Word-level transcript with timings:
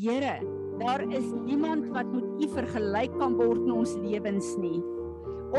Here, 0.00 0.40
daar 0.78 1.02
is 1.12 1.24
niemand 1.44 1.88
wat 1.92 2.08
met 2.12 2.24
U 2.40 2.46
vergelyk 2.54 3.18
kan 3.20 3.34
word 3.36 3.58
in 3.66 3.72
ons 3.82 3.90
lewens 4.00 4.54
nie. 4.56 4.78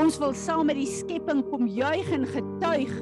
Ons 0.01 0.17
wil 0.17 0.33
saam 0.33 0.65
met 0.71 0.79
die 0.79 0.87
skepping 0.89 1.43
kom 1.51 1.67
juig 1.69 2.09
en 2.15 2.25
getuig 2.25 2.95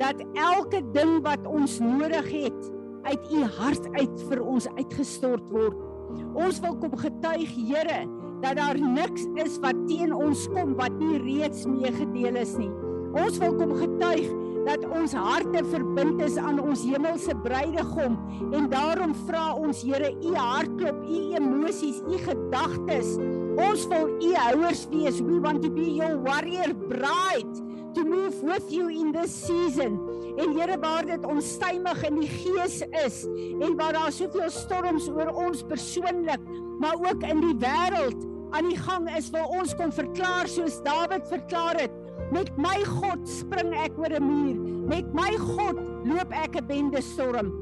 dat 0.00 0.22
elke 0.32 0.80
ding 0.94 1.18
wat 1.26 1.44
ons 1.44 1.76
nodig 1.84 2.30
het 2.32 2.70
uit 3.04 3.28
U 3.36 3.42
hart 3.58 3.90
uit 3.98 4.24
vir 4.30 4.40
ons 4.40 4.70
uitgestort 4.78 5.52
word. 5.52 5.76
Ons 6.32 6.62
wil 6.64 6.80
kom 6.80 6.96
getuig, 7.04 7.52
Here, 7.68 8.00
dat 8.40 8.56
daar 8.56 8.80
niks 8.80 9.28
is 9.44 9.60
wat 9.60 9.76
teen 9.92 10.16
ons 10.16 10.48
kom 10.56 10.72
wat 10.80 10.96
nie 11.04 11.20
reeds 11.20 11.68
meegedeel 11.68 12.40
is 12.40 12.56
nie. 12.56 12.72
Ons 13.12 13.36
wil 13.44 13.60
kom 13.60 13.76
getuig 13.76 14.24
dat 14.68 14.84
ons 14.92 15.14
harte 15.16 15.62
verbind 15.70 16.20
is 16.20 16.36
aan 16.36 16.58
ons 16.60 16.82
hemelse 16.84 17.32
bruidegom 17.44 18.18
en 18.52 18.68
daarom 18.68 19.14
vra 19.26 19.54
ons 19.56 19.80
Here 19.88 20.10
u 20.12 20.34
hartklop, 20.34 20.98
u 21.08 21.20
emosies, 21.38 22.02
u 22.04 22.18
gedagtes. 22.20 23.14
Ons 23.58 23.86
wil 23.88 24.10
u 24.20 24.34
houers 24.34 24.84
wees. 24.92 25.22
We 25.24 25.40
want 25.40 25.62
to 25.64 25.70
be 25.72 25.86
your 25.96 26.18
warrior 26.20 26.74
bride 26.90 27.62
to 27.94 28.04
move 28.04 28.42
with 28.44 28.68
you 28.70 28.90
in 28.92 29.12
this 29.12 29.32
season. 29.32 29.96
En 30.36 30.52
Here 30.58 30.76
waar 30.78 31.06
dit 31.06 31.24
onstuimig 31.24 32.02
in 32.10 32.20
die 32.20 32.30
gees 32.30 32.82
is 33.04 33.24
en 33.60 33.76
waar 33.76 33.96
daar 33.96 34.12
soveel 34.12 34.50
storms 34.52 35.08
oor 35.08 35.32
ons 35.32 35.64
persoonlik, 35.66 36.44
maar 36.78 36.98
ook 37.00 37.24
in 37.24 37.40
die 37.46 37.56
wêreld 37.62 38.26
aan 38.50 38.68
die 38.68 38.78
gang 38.80 39.08
is, 39.16 39.30
wil 39.32 39.48
ons 39.60 39.74
kom 39.76 39.92
verklaar 39.92 40.48
soos 40.48 40.78
Dawid 40.84 41.26
verklaar 41.28 41.80
het. 41.80 42.07
Met 42.30 42.50
my 42.60 42.82
God 42.84 43.24
spring 43.28 43.72
ek 43.72 43.96
oor 43.96 44.12
'n 44.12 44.24
muur. 44.24 44.56
Met 44.88 45.14
my 45.14 45.32
God 45.36 45.76
loop 46.04 46.32
ek 46.32 46.56
'n 46.56 46.66
bende 46.66 47.00
storm. 47.00 47.52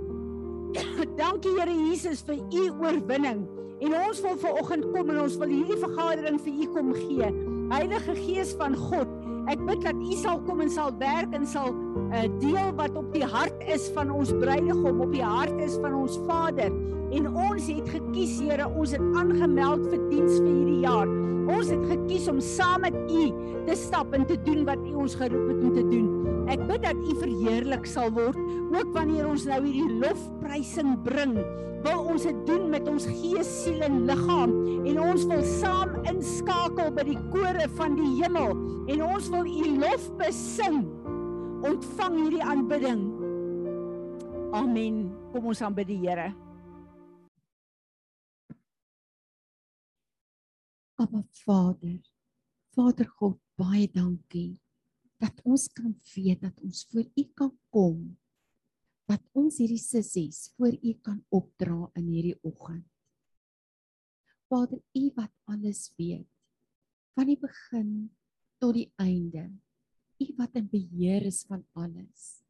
Dankie 1.20 1.54
Here 1.58 1.70
Jesus 1.70 2.22
vir 2.26 2.42
u 2.50 2.70
oorwinning. 2.82 3.46
En 3.80 3.94
ons 3.94 4.20
wil 4.20 4.36
ver 4.36 4.58
oggend 4.58 4.84
kom 4.92 5.10
en 5.10 5.20
ons 5.20 5.36
wil 5.36 5.48
hierdie 5.48 5.78
vergadering 5.78 6.40
vir 6.40 6.52
u 6.52 6.66
kom 6.74 6.92
gee. 6.94 7.28
Heilige 7.70 8.14
Gees 8.14 8.54
van 8.58 8.76
God, 8.76 9.08
ek 9.46 9.62
bid 9.66 9.82
dat 9.84 9.98
u 10.02 10.16
sal 10.18 10.40
kom 10.46 10.60
en 10.64 10.70
sal 10.72 10.90
werk 10.98 11.34
en 11.36 11.46
sal 11.46 11.70
uh, 12.10 12.24
deel 12.42 12.72
wat 12.78 12.96
op 12.98 13.12
die 13.14 13.24
hart 13.26 13.62
is 13.70 13.86
van 13.94 14.10
ons 14.10 14.32
bruidegom, 14.40 15.00
op 15.04 15.12
die 15.14 15.24
hart 15.24 15.54
is 15.62 15.78
van 15.82 15.94
ons 15.94 16.18
Vader. 16.26 16.74
En 17.14 17.28
ons 17.30 17.68
het 17.70 17.88
gekies 17.92 18.40
Here, 18.42 18.66
ons 18.66 18.92
het 18.96 19.02
aangemeld 19.14 19.86
vir 19.92 20.02
diens 20.10 20.40
vir 20.40 20.50
hierdie 20.50 20.82
jaar. 20.82 21.10
Ons 21.46 21.70
het 21.70 21.84
gekies 21.92 22.26
om 22.32 22.40
saam 22.42 22.82
met 22.82 22.96
U 23.06 23.28
te 23.68 23.76
stap 23.78 24.14
en 24.18 24.26
te 24.26 24.38
doen 24.48 24.64
wat 24.66 24.82
U 24.82 24.96
ons 25.06 25.14
geroep 25.14 25.50
het 25.52 25.62
om 25.62 25.74
te 25.74 25.88
doen. 25.94 26.15
Ek 26.46 26.60
bid 26.68 26.84
dat 26.84 26.98
U 27.02 27.14
verheerlik 27.18 27.88
sal 27.90 28.12
word, 28.14 28.38
ook 28.70 28.92
wanneer 28.94 29.26
ons 29.26 29.46
nou 29.50 29.58
hierdie 29.64 29.98
lofprysing 29.98 30.92
bring. 31.02 31.34
Wil 31.82 32.02
ons 32.12 32.26
dit 32.26 32.38
doen 32.46 32.68
met 32.70 32.86
ons 32.90 33.06
gees, 33.08 33.48
siel 33.64 33.82
en 33.86 34.04
liggaam 34.06 34.52
en 34.86 35.00
ons 35.02 35.24
wil 35.26 35.42
saam 35.46 35.96
inskakel 36.06 36.92
by 36.94 37.04
die 37.08 37.18
kore 37.32 37.66
van 37.74 37.98
die 37.98 38.12
hemel 38.20 38.54
en 38.90 39.02
ons 39.06 39.30
wil 39.34 39.46
U 39.46 39.70
lof 39.82 40.06
besing. 40.20 40.84
Ontvang 41.66 42.18
hierdie 42.20 42.44
aanbidding. 42.46 43.06
Amen. 44.54 45.00
Kom 45.32 45.48
ons 45.50 45.62
aanbid 45.66 45.90
die 45.90 45.98
Here. 46.04 46.30
Aba 51.02 51.24
Vader, 51.42 51.98
Vader 52.72 53.10
God, 53.18 53.36
baie 53.58 53.90
dankie 53.92 54.54
dat 55.22 55.40
ons 55.48 55.66
kan 55.72 55.94
weet 56.14 56.42
dat 56.44 56.60
ons 56.64 56.84
voor 56.90 57.06
U 57.06 57.24
kan 57.38 57.52
kom. 57.72 58.00
Dat 59.06 59.22
ons 59.38 59.60
hierdie 59.62 59.80
sissies 59.80 60.50
voor 60.56 60.74
U 60.74 60.92
kan 61.06 61.22
opdra 61.34 61.86
in 61.96 62.08
hierdie 62.10 62.38
oggend. 62.42 62.86
Vader, 64.50 64.78
U 64.94 65.04
wat 65.16 65.32
alles 65.50 65.88
weet, 65.98 66.28
van 67.18 67.26
die 67.26 67.38
begin 67.40 67.92
tot 68.62 68.76
die 68.76 68.90
einde. 69.02 69.48
U 70.22 70.26
wat 70.38 70.54
in 70.58 70.68
beheer 70.70 71.26
is 71.26 71.42
van 71.48 71.64
alles. 71.74 72.42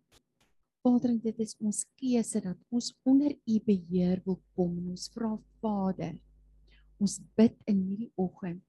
Vader, 0.84 1.16
dit 1.18 1.40
is 1.42 1.56
ons 1.58 1.82
keuse 1.98 2.40
dat 2.44 2.58
ons 2.70 2.92
onder 3.08 3.32
U 3.32 3.56
beheer 3.66 4.20
wil 4.26 4.38
kom 4.54 4.76
en 4.78 4.92
ons 4.94 5.08
vra 5.14 5.32
Vader, 5.62 6.18
ons 7.02 7.18
bid 7.38 7.56
in 7.70 7.80
hierdie 7.88 8.12
oggend 8.20 8.62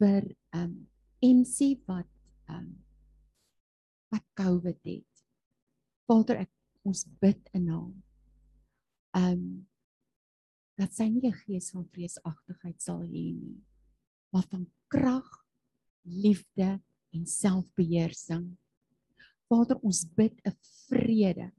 vir 0.00 0.32
um 0.56 0.74
MC 1.20 1.76
wat 1.86 2.08
um 2.48 2.72
wat 4.10 4.24
COVID 4.38 4.80
het. 4.88 5.24
Vader, 6.10 6.42
ek 6.46 6.86
ons 6.86 7.04
bid 7.22 7.50
in 7.56 7.68
naam. 7.70 7.92
Um 9.16 9.44
dat 10.80 10.94
sy 10.96 11.10
nie 11.12 11.28
'n 11.28 11.36
gees 11.44 11.70
van 11.74 11.84
vreesagtigheid 11.92 12.80
sal 12.80 13.02
hê 13.04 13.26
nie, 13.36 13.60
maar 14.32 14.46
van 14.48 14.64
krag, 14.88 15.28
liefde 16.08 16.80
en 17.12 17.26
selfbeheersing. 17.26 18.56
Vader, 19.50 19.76
ons 19.84 20.06
bid 20.16 20.40
'n 20.46 20.56
vrede 20.88 21.52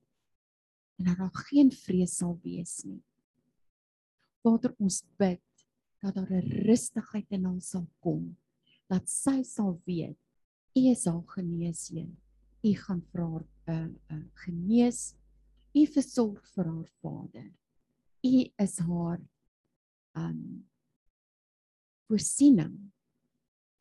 en 0.98 1.06
dat 1.06 1.18
daar 1.18 1.38
geen 1.52 1.72
vrees 1.72 2.18
sal 2.18 2.40
wees 2.42 2.84
nie. 2.84 3.04
Vader, 4.42 4.74
ons 4.80 5.04
bid 5.18 5.44
dat 6.02 6.16
daar 6.16 6.32
'n 6.32 6.66
rustigheid 6.66 7.30
in 7.30 7.46
haar 7.46 7.62
sal 7.62 7.88
kom 8.00 8.38
dat 8.92 9.08
sy 9.10 9.44
sal 9.48 9.78
weet 9.86 10.18
u 10.76 10.82
is 10.92 11.06
haar 11.06 11.24
geneesheer 11.36 12.12
u 12.64 12.72
gaan 12.84 13.02
vir 13.12 13.24
haar 13.26 13.46
uh, 13.74 13.90
uh, 14.14 14.24
genees. 14.46 15.02
U 15.74 15.86
versorg 15.88 16.42
vir 16.56 16.68
haar 16.70 16.90
vader. 17.02 17.48
U 18.28 18.34
is 18.66 18.76
haar 18.88 19.22
um 20.20 20.42
voorsiening 22.10 22.76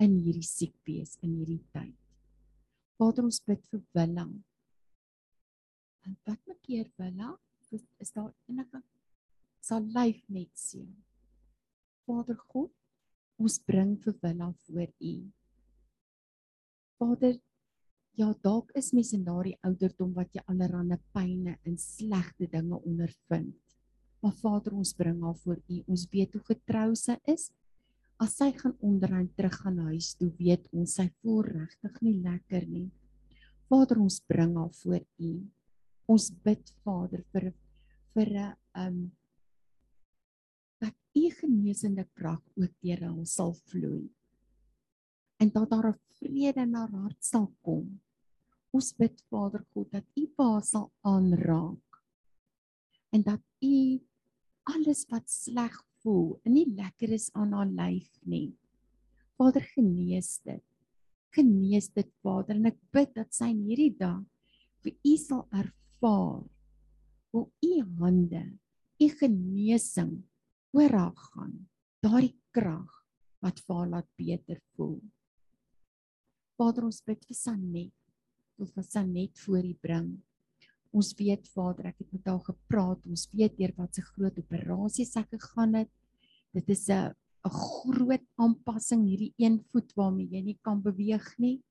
in 0.00 0.14
hierdie 0.16 0.46
siekwees 0.46 1.16
in 1.20 1.34
hierdie 1.40 1.64
tyd. 1.74 1.96
Vader 3.00 3.26
ons 3.26 3.42
bid 3.44 3.66
vir 3.72 3.82
Willa. 3.96 4.28
En 6.06 6.16
wat 6.24 6.40
maak 6.46 6.62
keer 6.62 6.88
Willa? 7.00 7.34
Is 7.70 8.14
daar 8.16 8.32
enige 8.48 8.82
sal 9.62 9.84
lyf 9.94 10.22
net 10.32 10.50
sien 10.58 10.88
Vader 12.10 12.38
God, 12.50 12.72
ons 13.38 13.60
bring 13.68 13.92
vir 14.02 14.16
Willa 14.22 14.48
voor 14.64 14.88
U. 15.10 15.12
Vader, 16.98 17.36
ja, 18.18 18.34
dalk 18.42 18.70
is 18.78 18.92
mens 18.92 19.12
in 19.16 19.24
daardie 19.24 19.56
ouderdom 19.66 20.12
wat 20.16 20.34
jy 20.34 20.42
allerlei 20.50 20.98
pyne 21.14 21.56
en 21.66 21.76
slegte 21.78 22.48
dinge 22.50 22.80
ondervind. 22.82 23.58
Maar 24.20 24.34
Vader, 24.36 24.74
ons 24.76 24.92
bring 24.94 25.22
haar 25.24 25.36
voor 25.44 25.60
U. 25.60 25.82
Ons 25.88 26.06
weet 26.12 26.34
hoe 26.36 26.42
getrou 26.50 26.90
sy 26.98 27.16
is. 27.30 27.48
As 28.20 28.34
sy 28.36 28.50
gaan 28.52 28.74
onderaan 28.84 29.30
terug 29.36 29.56
gaan 29.62 29.78
huis 29.86 30.12
toe, 30.18 30.28
weet 30.36 30.66
ons 30.76 30.98
sy 30.98 31.06
voel 31.22 31.40
regtig 31.46 32.02
nie 32.04 32.18
lekker 32.20 32.66
nie. 32.68 32.90
Vader, 33.70 34.02
ons 34.02 34.20
bring 34.28 34.58
haar 34.60 34.74
voor 34.82 35.00
U. 35.24 35.32
Ons 36.10 36.28
bid 36.44 36.74
Vader 36.84 37.24
vir 37.32 37.52
vir 38.14 38.28
'n 38.36 38.54
um 38.84 39.00
u 41.14 41.30
genesende 41.30 42.06
krag 42.14 42.42
ook 42.54 42.72
deur 42.82 43.02
hom 43.08 43.24
sal 43.26 43.54
vloei. 43.66 44.06
En 45.40 45.48
dat 45.52 45.70
daar 45.70 45.88
'n 45.88 46.00
vrede 46.18 46.60
in 46.60 46.74
haar 46.74 46.90
hart 46.90 47.24
sal 47.24 47.48
kom. 47.64 48.00
Ons 48.70 48.92
bid 48.96 49.22
Vader 49.30 49.64
God 49.72 49.90
dat 49.90 50.04
u 50.14 50.26
pa 50.36 50.60
sal 50.60 50.92
aanraak. 51.00 52.02
En 53.10 53.22
dat 53.22 53.40
u 53.60 54.00
alles 54.62 55.06
wat 55.08 55.30
sleg 55.30 55.74
voel 56.02 56.40
en 56.44 56.52
nie 56.52 56.74
lekker 56.74 57.12
is 57.12 57.32
aan 57.32 57.52
haar 57.52 57.66
lyf 57.66 58.20
nie. 58.22 58.56
Vader 59.36 59.64
genees 59.74 60.38
dit. 60.44 60.64
Genees 61.30 61.88
dit 61.88 62.10
Vader 62.22 62.56
en 62.56 62.66
ek 62.66 62.78
bid 62.92 63.14
dat 63.14 63.34
sy 63.34 63.50
in 63.54 63.64
hierdie 63.68 63.96
dag 63.96 64.24
vir 64.84 64.96
u 65.04 65.16
sal 65.16 65.46
ervaar 65.50 66.44
hoe 67.30 67.46
u 67.62 67.74
hande 67.98 68.44
u 69.00 69.08
genesing 69.08 70.22
oor 70.76 70.92
haar 70.92 71.16
gaan. 71.16 71.54
Daardie 72.04 72.36
krag 72.54 72.90
wat 73.40 73.60
vir 73.64 73.76
haar 73.76 73.90
laat 73.94 74.08
beter 74.20 74.60
voel. 74.76 75.00
Vader, 76.60 76.84
ons 76.84 77.00
bid 77.08 77.22
vir 77.24 77.36
Sanet. 77.38 77.92
Ons 78.60 78.74
vir 78.76 78.84
Sanet 78.84 79.38
voor 79.46 79.64
U 79.64 79.72
bring. 79.80 80.10
Ons 80.92 81.14
weet 81.16 81.46
Vader, 81.54 81.86
ek 81.88 82.02
het 82.02 82.10
met 82.12 82.26
haar 82.28 82.42
gepraat. 82.44 83.06
Ons 83.08 83.24
weet 83.32 83.54
deur 83.56 83.72
wat 83.78 83.96
se 83.96 84.04
groot 84.04 84.36
operasie 84.42 85.06
sy 85.08 85.22
gegaan 85.30 85.78
het. 85.78 85.90
Dit 86.52 86.68
is 86.68 86.90
'n 86.90 87.14
'n 87.46 87.50
groot 87.50 88.26
aanpassing 88.36 89.06
hierdie 89.08 89.32
een 89.38 89.64
voet 89.72 89.92
waarmee 89.96 90.28
jy 90.28 90.42
nie 90.42 90.58
kan 90.62 90.82
beweeg 90.82 91.38
nie. 91.38 91.62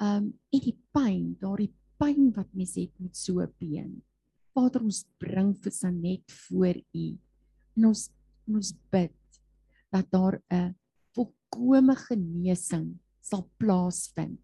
Um 0.00 0.34
en 0.52 0.60
die 0.60 0.76
pyn, 0.92 1.36
daardie 1.40 1.72
pyn 1.98 2.32
wat 2.36 2.52
mens 2.52 2.74
het 2.76 2.92
met 3.00 3.16
so 3.16 3.40
'n 3.40 3.54
been. 3.58 4.02
Vader, 4.52 4.82
ons 4.82 5.06
bring 5.18 5.56
vir 5.56 5.72
Sanet 5.72 6.24
voor 6.28 6.76
U 6.92 7.18
en 7.76 7.84
ons 7.86 8.10
ons 8.46 8.74
bid 8.90 9.40
dat 9.90 10.10
daar 10.10 10.42
'n 10.52 10.76
volkomme 11.14 11.96
genesing 11.96 13.00
sal 13.24 13.46
plaasvind 13.60 14.40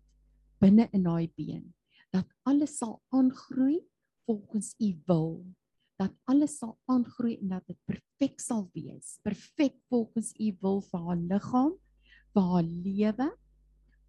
binne 0.61 0.89
in 0.97 1.07
daai 1.09 1.29
been 1.37 1.69
dat 2.15 2.29
alles 2.49 2.79
sal 2.81 2.99
aangroei 3.15 3.81
volgens 4.27 4.75
u 4.81 4.91
wil 5.07 5.35
dat 6.01 6.17
alles 6.33 6.57
sal 6.59 6.79
aangroei 6.89 7.37
en 7.43 7.53
dat 7.53 7.67
dit 7.69 7.79
perfek 7.85 8.41
sal 8.41 8.65
wees. 8.73 9.19
Perfek 9.27 9.77
volgens 9.93 10.33
u 10.41 10.49
wil 10.63 10.81
vir 10.89 11.07
haar 11.07 11.21
liggaam, 11.33 11.75
vir 12.33 12.47
haar 12.53 12.69
lewe. 12.69 13.27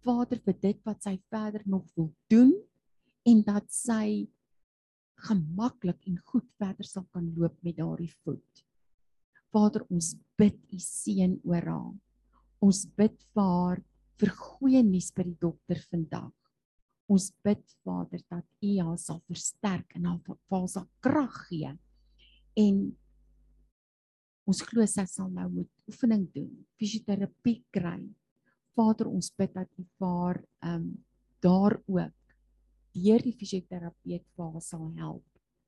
Vader 0.02 0.40
vir 0.46 0.56
dit 0.62 0.78
wat 0.88 1.04
sy 1.04 1.18
verder 1.30 1.62
nog 1.68 1.84
wil 1.98 2.08
doen 2.32 2.54
en 3.28 3.42
dat 3.46 3.68
sy 3.70 4.26
gemaklik 5.28 6.00
en 6.08 6.16
goed 6.32 6.48
verder 6.58 6.88
sal 6.88 7.04
kan 7.14 7.28
loop 7.36 7.54
met 7.62 7.76
daardie 7.76 8.10
voet. 8.24 8.64
Vader, 9.52 9.84
ons 9.92 10.14
bid 10.40 10.56
u 10.72 10.80
seën 10.80 11.36
oor 11.44 11.68
haar. 11.68 11.92
Ons 12.64 12.86
bid 12.96 13.20
vir 13.36 13.52
haar 13.52 13.82
vir 14.20 14.32
goeie 14.36 14.82
nuus 14.86 15.10
by 15.14 15.26
die 15.26 15.38
dokter 15.40 15.80
vandag. 15.90 16.32
Ons 17.12 17.30
bid 17.44 17.62
Vader 17.84 18.22
dat 18.30 18.46
U 18.62 18.72
haar 18.78 18.98
sal 19.00 19.20
versterk 19.28 19.96
en 19.98 20.08
haar 20.08 20.20
vir 20.26 20.68
sal 20.70 20.88
krag 21.04 21.38
gee. 21.48 21.72
En 22.56 22.82
ons 24.48 24.62
glo 24.68 24.86
sy 24.86 25.04
sal 25.06 25.30
nou 25.30 25.48
moet 25.50 25.70
oefening 25.88 26.26
doen, 26.34 26.50
fisioterapie 26.80 27.62
kry. 27.74 28.00
Vader, 28.76 29.08
ons 29.08 29.30
bid 29.36 29.52
dat 29.54 29.68
U 29.78 29.86
vir 29.98 30.42
ehm 30.62 30.76
um, 30.76 30.92
daar 31.42 31.74
ook 31.90 32.34
deur 32.94 33.22
die 33.24 33.34
fisioterapeut 33.34 34.22
vir 34.36 34.50
haar 34.52 34.62
sal 34.62 34.84
help 34.94 35.24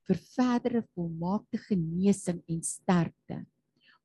vir 0.08 0.20
verdere 0.35 0.82
volmaakte 0.94 1.58
genesing 1.69 2.43
en 2.50 2.62
sterkte. 2.64 3.41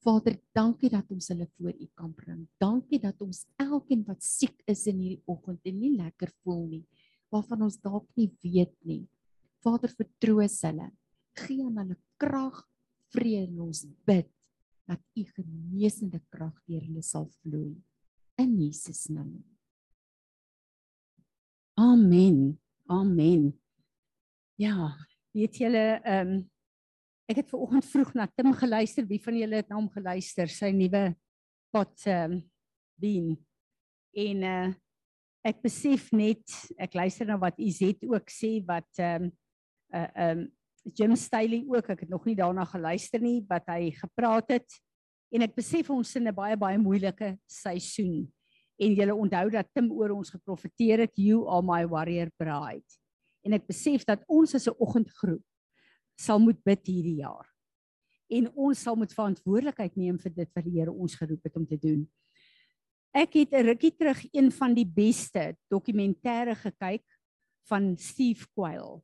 Vader, 0.05 0.37
dankie 0.55 0.89
dat 0.93 1.09
ons 1.11 1.27
hulle 1.33 1.47
voor 1.57 1.75
U 1.75 1.87
kan 1.99 2.13
bring. 2.15 2.45
Dankie 2.61 3.01
dat 3.03 3.19
ons 3.21 3.43
elkeen 3.59 4.05
wat 4.07 4.23
siek 4.23 4.55
is 4.69 4.85
in 4.87 5.01
hierdie 5.01 5.23
oggend 5.27 5.65
en 5.67 5.79
nie 5.79 5.91
lekker 5.97 6.31
voel 6.43 6.65
nie, 6.69 6.85
waarvan 7.33 7.67
ons 7.67 7.79
dalk 7.83 8.07
nie 8.15 8.29
weet 8.43 8.75
nie. 8.87 9.03
Vader, 9.59 9.91
vertroos 9.91 10.61
hulle. 10.63 10.87
Gee 11.39 11.65
aan 11.65 11.81
hulle 11.81 11.99
krag, 12.21 12.63
vrede 13.11 13.49
en 13.49 13.65
ons 13.67 13.83
bid 14.07 14.29
dat 14.89 15.01
u 15.19 15.23
genesende 15.35 16.21
krag 16.33 16.55
deur 16.65 16.81
hulle 16.81 17.03
sal 17.05 17.27
vloei 17.41 17.75
in 18.39 18.55
Jesus 18.57 19.09
naam. 19.11 19.43
Amen. 21.79 22.59
Amen. 22.87 23.51
Ja, 24.55 24.95
weet 25.31 25.59
julle, 25.59 25.99
ehm 26.03 26.31
um, 26.31 26.47
ek 27.29 27.43
het 27.43 27.49
ver 27.51 27.61
oggend 27.61 27.85
vroeg 27.85 28.13
na 28.17 28.25
Tim 28.33 28.53
geluister. 28.57 29.05
Wie 29.05 29.21
van 29.21 29.37
julle 29.37 29.61
het 29.61 29.69
na 29.69 29.77
hom 29.77 29.89
geluister? 29.93 30.49
Sy 30.49 30.71
nuwe 30.73 31.13
pot 31.73 32.07
ehm 32.09 32.39
um, 32.39 32.39
dien. 32.99 33.35
En 34.17 34.45
uh 34.49 34.69
ek 35.47 35.61
besef 35.63 36.09
net 36.11 36.43
ek 36.75 36.97
luister 36.99 37.27
na 37.29 37.37
wat 37.39 37.59
Izet 37.63 38.01
ook 38.03 38.27
sê 38.33 38.57
wat 38.67 38.89
ehm 38.99 39.29
um, 39.29 39.35
uh 39.95 40.07
ehm 40.09 40.39
um, 40.39 40.47
Jim 40.95 41.15
Staley 41.15 41.63
ook 41.67 41.89
ek 41.91 42.05
het 42.05 42.09
nog 42.09 42.25
nie 42.25 42.35
daarna 42.35 42.65
geluister 42.65 43.21
nie 43.21 43.43
wat 43.49 43.67
hy 43.69 43.91
gepraat 43.95 44.55
het 44.55 44.77
en 45.35 45.43
ek 45.45 45.55
besef 45.55 45.89
ons 45.93 46.15
in 46.15 46.27
'n 46.27 46.35
baie 46.35 46.57
baie 46.57 46.77
moeilike 46.77 47.37
seisoen 47.47 48.27
en 48.79 48.95
julle 48.95 49.15
onthou 49.15 49.49
dat 49.51 49.67
Tim 49.73 49.91
oor 49.91 50.15
ons 50.15 50.31
geprofeteer 50.31 51.05
het 51.05 51.15
you 51.15 51.45
are 51.47 51.61
my 51.61 51.85
warrior 51.85 52.31
bride 52.37 52.87
en 53.45 53.53
ek 53.53 53.67
besef 53.67 54.05
dat 54.05 54.23
ons 54.27 54.55
as 54.55 54.67
'n 54.67 54.75
oggendgroep 54.79 55.43
sal 56.19 56.39
moet 56.43 56.59
bid 56.63 56.85
hierdie 56.87 57.19
jaar 57.23 57.47
en 58.29 58.49
ons 58.53 58.81
sal 58.85 58.95
moet 58.99 59.13
verantwoordelikheid 59.13 59.95
neem 59.97 60.17
vir 60.19 60.33
dit 60.35 60.49
wat 60.55 60.65
die 60.65 60.77
Here 60.77 60.91
ons 60.91 61.15
geroep 61.15 61.43
het 61.47 61.55
om 61.55 61.65
te 61.65 61.79
doen 61.81 62.07
Ek 63.09 63.33
het 63.33 63.53
'n 63.53 63.65
rukkie 63.65 63.95
terug 63.97 64.21
een 64.31 64.51
van 64.51 64.73
die 64.73 64.85
beste 64.85 65.57
dokumentêre 65.67 66.55
gekyk 66.55 67.05
van 67.65 67.97
Steve 67.97 68.45
Quayle. 68.53 69.01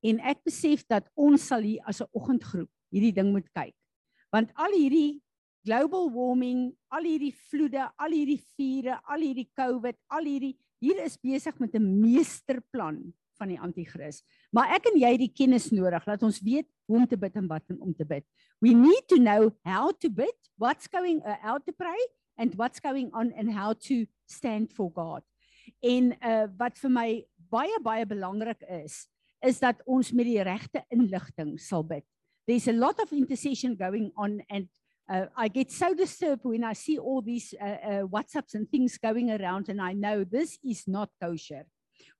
En 0.00 0.20
ek 0.20 0.44
besef 0.44 0.86
dat 0.86 1.10
ons 1.14 1.46
sal 1.46 1.60
hier 1.60 1.82
as 1.84 2.00
'n 2.00 2.08
oggendgroep 2.12 2.70
hierdie 2.90 3.12
ding 3.12 3.32
moet 3.32 3.50
kyk. 3.52 3.74
Want 4.30 4.50
al 4.54 4.72
hierdie 4.72 5.20
global 5.64 6.10
warming, 6.10 6.72
al 6.88 7.02
hierdie 7.02 7.34
vloede, 7.34 7.90
al 7.98 8.10
hierdie 8.10 8.42
vure, 8.56 9.00
al 9.04 9.20
hierdie 9.20 9.50
COVID, 9.54 9.96
al 10.08 10.24
hierdie 10.24 10.56
hier 10.80 11.04
is 11.04 11.18
besig 11.18 11.58
met 11.58 11.74
'n 11.74 12.00
meesterplan 12.00 13.12
van 13.40 13.50
die 13.52 13.60
anti-kris. 13.60 14.20
Maar 14.54 14.76
ek 14.76 14.90
en 14.92 14.98
jy 15.00 15.14
het 15.14 15.22
die 15.22 15.32
kennis 15.32 15.70
nodig 15.74 16.04
dat 16.06 16.22
ons 16.26 16.40
weet 16.44 16.68
hoe 16.90 17.00
om 17.00 17.08
te 17.08 17.18
bid 17.20 17.36
en 17.40 17.48
wat 17.50 17.76
om 17.78 17.94
te 17.96 18.06
bid. 18.06 18.26
We 18.60 18.74
need 18.76 19.08
to 19.08 19.16
know 19.16 19.50
how 19.64 19.90
to 20.02 20.10
bid, 20.12 20.36
what's 20.60 20.90
going 20.90 21.22
uh, 21.24 21.38
how 21.42 21.58
to 21.58 21.72
pray 21.72 22.00
and 22.36 22.54
what's 22.60 22.80
going 22.80 23.12
on 23.16 23.32
and 23.36 23.52
how 23.52 23.72
to 23.88 24.04
stand 24.28 24.72
for 24.72 24.90
God. 24.92 25.24
En 25.80 26.12
uh 26.20 26.46
wat 26.60 26.78
vir 26.80 26.92
my 26.92 27.08
baie 27.50 27.80
baie 27.84 28.06
belangrik 28.08 28.62
is, 28.82 29.06
is 29.40 29.60
dat 29.60 29.80
ons 29.88 30.12
met 30.12 30.28
die 30.28 30.42
regte 30.44 30.84
inligting 30.92 31.56
sal 31.60 31.84
bid. 31.86 32.04
There's 32.46 32.68
a 32.68 32.76
lot 32.76 33.00
of 33.00 33.12
intercession 33.12 33.76
going 33.76 34.10
on 34.16 34.40
and 34.48 34.68
uh, 35.10 35.26
I 35.36 35.48
get 35.48 35.70
so 35.72 35.94
disturbed 35.94 36.44
when 36.44 36.64
I 36.64 36.72
see 36.72 36.98
all 36.98 37.20
these 37.20 37.54
uh, 37.60 37.64
uh, 37.64 38.02
WhatsApps 38.06 38.54
and 38.54 38.68
things 38.70 38.96
going 38.98 39.30
around 39.30 39.68
and 39.68 39.80
I 39.80 39.92
know 39.92 40.24
this 40.24 40.58
is 40.64 40.86
not 40.86 41.10
kosher. 41.20 41.66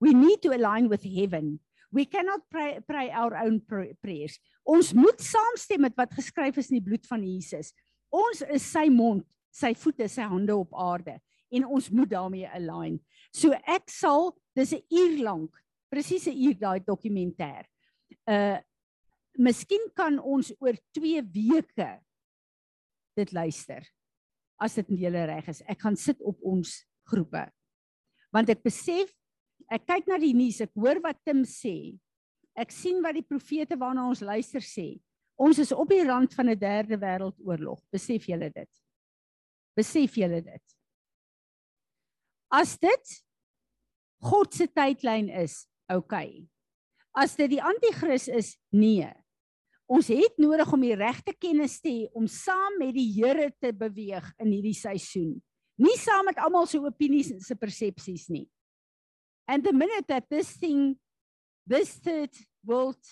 We 0.01 0.15
need 0.15 0.43
to 0.43 0.53
align 0.53 0.89
with 0.89 1.05
heaven. 1.05 1.61
We 1.93 2.07
cannot 2.07 2.47
pray, 2.51 2.81
pray 2.87 3.11
our 3.11 3.35
own 3.35 3.61
pr 3.61 3.93
prayers. 4.03 4.39
Ons 4.65 4.93
moet 4.95 5.19
saamstem 5.21 5.81
met 5.81 5.97
wat 5.99 6.15
geskryf 6.15 6.59
is 6.59 6.71
in 6.71 6.79
die 6.79 6.87
bloed 6.87 7.07
van 7.07 7.25
Jesus. 7.27 7.73
Ons 8.11 8.43
is 8.47 8.63
sy 8.63 8.87
mond 8.91 9.27
sy 9.55 9.75
voete, 9.79 10.07
sy 10.09 10.27
hande 10.31 10.55
op 10.55 10.75
aarde 10.79 11.19
en 11.51 11.67
ons 11.67 11.89
moet 11.91 12.11
daarmee 12.11 12.49
align. 12.55 13.01
So 13.35 13.55
ek 13.67 13.91
sal 13.91 14.31
dis 14.55 14.73
'n 14.73 14.83
uur 14.91 15.23
lank, 15.23 15.51
presies 15.91 16.27
'n 16.29 16.39
uur 16.39 16.55
daai 16.55 16.81
dokumentêr. 16.81 17.67
Uh 18.27 18.59
miskien 19.39 19.81
kan 19.95 20.19
ons 20.19 20.53
oor 20.61 20.77
2 20.93 21.23
weke 21.23 22.01
dit 23.17 23.33
luister. 23.33 23.83
As 24.61 24.75
dit 24.75 24.87
julle 24.89 25.27
reg 25.27 25.49
is. 25.49 25.63
Ek 25.69 25.81
gaan 25.81 25.97
sit 25.97 26.21
op 26.21 26.37
ons 26.43 26.85
groepe. 27.07 27.51
Want 28.33 28.51
ek 28.51 28.63
besef 28.63 29.11
ek 29.71 29.87
kyk 29.87 30.11
na 30.11 30.19
die 30.19 30.35
nuus, 30.37 30.61
ek 30.65 30.75
hoor 30.75 31.01
wat 31.05 31.21
Tim 31.25 31.45
sê. 31.49 31.95
Ek 32.59 32.73
sien 32.75 32.99
wat 33.05 33.15
die 33.17 33.27
profete 33.27 33.79
waarna 33.79 34.09
ons 34.11 34.23
luister 34.27 34.65
sê. 34.65 34.99
Ons 35.41 35.61
is 35.63 35.73
op 35.73 35.89
die 35.89 36.03
rand 36.05 36.35
van 36.35 36.51
'n 36.51 36.59
derde 36.59 36.99
wêreldoorlog. 36.99 37.81
Besef 37.93 38.27
julle 38.27 38.51
dit? 38.51 38.71
Besef 39.77 40.15
julle 40.15 40.43
dit? 40.43 40.65
As 42.51 42.77
dit 42.79 43.25
God 44.21 44.53
se 44.55 44.67
tydlyn 44.67 45.31
is, 45.31 45.67
okay. 45.89 46.49
As 47.17 47.37
dit 47.37 47.51
die 47.51 47.63
anti-kris 47.63 48.29
is, 48.29 48.59
nee. 48.71 49.09
Ons 49.91 50.11
het 50.13 50.37
nodig 50.39 50.73
om 50.73 50.81
die 50.81 50.95
regte 50.95 51.33
kennis 51.35 51.81
te 51.81 51.89
hê 51.89 52.09
om 52.15 52.29
saam 52.31 52.77
met 52.79 52.93
die 52.95 53.09
Here 53.17 53.49
te 53.59 53.73
beweeg 53.73 54.29
in 54.39 54.53
hierdie 54.53 54.77
seisoen. 54.77 55.43
Nie 55.81 55.97
saam 55.99 56.29
met 56.29 56.39
almal 56.39 56.69
se 56.71 56.79
opinies 56.79 57.33
en 57.33 57.41
se 57.41 57.57
persepsies 57.57 58.29
nie. 58.29 58.47
And 59.51 59.65
the 59.65 59.73
minute 59.73 60.07
that 60.09 60.25
this 60.31 60.51
thing 60.63 60.97
this 61.67 61.91
third 62.07 62.31
world 62.65 63.03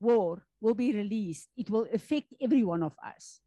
war 0.00 0.46
will 0.60 0.74
be 0.74 0.90
released, 0.92 1.48
it 1.56 1.68
will 1.70 1.86
affect 1.92 2.28
every 2.40 2.64
one 2.64 2.82
of 2.82 2.94
us 3.12 3.40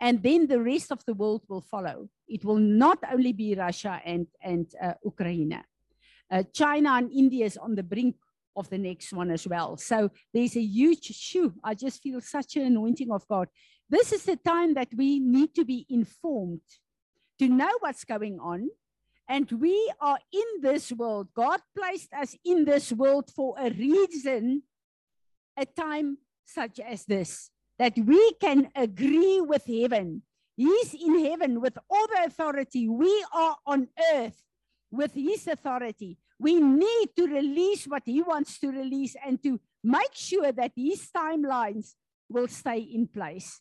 and 0.00 0.22
then 0.22 0.46
the 0.46 0.60
rest 0.60 0.92
of 0.92 1.04
the 1.06 1.14
world 1.14 1.42
will 1.48 1.62
follow. 1.62 2.08
It 2.28 2.44
will 2.44 2.58
not 2.58 2.98
only 3.10 3.32
be 3.32 3.54
Russia 3.54 4.02
and, 4.04 4.26
and 4.42 4.66
uh, 4.82 4.94
Ukraine. 5.02 5.62
Uh, 6.30 6.42
China 6.52 6.90
and 6.98 7.10
India 7.10 7.46
is 7.46 7.56
on 7.56 7.74
the 7.74 7.82
brink 7.82 8.16
of 8.54 8.68
the 8.68 8.78
next 8.78 9.14
one 9.14 9.30
as 9.30 9.46
well. 9.46 9.76
So 9.76 10.10
there's 10.32 10.56
a 10.56 10.62
huge 10.62 11.04
shoe. 11.04 11.54
I 11.62 11.74
just 11.74 12.02
feel 12.02 12.20
such 12.20 12.56
an 12.56 12.66
anointing 12.66 13.10
of 13.10 13.26
God. 13.28 13.48
This 13.88 14.12
is 14.12 14.24
the 14.24 14.36
time 14.36 14.74
that 14.74 14.88
we 14.94 15.20
need 15.20 15.54
to 15.54 15.64
be 15.64 15.86
informed, 15.88 16.60
to 17.38 17.48
know 17.48 17.72
what's 17.80 18.04
going 18.04 18.38
on. 18.40 18.68
And 19.28 19.50
we 19.52 19.92
are 20.00 20.18
in 20.32 20.60
this 20.60 20.92
world. 20.92 21.28
God 21.34 21.60
placed 21.76 22.12
us 22.12 22.36
in 22.44 22.64
this 22.64 22.92
world 22.92 23.30
for 23.34 23.56
a 23.58 23.70
reason, 23.70 24.62
a 25.56 25.64
time 25.64 26.18
such 26.44 26.78
as 26.80 27.04
this 27.04 27.50
that 27.78 27.98
we 27.98 28.32
can 28.34 28.68
agree 28.76 29.40
with 29.40 29.64
heaven. 29.66 30.22
He's 30.56 30.94
in 30.94 31.24
heaven 31.24 31.60
with 31.60 31.76
all 31.90 32.06
the 32.06 32.24
authority. 32.26 32.88
We 32.88 33.24
are 33.34 33.56
on 33.66 33.88
earth 34.14 34.40
with 34.90 35.12
his 35.14 35.48
authority. 35.48 36.18
We 36.38 36.60
need 36.60 37.08
to 37.16 37.26
release 37.26 37.86
what 37.86 38.02
he 38.04 38.22
wants 38.22 38.58
to 38.60 38.68
release 38.68 39.16
and 39.24 39.42
to 39.42 39.60
make 39.82 40.14
sure 40.14 40.52
that 40.52 40.72
his 40.76 41.08
timelines 41.16 41.94
will 42.28 42.48
stay 42.48 42.78
in 42.78 43.08
place. 43.08 43.60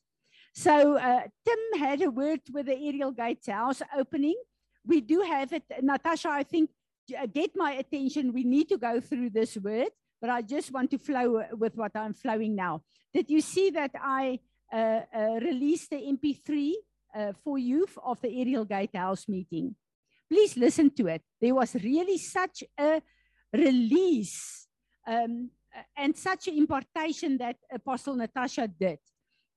So 0.54 0.98
uh, 0.98 1.22
Tim 1.46 1.80
had 1.80 2.02
a 2.02 2.12
word 2.12 2.42
with 2.52 2.68
the 2.68 2.78
Ariel 2.78 3.12
Gates 3.12 3.48
house 3.48 3.82
opening. 3.98 4.36
We 4.86 5.02
do 5.02 5.22
have 5.22 5.54
it. 5.54 5.64
Natasha, 5.82 6.30
I 6.30 6.44
think, 6.44 6.70
uh, 7.18 7.26
get 7.26 7.52
my 7.56 7.74
attention. 7.74 8.34
We 8.34 8.44
need 8.44 8.70
to 8.70 8.78
go 8.78 9.00
through 9.00 9.32
this 9.32 9.58
word 9.58 9.90
but 10.24 10.30
I 10.30 10.42
just 10.42 10.72
want 10.72 10.90
to 10.92 10.98
flow 10.98 11.44
with 11.52 11.76
what 11.76 11.92
I'm 11.96 12.14
flowing 12.14 12.56
now. 12.56 12.82
Did 13.14 13.30
you 13.30 13.42
see 13.42 13.72
that 13.72 13.92
I 14.02 14.40
uh, 14.72 15.02
uh, 15.14 15.40
released 15.42 15.90
the 15.90 15.98
MP3 15.98 16.72
uh, 17.14 17.34
for 17.44 17.58
you 17.58 17.86
of 18.02 18.22
the 18.22 18.30
Ariel 18.30 18.64
Gatehouse 18.64 19.28
meeting? 19.28 19.76
Please 20.32 20.56
listen 20.56 20.92
to 20.92 21.08
it. 21.08 21.24
There 21.42 21.54
was 21.54 21.76
really 21.76 22.18
such 22.18 22.64
a 22.80 23.02
release 23.52 24.66
um, 25.06 25.50
and 25.98 26.16
such 26.16 26.48
an 26.48 26.58
impartation 26.58 27.38
that 27.40 27.58
Apostle 27.70 28.16
Natasha 28.16 28.70
did. 28.70 29.00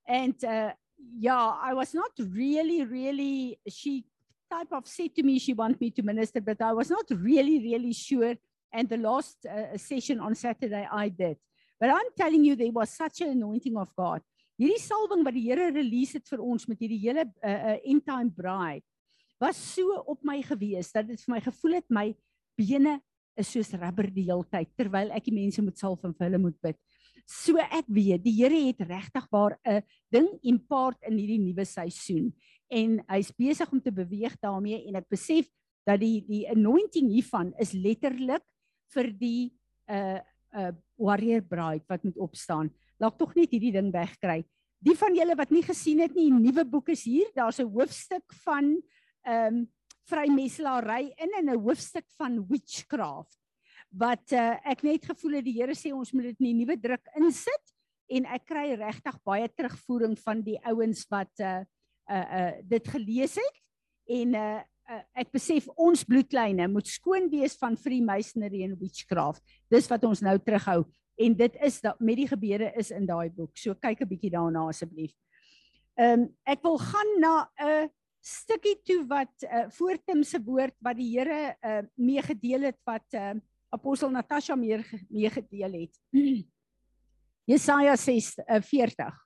And 0.09 0.35
uh, 0.45 0.73
yeah, 1.17 1.53
I 1.63 1.75
was 1.75 1.95
not 1.95 2.11
really, 2.19 2.83
really, 2.83 3.61
she 3.69 4.05
type 4.51 4.73
of 4.73 4.87
said 4.87 5.15
to 5.15 5.23
me 5.23 5.39
she 5.39 5.53
want 5.53 5.81
me 5.81 5.91
to 5.91 6.03
minister, 6.03 6.41
but 6.41 6.61
I 6.61 6.73
was 6.73 6.91
not 6.91 7.07
really, 7.11 7.59
really 7.59 7.93
sure. 7.93 8.35
And 8.73 8.89
the 8.89 8.97
last 8.97 9.47
uh, 9.47 9.77
session 9.77 10.21
on 10.21 10.35
Saturday 10.35 10.87
I 10.91 11.09
did. 11.09 11.37
But 11.81 11.91
I'm 11.91 12.11
telling 12.17 12.45
you, 12.45 12.57
there 12.57 12.73
was 12.73 12.91
such 12.91 13.21
an 13.21 13.31
anointing 13.31 13.77
of 13.77 13.95
God. 13.97 14.23
Hierdie 14.57 14.81
salwing 14.81 15.25
wat 15.25 15.35
die 15.37 15.45
Here 15.45 15.69
release 15.69 16.17
het 16.17 16.31
vir 16.33 16.41
ons 16.41 16.65
met 16.65 16.81
hierdie 16.81 17.03
hele 17.03 17.27
uh, 17.29 17.57
uh, 17.73 17.77
end 17.85 18.07
time 18.07 18.33
bride 18.33 18.85
was 19.37 19.59
so 19.61 19.99
op 20.09 20.23
my 20.25 20.39
gewees 20.41 20.89
dat 20.95 21.11
dit 21.11 21.21
vir 21.27 21.35
my 21.35 21.41
gevoel 21.45 21.77
het 21.77 21.91
my 21.93 22.07
bene 22.57 22.95
is 23.37 23.51
soos 23.53 23.75
rubber 23.77 24.09
die 24.09 24.25
hele 24.31 24.47
tyd 24.49 24.71
terwyl 24.81 25.13
ek 25.13 25.27
die 25.29 25.37
mense 25.37 25.61
moet 25.61 25.77
salf 25.77 26.07
en 26.09 26.15
vir 26.17 26.31
hulle 26.31 26.41
moet 26.47 26.57
bid. 26.65 26.79
So 27.29 27.61
ek 27.61 27.85
weet 27.91 28.25
die 28.25 28.33
Here 28.39 28.63
het 28.69 28.81
regtig 28.89 29.29
waar 29.29 29.59
'n 29.67 29.83
ding 30.09 30.29
impart 30.43 31.05
in 31.05 31.19
hierdie 31.21 31.43
nuwe 31.43 31.69
seisoen 31.69 32.33
en 32.69 32.99
hy's 33.09 33.31
besig 33.37 33.71
om 33.73 33.81
te 33.81 33.93
beweeg 33.95 34.35
daarmee 34.43 34.87
en 34.89 34.99
ek 35.01 35.09
besef 35.13 35.49
dat 35.87 36.01
die 36.03 36.25
die 36.27 36.45
anointing 36.51 37.11
hiervan 37.13 37.53
is 37.63 37.73
letterlik 37.73 38.45
vir 38.95 39.13
die 39.15 39.53
uh 39.91 40.19
uh 40.57 40.73
warrior 40.97 41.43
bride 41.45 41.85
wat 41.89 42.05
moet 42.05 42.17
opstaan. 42.17 42.71
Laat 42.99 43.19
tog 43.19 43.35
net 43.37 43.53
hierdie 43.53 43.75
ding 43.75 43.91
wegkry. 43.93 44.41
Die 44.81 44.97
van 44.97 45.15
julle 45.17 45.37
wat 45.37 45.51
nie 45.53 45.65
gesien 45.65 46.01
het 46.01 46.15
nie, 46.17 46.31
nuwe 46.33 46.65
boek 46.65 46.89
is 46.95 47.05
hier. 47.05 47.29
Daar's 47.35 47.61
'n 47.61 47.69
hoofstuk 47.69 48.25
van 48.45 48.77
ehm 49.27 49.55
um, 49.55 49.67
vrymeslaery 50.07 51.13
in 51.19 51.33
en 51.39 51.51
'n 51.51 51.61
hoofstuk 51.61 52.07
van 52.17 52.47
witchcraft. 52.49 53.39
Wat 53.91 54.33
uh, 54.33 54.57
ek 54.65 54.83
net 54.83 55.05
gevoel 55.05 55.39
het 55.39 55.45
die 55.45 55.59
Here 55.61 55.75
sê 55.75 55.93
ons 55.93 56.13
moet 56.13 56.31
dit 56.31 56.41
in 56.41 56.47
die 56.47 56.65
nuwe 56.65 56.77
druk 56.81 57.07
insit 57.17 57.75
en 58.09 58.25
ek 58.25 58.47
kry 58.47 58.75
regtig 58.75 59.19
baie 59.25 59.49
terugvoering 59.49 60.19
van 60.19 60.43
die 60.43 60.59
ouens 60.65 61.07
wat 61.11 61.33
uh 61.41 61.65
uh 62.11 62.27
uh 62.41 62.53
dit 62.63 62.89
gelees 62.89 63.35
het 63.35 63.63
en 64.07 64.35
uh 64.35 64.63
uh, 64.91 65.03
ek 65.19 65.33
besef 65.35 65.67
ons 65.77 66.05
bloedlyne 66.07 66.69
moet 66.71 66.89
skoon 66.89 67.29
wees 67.33 67.57
van 67.61 67.77
Freemasonry 67.77 68.63
en 68.67 68.77
witchcraft. 68.79 69.43
Dis 69.73 69.89
wat 69.91 70.05
ons 70.09 70.23
nou 70.25 70.37
terughou 70.39 70.85
en 71.17 71.37
dit 71.37 71.61
is 71.65 71.81
dat 71.81 72.01
met 72.01 72.19
die 72.21 72.29
gebede 72.29 72.71
is 72.77 72.93
in 72.95 73.07
daai 73.09 73.31
boek. 73.31 73.57
So 73.57 73.75
kyk 73.75 74.03
'n 74.03 74.09
bietjie 74.09 74.31
daarna 74.31 74.69
asseblief. 74.69 75.15
Ehm 75.97 76.21
um, 76.21 76.29
ek 76.45 76.63
wil 76.63 76.79
gaan 76.79 77.11
na 77.21 77.49
'n 77.59 77.91
stukkie 78.21 78.77
toe 78.85 79.07
wat 79.07 79.33
uh, 79.43 79.71
voor 79.71 79.99
Tim 80.05 80.23
se 80.23 80.39
woord 80.43 80.75
wat 80.83 80.97
die 80.97 81.19
Here 81.19 81.57
uh, 81.63 81.83
meegedeel 81.95 82.63
het 82.63 82.79
wat 82.85 83.07
uh, 83.15 83.35
apostel 83.71 84.11
Natasha 84.11 84.55
meer 84.55 84.85
meegedeel 85.09 85.73
het. 85.73 85.95
Jesaja 87.51 87.95
6:40. 87.97 89.26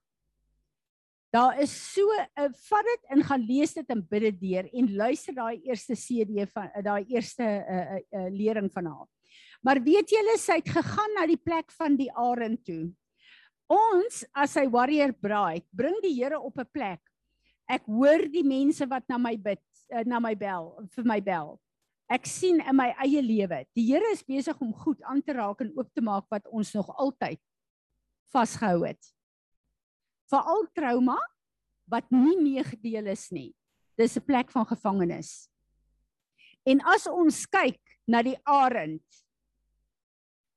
Daar 1.31 1.61
is 1.63 1.71
so 1.71 2.03
'n 2.11 2.27
uh, 2.43 2.51
vat 2.69 2.85
dit 2.85 3.03
en 3.15 3.23
gaan 3.23 3.43
lees 3.47 3.73
dit 3.73 3.91
en 3.91 4.03
bid 4.11 4.23
dit 4.23 4.41
deur 4.41 4.67
en 4.75 4.95
luister 4.97 5.35
daai 5.35 5.63
eerste 5.63 5.95
CD 5.95 6.43
van 6.51 6.67
uh, 6.75 6.83
daai 6.83 7.05
eerste 7.07 7.47
uh, 7.47 7.77
uh, 7.95 8.01
uh, 8.19 8.31
lering 8.35 8.71
van 8.73 8.87
haar. 8.87 9.07
Maar 9.63 9.79
weet 9.83 10.11
julle 10.11 10.35
sy 10.39 10.59
het 10.59 10.69
gegaan 10.69 11.15
na 11.15 11.27
die 11.31 11.39
plek 11.39 11.71
van 11.71 11.95
die 11.97 12.11
arend 12.11 12.65
toe. 12.65 12.91
Ons 13.71 14.25
as 14.35 14.57
sy 14.59 14.67
warrior 14.67 15.13
bride 15.13 15.67
bring 15.71 15.95
die 16.03 16.17
Here 16.19 16.41
op 16.41 16.59
'n 16.59 16.67
plek. 16.73 17.01
Ek 17.69 17.87
hoor 17.87 18.27
die 18.27 18.45
mense 18.45 18.87
wat 18.87 19.07
na 19.09 19.19
my 19.19 19.37
bid, 19.37 19.63
uh, 19.95 20.03
na 20.03 20.19
my 20.19 20.35
bel, 20.35 20.83
vir 20.91 21.05
my 21.05 21.21
bel. 21.21 21.61
Ek 22.11 22.27
sien 22.27 22.59
in 22.59 22.75
my 22.77 22.91
eie 23.07 23.23
lewe, 23.23 23.65
die 23.77 23.87
Here 23.87 24.11
is 24.11 24.27
besig 24.27 24.61
om 24.61 24.75
goed 24.75 24.99
aan 25.03 25.23
te 25.23 25.33
raak 25.33 25.61
en 25.61 25.71
oop 25.79 25.95
te 25.95 26.03
maak 26.03 26.27
wat 26.29 26.47
ons 26.51 26.75
nog 26.75 26.91
altyd 26.99 27.39
vasgehou 28.35 28.83
het 28.83 29.15
veral 30.31 30.67
trauma 30.75 31.19
wat 31.91 32.07
nie 32.15 32.37
meegedeel 32.39 33.11
is 33.11 33.31
nie. 33.31 33.55
Dis 33.99 34.17
'n 34.17 34.25
plek 34.25 34.51
van 34.51 34.67
gevangenis. 34.67 35.51
En 36.65 36.81
as 36.81 37.07
ons 37.07 37.47
kyk 37.47 37.81
na 38.07 38.23
die 38.23 38.39
arend, 38.45 39.03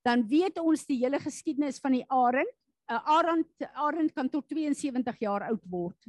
dan 0.03 0.27
weet 0.27 0.59
ons 0.59 0.85
die 0.85 0.99
hele 0.99 1.19
geskiedenis 1.19 1.79
van 1.79 1.91
die 1.91 2.05
arend. 2.09 2.53
'n 2.89 2.99
Arend 3.07 3.47
arend 3.73 4.11
kan 4.13 4.29
tot 4.29 4.47
72 4.47 5.19
jaar 5.19 5.47
oud 5.47 5.63
word. 5.69 6.07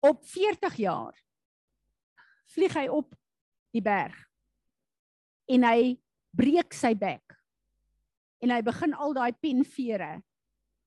Op 0.00 0.22
40 0.24 0.76
jaar 0.76 1.14
vlieg 2.54 2.74
hy 2.74 2.86
op 2.88 3.14
die 3.74 3.82
berg 3.82 4.14
en 5.50 5.64
hy 5.66 5.96
breek 6.30 6.72
sy 6.72 6.94
bek 6.94 7.34
en 8.38 8.50
hy 8.54 8.60
begin 8.62 8.94
al 8.94 9.16
daai 9.16 9.32
penvere 9.32 10.22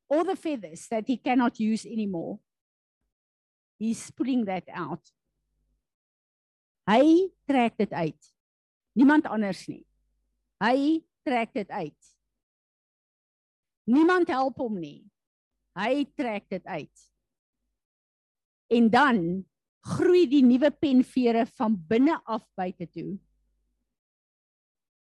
all 0.09 0.25
the 0.25 0.35
feathers 0.35 0.87
that 0.89 1.05
he 1.07 1.17
cannot 1.17 1.59
use 1.59 1.85
anymore. 1.85 2.39
He's 3.77 4.11
pulling 4.11 4.43
that 4.45 4.65
out. 4.73 5.05
Hy 6.89 7.29
trek 7.47 7.77
dit 7.77 7.91
uit. 7.93 8.31
Niemand 8.97 9.29
anders 9.29 9.61
nie. 9.69 9.85
Hy 10.59 10.99
trek 11.23 11.53
dit 11.53 11.69
uit. 11.69 12.09
Niemand 13.89 14.27
help 14.33 14.57
hom 14.59 14.75
nie. 14.81 15.05
Hy 15.77 16.03
trek 16.17 16.49
dit 16.49 16.65
uit. 16.65 17.05
En 18.73 18.89
dan 18.89 19.21
groei 19.85 20.25
die 20.29 20.43
nuwe 20.43 20.73
penvere 20.73 21.45
van 21.55 21.77
binne 21.87 22.17
af 22.25 22.43
buite 22.57 22.89
toe. 22.89 23.15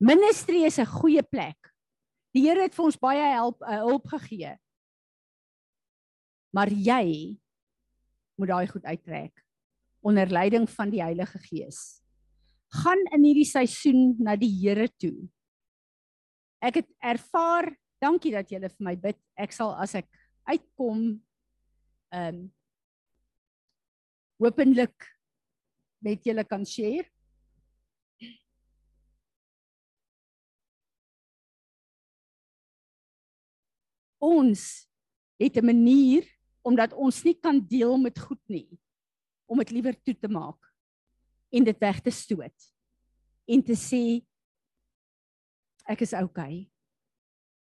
Ministry 0.02 0.66
is 0.66 0.78
'n 0.78 0.86
goeie 0.86 1.24
plek. 1.24 1.72
Die 2.34 2.50
Here 2.50 2.62
het 2.62 2.76
vir 2.76 2.86
ons 2.86 3.00
baie 3.00 3.24
help 3.32 3.62
uh, 3.62 3.80
hulp 3.88 4.08
gegee 4.08 4.58
maar 6.56 6.72
jy 6.72 7.36
moet 8.40 8.52
daai 8.52 8.68
goed 8.72 8.86
uittrek 8.88 9.44
onder 10.06 10.30
leiding 10.30 10.68
van 10.70 10.92
die 10.94 11.02
Heilige 11.02 11.40
Gees. 11.48 11.80
Gaan 12.76 13.02
in 13.16 13.26
hierdie 13.26 13.48
seisoen 13.50 14.14
na 14.22 14.36
die 14.38 14.52
Here 14.54 14.86
toe. 15.02 15.16
Ek 16.62 16.80
het 16.82 16.90
ervaar, 17.02 17.72
dankie 18.02 18.36
dat 18.36 18.52
julle 18.54 18.70
vir 18.70 18.86
my 18.86 18.94
bid. 19.02 19.18
Ek 19.34 19.56
sal 19.56 19.74
as 19.82 19.98
ek 19.98 20.08
uitkom 20.46 21.08
ehm 22.14 22.46
um, 22.46 22.46
openlik 24.44 25.08
met 26.04 26.26
julle 26.28 26.44
kan 26.44 26.66
share. 26.68 27.08
Ons 34.20 34.86
het 35.40 35.56
'n 35.58 35.66
manier 35.66 36.35
omdat 36.66 36.94
ons 36.98 37.22
nie 37.26 37.36
kan 37.38 37.60
deel 37.62 37.98
met 38.02 38.18
goed 38.20 38.42
nie 38.50 38.68
om 39.46 39.62
dit 39.62 39.74
liewer 39.78 39.96
toe 40.02 40.16
te 40.18 40.30
maak 40.32 40.58
en 41.54 41.66
dit 41.68 41.82
weg 41.82 42.02
te 42.02 42.14
stoot 42.14 42.70
en 43.46 43.62
te 43.62 43.78
sê 43.78 44.26
ek 45.86 46.02
is 46.02 46.16
okay. 46.18 46.66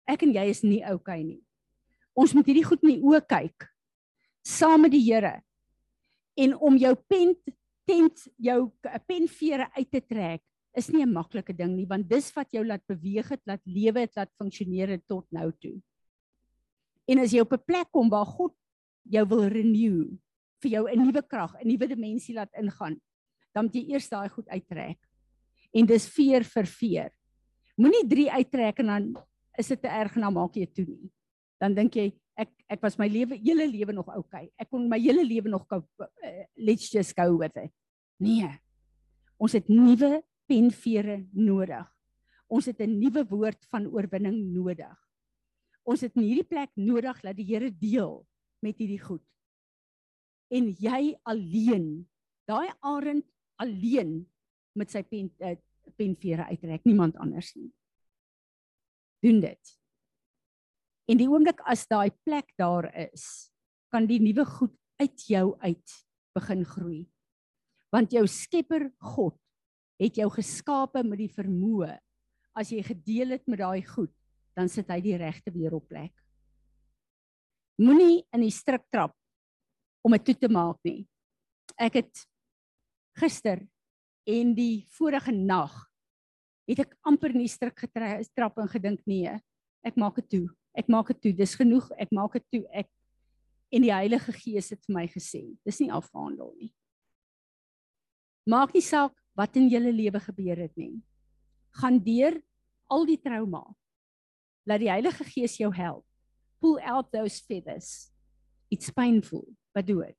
Ek 0.03 0.25
en 0.25 0.33
jy 0.35 0.43
is 0.51 0.59
nie 0.65 0.81
okay 0.91 1.21
nie. 1.23 1.39
Ons 2.11 2.33
moet 2.35 2.49
hierdie 2.49 2.65
goed 2.67 2.83
in 2.83 2.97
die 2.97 3.03
oë 3.05 3.23
kyk 3.29 3.69
saam 4.43 4.83
met 4.83 4.93
die 4.95 5.03
Here 5.05 5.39
en 6.39 6.55
om 6.55 6.77
jou 6.79 6.93
pen 7.07 7.35
tent 7.89 8.27
jou 8.37 8.59
penvere 9.07 9.69
uit 9.77 9.89
te 9.91 10.01
trek 10.01 10.43
is 10.77 10.89
nie 10.93 11.03
'n 11.03 11.13
maklike 11.13 11.53
ding 11.53 11.75
nie 11.75 11.87
want 11.87 12.09
dis 12.09 12.31
wat 12.35 12.51
jou 12.53 12.63
laat 12.63 12.85
beweeg 12.87 13.29
het, 13.29 13.41
laat 13.45 13.61
lewe 13.65 13.99
het, 13.99 14.15
laat 14.15 14.31
funksioneer 14.37 14.89
het 14.89 15.07
tot 15.07 15.25
nou 15.31 15.51
toe. 15.59 15.81
En 17.07 17.19
as 17.19 17.31
jy 17.31 17.41
op 17.41 17.53
'n 17.53 17.65
plek 17.65 17.91
kom 17.91 18.09
waar 18.09 18.25
God 18.25 18.53
jou 19.09 19.25
wil 19.29 19.47
renew 19.49 20.17
vir 20.63 20.71
jou 20.71 20.83
'n 20.87 20.99
nuwe 21.05 21.21
krag, 21.21 21.55
'n 21.55 21.67
nuwe 21.67 21.87
dimensie 21.87 22.35
laat 22.35 22.51
ingaan, 22.53 22.99
dan 23.53 23.65
moet 23.65 23.75
jy 23.75 23.93
eers 23.93 24.09
daai 24.09 24.29
goed 24.29 24.47
uittrek. 24.47 24.99
En 25.73 25.85
dis 25.85 26.07
veer 26.09 26.43
vir 26.43 26.65
veer. 26.65 27.11
Moenie 27.77 28.07
3 28.07 28.31
uittrek 28.31 28.79
en 28.79 28.85
dan 28.85 29.03
is 29.57 29.67
dit 29.67 29.81
te 29.81 29.87
erg 29.87 30.15
en 30.15 30.21
dan 30.21 30.33
maak 30.33 30.55
jy 30.55 30.65
toe 30.65 30.85
nie. 30.85 31.11
Dan 31.59 31.75
dink 31.75 31.95
jy 31.95 32.13
ek 32.39 32.49
ek 32.69 32.81
was 32.81 32.97
my 32.97 33.07
lewe 33.07 33.35
hele 33.35 33.67
lewe 33.67 33.93
nog 33.93 34.07
okay. 34.15 34.49
Ek 34.57 34.69
kon 34.69 34.87
my 34.89 34.99
hele 34.99 35.23
lewe 35.23 35.49
nog 35.49 35.65
uh, 35.71 35.81
let's 36.57 36.89
just 36.91 37.15
go 37.15 37.37
with 37.37 37.55
it. 37.55 37.71
Nee. 38.19 38.49
Ons 39.39 39.53
het 39.53 39.67
nuwe 39.69 40.21
penvere 40.47 41.25
nodig. 41.33 41.87
Ons 42.49 42.65
het 42.65 42.79
'n 42.81 42.99
nuwe 42.99 43.23
woord 43.29 43.65
van 43.69 43.87
oorwinning 43.87 44.53
nodig. 44.53 44.97
Ons 45.83 46.01
het 46.01 46.15
in 46.15 46.23
hierdie 46.23 46.47
plek 46.47 46.69
nodig 46.75 47.21
dat 47.21 47.35
die 47.35 47.45
Here 47.45 47.71
deel 47.71 48.25
met 48.65 48.77
hierdie 48.79 49.01
goed. 49.01 49.23
En 50.49 50.69
jy 50.81 51.13
alleen, 51.29 51.89
daai 52.49 52.69
arend 52.85 53.25
alleen 53.61 54.23
met 54.79 54.91
sy 54.91 55.03
pen 55.05 55.29
uh, 55.43 55.57
penvere 55.97 56.45
uittrek, 56.49 56.85
niemand 56.85 57.17
anders 57.19 57.51
nie. 57.57 57.69
Doen 59.25 59.41
dit. 59.43 59.71
En 61.09 61.17
die 61.19 61.27
oomblik 61.29 61.61
as 61.67 61.87
daai 61.89 62.11
plek 62.23 62.53
daar 62.61 62.87
is, 63.09 63.49
kan 63.89 64.05
die 64.09 64.19
nuwe 64.21 64.45
goed 64.45 64.75
uit 65.01 65.25
jou 65.27 65.55
uit 65.65 65.95
begin 66.37 66.65
groei. 66.67 67.01
Want 67.89 68.13
jou 68.13 68.25
Skepper 68.29 68.91
God 69.15 69.37
het 69.99 70.19
jou 70.21 70.29
geskape 70.31 71.01
met 71.03 71.19
die 71.19 71.31
vermoë 71.33 71.95
as 72.59 72.71
jy 72.73 72.83
gedeel 72.85 73.35
het 73.37 73.45
met 73.49 73.61
daai 73.61 73.81
goed, 73.87 74.13
dan 74.57 74.69
sit 74.71 74.89
hy 74.91 74.99
die 75.03 75.17
regte 75.19 75.51
weer 75.55 75.75
op 75.75 75.87
plek. 75.89 76.13
Moenie 77.79 78.25
in 78.35 78.43
die 78.43 78.53
struik 78.53 78.83
trap 78.91 79.15
om 80.03 80.15
dit 80.15 80.25
toe 80.29 80.35
te 80.35 80.49
maak 80.51 80.79
nie. 80.87 81.05
Ek 81.79 82.01
het 82.01 82.25
gister 83.19 83.61
en 84.29 84.51
die 84.55 84.85
vorige 84.95 85.31
nag 85.31 85.73
het 86.69 86.83
ek 86.83 86.95
amper 87.07 87.33
in 87.33 87.43
die 87.45 87.51
struik 87.51 87.79
getrap 87.81 88.59
en 88.61 88.69
gedink 88.69 89.01
nee, 89.09 89.31
ek 89.85 89.95
maak 89.97 90.19
dit 90.21 90.27
toe. 90.35 90.47
Ek 90.77 90.89
maak 90.91 91.09
dit 91.11 91.21
toe. 91.23 91.33
Dis 91.33 91.55
genoeg. 91.57 91.87
Ek 91.97 92.11
maak 92.15 92.35
dit 92.37 92.45
toe. 92.53 92.63
Ek 92.71 92.89
en 93.73 93.85
die 93.85 93.93
Heilige 93.93 94.33
Gees 94.33 94.71
het 94.73 94.81
vir 94.87 94.95
my 94.95 95.05
gesê, 95.09 95.43
dis 95.65 95.79
nie 95.83 95.91
afhandel 95.93 96.49
nie. 96.57 96.71
Maak 98.49 98.73
nie 98.73 98.81
saak 98.81 99.13
wat 99.37 99.57
in 99.61 99.69
julle 99.69 99.91
lewe 99.93 100.21
gebeur 100.23 100.57
het 100.65 100.73
nie. 100.79 100.97
Gaan 101.77 101.99
deur 102.01 102.39
al 102.89 103.05
die 103.05 103.19
trauma. 103.21 103.61
Laat 104.65 104.81
die 104.81 104.89
Heilige 104.89 105.27
Gees 105.29 105.59
jou 105.61 105.69
help. 105.75 106.08
Pull 106.61 106.79
out 106.83 107.11
those 107.11 107.39
feathers. 107.39 108.09
It's 108.69 108.89
painful, 108.89 109.45
but 109.73 109.85
do 109.85 110.01
it. 110.01 110.17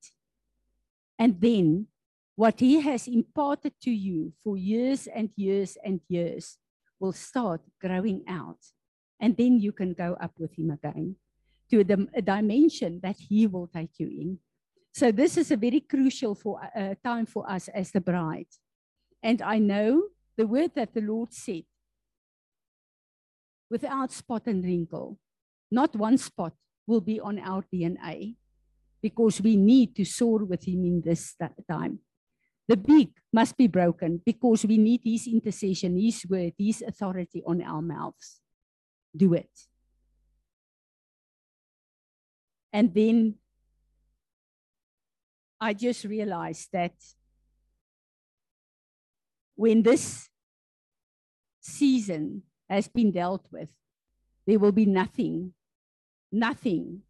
And 1.19 1.41
then 1.41 1.87
what 2.35 2.61
he 2.61 2.81
has 2.81 3.07
imparted 3.07 3.75
to 3.83 3.91
you 3.91 4.33
for 4.43 4.57
years 4.57 5.07
and 5.07 5.31
years 5.37 5.77
and 5.85 6.01
years 6.09 6.57
will 6.99 7.13
start 7.13 7.61
growing 7.81 8.25
out. 8.27 8.59
And 9.21 9.37
then 9.37 9.61
you 9.61 9.73
can 9.73 9.93
go 9.93 10.17
up 10.21 10.33
with 10.39 10.59
him 10.59 10.71
again 10.71 11.17
to 11.71 11.85
the 11.85 12.09
a 12.15 12.23
dimension 12.23 13.01
that 13.03 13.17
he 13.19 13.47
will 13.47 13.67
take 13.67 13.99
you 13.99 14.09
in. 14.09 14.39
So 14.93 15.13
this 15.13 15.37
is 15.37 15.51
a 15.51 15.57
very 15.57 15.81
crucial 15.81 16.35
for 16.35 16.61
uh, 16.75 16.95
time 17.05 17.27
for 17.27 17.49
us 17.49 17.69
as 17.69 17.93
the 17.93 18.01
bride. 18.01 18.49
And 19.23 19.41
I 19.43 19.59
know 19.59 20.05
the 20.37 20.47
word 20.47 20.73
that 20.75 20.95
the 20.95 21.03
Lord 21.03 21.33
said 21.33 21.65
without 23.71 24.11
spot 24.11 24.47
and 24.47 24.65
wrinkle. 24.65 25.19
Not 25.71 25.95
one 25.95 26.19
spot 26.19 26.53
will 26.87 27.01
be 27.01 27.21
on 27.21 27.39
our 27.39 27.65
DNA 27.73 28.35
because 29.01 29.41
we 29.41 29.57
need 29.57 29.95
to 29.97 30.05
soar 30.05 30.45
with 30.45 30.67
Him 30.67 30.85
in 30.85 31.03
this 31.05 31.37
time. 31.69 32.01
The 32.69 32.77
big 32.77 33.11
must 33.33 33.57
be 33.57 33.67
broken 33.67 34.21
because 34.25 34.65
we 34.65 34.79
need 34.79 35.01
His 35.05 35.27
intercession, 35.27 35.99
His 35.99 36.25
word, 36.29 36.53
His 36.59 36.83
authority 36.83 37.43
on 37.47 37.63
our 37.63 37.83
mouths. 37.83 38.41
Do 39.17 39.35
it. 39.35 39.51
And 42.73 42.95
then 42.95 43.35
I 45.61 45.75
just 45.75 46.05
realized 46.05 46.69
that 46.73 46.95
when 49.57 49.83
this 49.83 50.29
season 51.61 52.43
has 52.69 52.89
been 52.89 53.11
dealt 53.11 53.47
with, 53.51 53.69
there 54.47 54.59
will 54.59 54.73
be 54.73 54.87
nothing, 54.87 55.53
nothing 56.33 57.03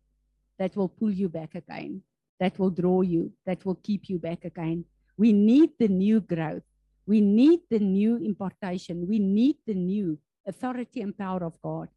that 0.59 0.77
will 0.77 0.89
pull 0.89 1.11
you 1.11 1.29
back 1.29 1.55
again, 1.55 2.03
that 2.39 2.59
will 2.59 2.71
draw 2.71 3.01
you, 3.03 3.33
that 3.47 3.65
will 3.65 3.77
keep 3.83 4.09
you 4.09 4.19
back 4.19 4.45
again. 4.45 4.85
We 5.17 5.33
need 5.33 5.71
the 5.79 5.89
new 5.89 6.21
growth. 6.21 6.63
We 7.07 7.21
need 7.21 7.61
the 7.71 7.79
new 7.79 8.17
impartation. 8.17 9.07
We 9.09 9.19
need 9.19 9.57
the 9.67 9.75
new 9.75 10.19
authority 10.47 11.01
and 11.01 11.17
power 11.17 11.45
of 11.45 11.61
God, 11.63 11.89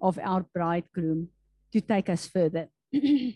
of 0.00 0.18
our 0.18 0.42
bridegroom, 0.54 1.28
to 1.72 1.80
take 1.80 2.08
us 2.08 2.26
further. 2.26 2.68
you 2.92 3.34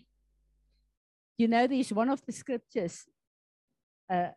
know, 1.38 1.66
there's 1.66 1.92
one 1.92 2.08
of 2.08 2.24
the 2.24 2.32
scriptures. 2.32 3.04
Uh, 4.08 4.28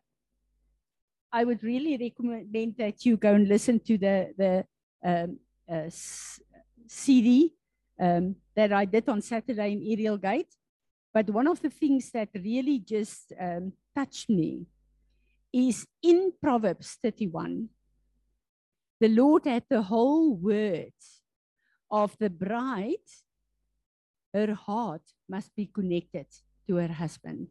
I 1.32 1.44
would 1.44 1.62
really 1.62 1.96
recommend 1.96 2.76
that 2.78 3.06
you 3.06 3.16
go 3.16 3.34
and 3.34 3.48
listen 3.48 3.80
to 3.80 3.96
the 3.96 4.34
the 4.36 4.66
um, 5.04 5.38
uh, 5.70 5.88
CD 6.86 7.54
um, 8.00 8.36
that 8.54 8.72
I 8.72 8.84
did 8.84 9.08
on 9.08 9.22
Saturday 9.22 9.72
in 9.72 9.82
Ariel 9.82 10.18
Gate. 10.18 10.54
But 11.12 11.30
one 11.30 11.46
of 11.46 11.60
the 11.60 11.70
things 11.70 12.10
that 12.12 12.30
really 12.34 12.78
just 12.78 13.32
um, 13.38 13.72
touched 13.94 14.30
me 14.30 14.66
is 15.52 15.86
in 16.02 16.32
Proverbs 16.40 16.98
31, 17.02 17.68
the 19.00 19.08
Lord 19.08 19.44
had 19.44 19.64
the 19.68 19.82
whole 19.82 20.34
word 20.34 20.92
of 21.90 22.16
the 22.18 22.30
bride, 22.30 23.08
her 24.32 24.54
heart 24.54 25.02
must 25.28 25.54
be 25.54 25.66
connected 25.66 26.26
to 26.66 26.76
her 26.76 26.88
husband. 26.88 27.48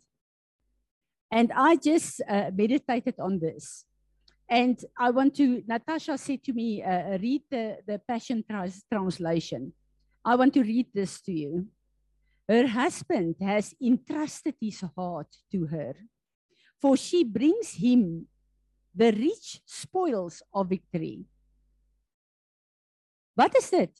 And 1.31 1.51
I 1.55 1.75
just 1.75 2.21
uh, 2.27 2.51
meditated 2.53 3.15
on 3.19 3.39
this. 3.39 3.85
And 4.49 4.83
I 4.99 5.11
want 5.11 5.35
to, 5.35 5.63
Natasha 5.67 6.17
said 6.17 6.43
to 6.43 6.53
me, 6.53 6.83
uh, 6.83 7.17
read 7.19 7.43
the, 7.49 7.77
the 7.87 8.01
Passion 8.05 8.43
trans 8.49 8.83
Translation. 8.91 9.73
I 10.23 10.35
want 10.35 10.53
to 10.53 10.61
read 10.61 10.87
this 10.93 11.21
to 11.21 11.31
you. 11.31 11.67
Her 12.47 12.67
husband 12.67 13.35
has 13.41 13.73
entrusted 13.81 14.55
his 14.59 14.83
heart 14.95 15.27
to 15.51 15.65
her, 15.67 15.95
for 16.81 16.97
she 16.97 17.23
brings 17.23 17.73
him 17.73 18.27
the 18.93 19.11
rich 19.11 19.61
spoils 19.65 20.43
of 20.53 20.69
victory. 20.69 21.25
Wat 23.35 23.55
is 23.55 23.69
dit? 23.69 23.93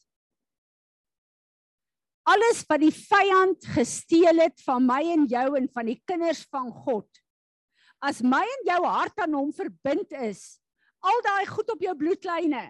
Alles 2.28 2.62
wat 2.70 2.84
die 2.84 2.94
vyand 2.94 3.66
gesteel 3.74 4.44
het 4.44 4.62
van 4.62 4.86
my 4.86 5.02
en 5.16 5.26
jou 5.32 5.48
en 5.58 5.68
van 5.74 5.88
die 5.90 5.98
kinders 6.06 6.44
van 6.52 6.70
God 6.84 7.08
as 8.02 8.22
my 8.26 8.42
en 8.42 8.66
jou 8.66 8.82
hart 8.88 9.22
aan 9.22 9.38
hom 9.38 9.52
verbind 9.54 10.14
is, 10.26 10.58
al 11.06 11.22
daai 11.26 11.46
goed 11.50 11.70
op 11.74 11.84
jou 11.86 11.94
bloedlyne 11.98 12.64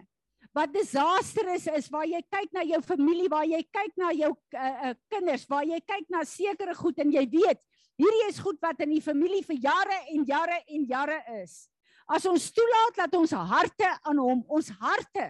wat 0.56 0.72
disastrous 0.74 1.68
is 1.72 1.90
waar 1.92 2.08
jy 2.10 2.20
kyk 2.28 2.54
na 2.56 2.64
jou 2.68 2.82
familie, 2.84 3.30
waar 3.32 3.48
jy 3.48 3.62
kyk 3.64 3.94
na 4.00 4.12
jou 4.16 4.32
uh, 4.34 4.72
uh, 4.90 4.94
kinders, 5.12 5.46
waar 5.50 5.68
jy 5.68 5.80
kyk 5.80 6.08
na 6.12 6.24
sekere 6.28 6.76
goed 6.76 7.00
en 7.00 7.12
jy 7.14 7.26
weet, 7.32 7.62
hierdie 8.02 8.28
is 8.28 8.40
goed 8.42 8.60
wat 8.64 8.82
in 8.84 8.96
die 8.96 9.04
familie 9.04 9.44
vir 9.48 9.60
jare 9.64 10.00
en 10.12 10.26
jare 10.28 10.58
en 10.68 10.88
jare 10.90 11.20
is. 11.40 11.66
As 12.12 12.26
ons 12.28 12.50
toelaat 12.52 13.04
dat 13.06 13.16
ons 13.16 13.32
harte 13.32 13.92
aan 14.04 14.20
hom, 14.20 14.42
ons 14.52 14.72
harte 14.82 15.28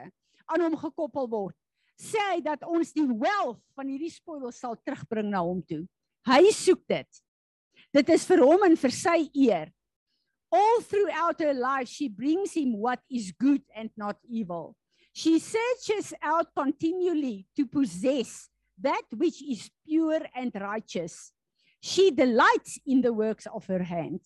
aan 0.50 0.66
hom 0.66 0.78
gekoppel 0.80 1.30
word, 1.30 1.58
sê 2.02 2.22
hy 2.32 2.40
dat 2.42 2.64
ons 2.66 2.94
die 2.96 3.06
wealth 3.06 3.62
van 3.78 3.92
hierdie 3.92 4.10
spoil 4.10 4.50
sal 4.56 4.74
terugbring 4.82 5.30
na 5.30 5.44
hom 5.46 5.62
toe. 5.62 5.84
Hy 6.26 6.50
soek 6.56 6.82
dit. 6.90 7.22
Dit 7.94 8.10
is 8.10 8.26
vir 8.26 8.42
hom 8.42 8.66
en 8.66 8.78
vir 8.80 8.94
sy 8.96 9.20
eer 9.38 9.70
all 10.52 10.82
throughout 10.82 11.40
her 11.40 11.54
life, 11.54 11.88
she 11.88 12.10
brings 12.10 12.54
him 12.54 12.78
what 12.78 13.00
is 13.10 13.32
good 13.32 13.62
and 13.76 13.90
not 13.96 14.18
evil. 14.30 14.76
She 15.14 15.40
searches 15.40 16.14
out 16.22 16.48
continually 16.56 17.46
to 17.56 17.66
possess 17.66 18.48
that 18.80 19.04
which 19.12 19.44
is 19.44 19.70
pure 19.86 20.22
and 20.34 20.52
righteous. 20.56 21.32
She 21.82 22.12
delights 22.12 22.80
in 22.86 23.02
the 23.02 23.12
works 23.12 23.48
of 23.48 23.66
her 23.68 23.84
hand. 23.84 24.22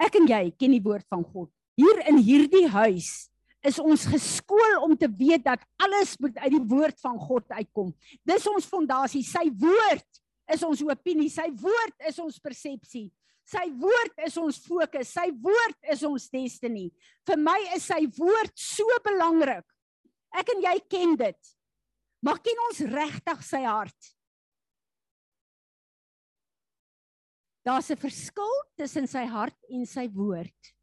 Ek 0.00 0.16
en 0.20 0.28
jy 0.28 0.50
ken 0.56 0.74
die 0.76 0.84
woord 0.84 1.06
van 1.08 1.24
God. 1.24 1.48
Hier 1.76 2.00
in 2.08 2.20
hierdie 2.24 2.66
huis 2.72 3.28
is 3.66 3.80
ons 3.82 4.04
geskool 4.08 4.78
om 4.84 4.94
te 4.96 5.08
weet 5.08 5.44
dat 5.44 5.62
alles 5.82 6.14
moet 6.22 6.36
uit 6.38 6.52
die 6.54 6.66
woord 6.68 7.00
van 7.02 7.18
God 7.20 7.48
uitkom. 7.56 7.90
Dis 8.24 8.46
ons 8.48 8.68
fondasie. 8.68 9.24
Sy 9.26 9.48
woord 9.50 10.20
is 10.52 10.62
ons 10.62 10.82
opinie, 10.86 11.28
sy 11.32 11.48
woord 11.58 12.06
is 12.08 12.20
ons 12.22 12.38
persepsie. 12.42 13.08
Sy 13.46 13.68
woord 13.78 14.24
is 14.26 14.34
ons 14.42 14.58
fokus, 14.58 15.12
sy 15.14 15.28
woord 15.42 15.90
is 15.92 16.02
ons 16.06 16.26
destiny. 16.32 16.88
Vir 17.28 17.38
my 17.38 17.58
is 17.76 17.84
sy 17.86 18.02
woord 18.18 18.50
so 18.58 18.86
belangrik. 19.04 19.66
Ek 20.34 20.50
en 20.50 20.64
jy 20.64 20.74
ken 20.90 21.14
dit. 21.20 21.52
Maar 22.26 22.40
ken 22.42 22.62
ons 22.66 22.80
regtig 22.90 23.44
sy 23.46 23.62
hart? 23.62 24.08
Daar's 27.66 27.90
'n 27.90 27.98
verskil 27.98 28.54
tussen 28.78 29.06
sy 29.06 29.24
hart 29.26 29.58
en 29.70 29.86
sy 29.86 30.08
woord. 30.08 30.74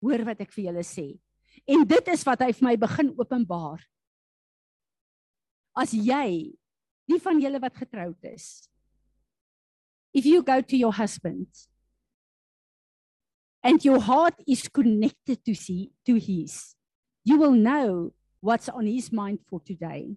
Hoor 0.00 0.24
wat 0.24 0.40
ek 0.40 0.52
vir 0.52 0.64
julle 0.64 0.84
sê. 0.84 1.18
En 1.66 1.84
dit 1.84 2.08
is 2.08 2.24
wat 2.24 2.40
hy 2.40 2.52
vir 2.52 2.64
my 2.64 2.76
begin 2.76 3.14
openbaar. 3.16 3.80
As 5.76 5.92
jy, 5.92 6.56
die 7.08 7.20
van 7.20 7.40
julle 7.40 7.60
wat 7.60 7.76
getroud 7.76 8.24
is, 8.24 8.68
if 10.12 10.24
you 10.24 10.42
go 10.42 10.60
to 10.60 10.76
your 10.76 10.92
husband 10.92 11.48
and 13.66 13.84
your 13.84 13.98
heart 13.98 14.34
is 14.46 14.68
connected 14.68 15.44
to 15.44 15.52
see 15.52 15.90
to 16.06 16.14
his. 16.14 16.76
You 17.24 17.36
will 17.36 17.50
know 17.50 18.12
what's 18.40 18.68
on 18.68 18.86
his 18.86 19.10
mind 19.10 19.40
for 19.50 19.58
today. 19.58 20.14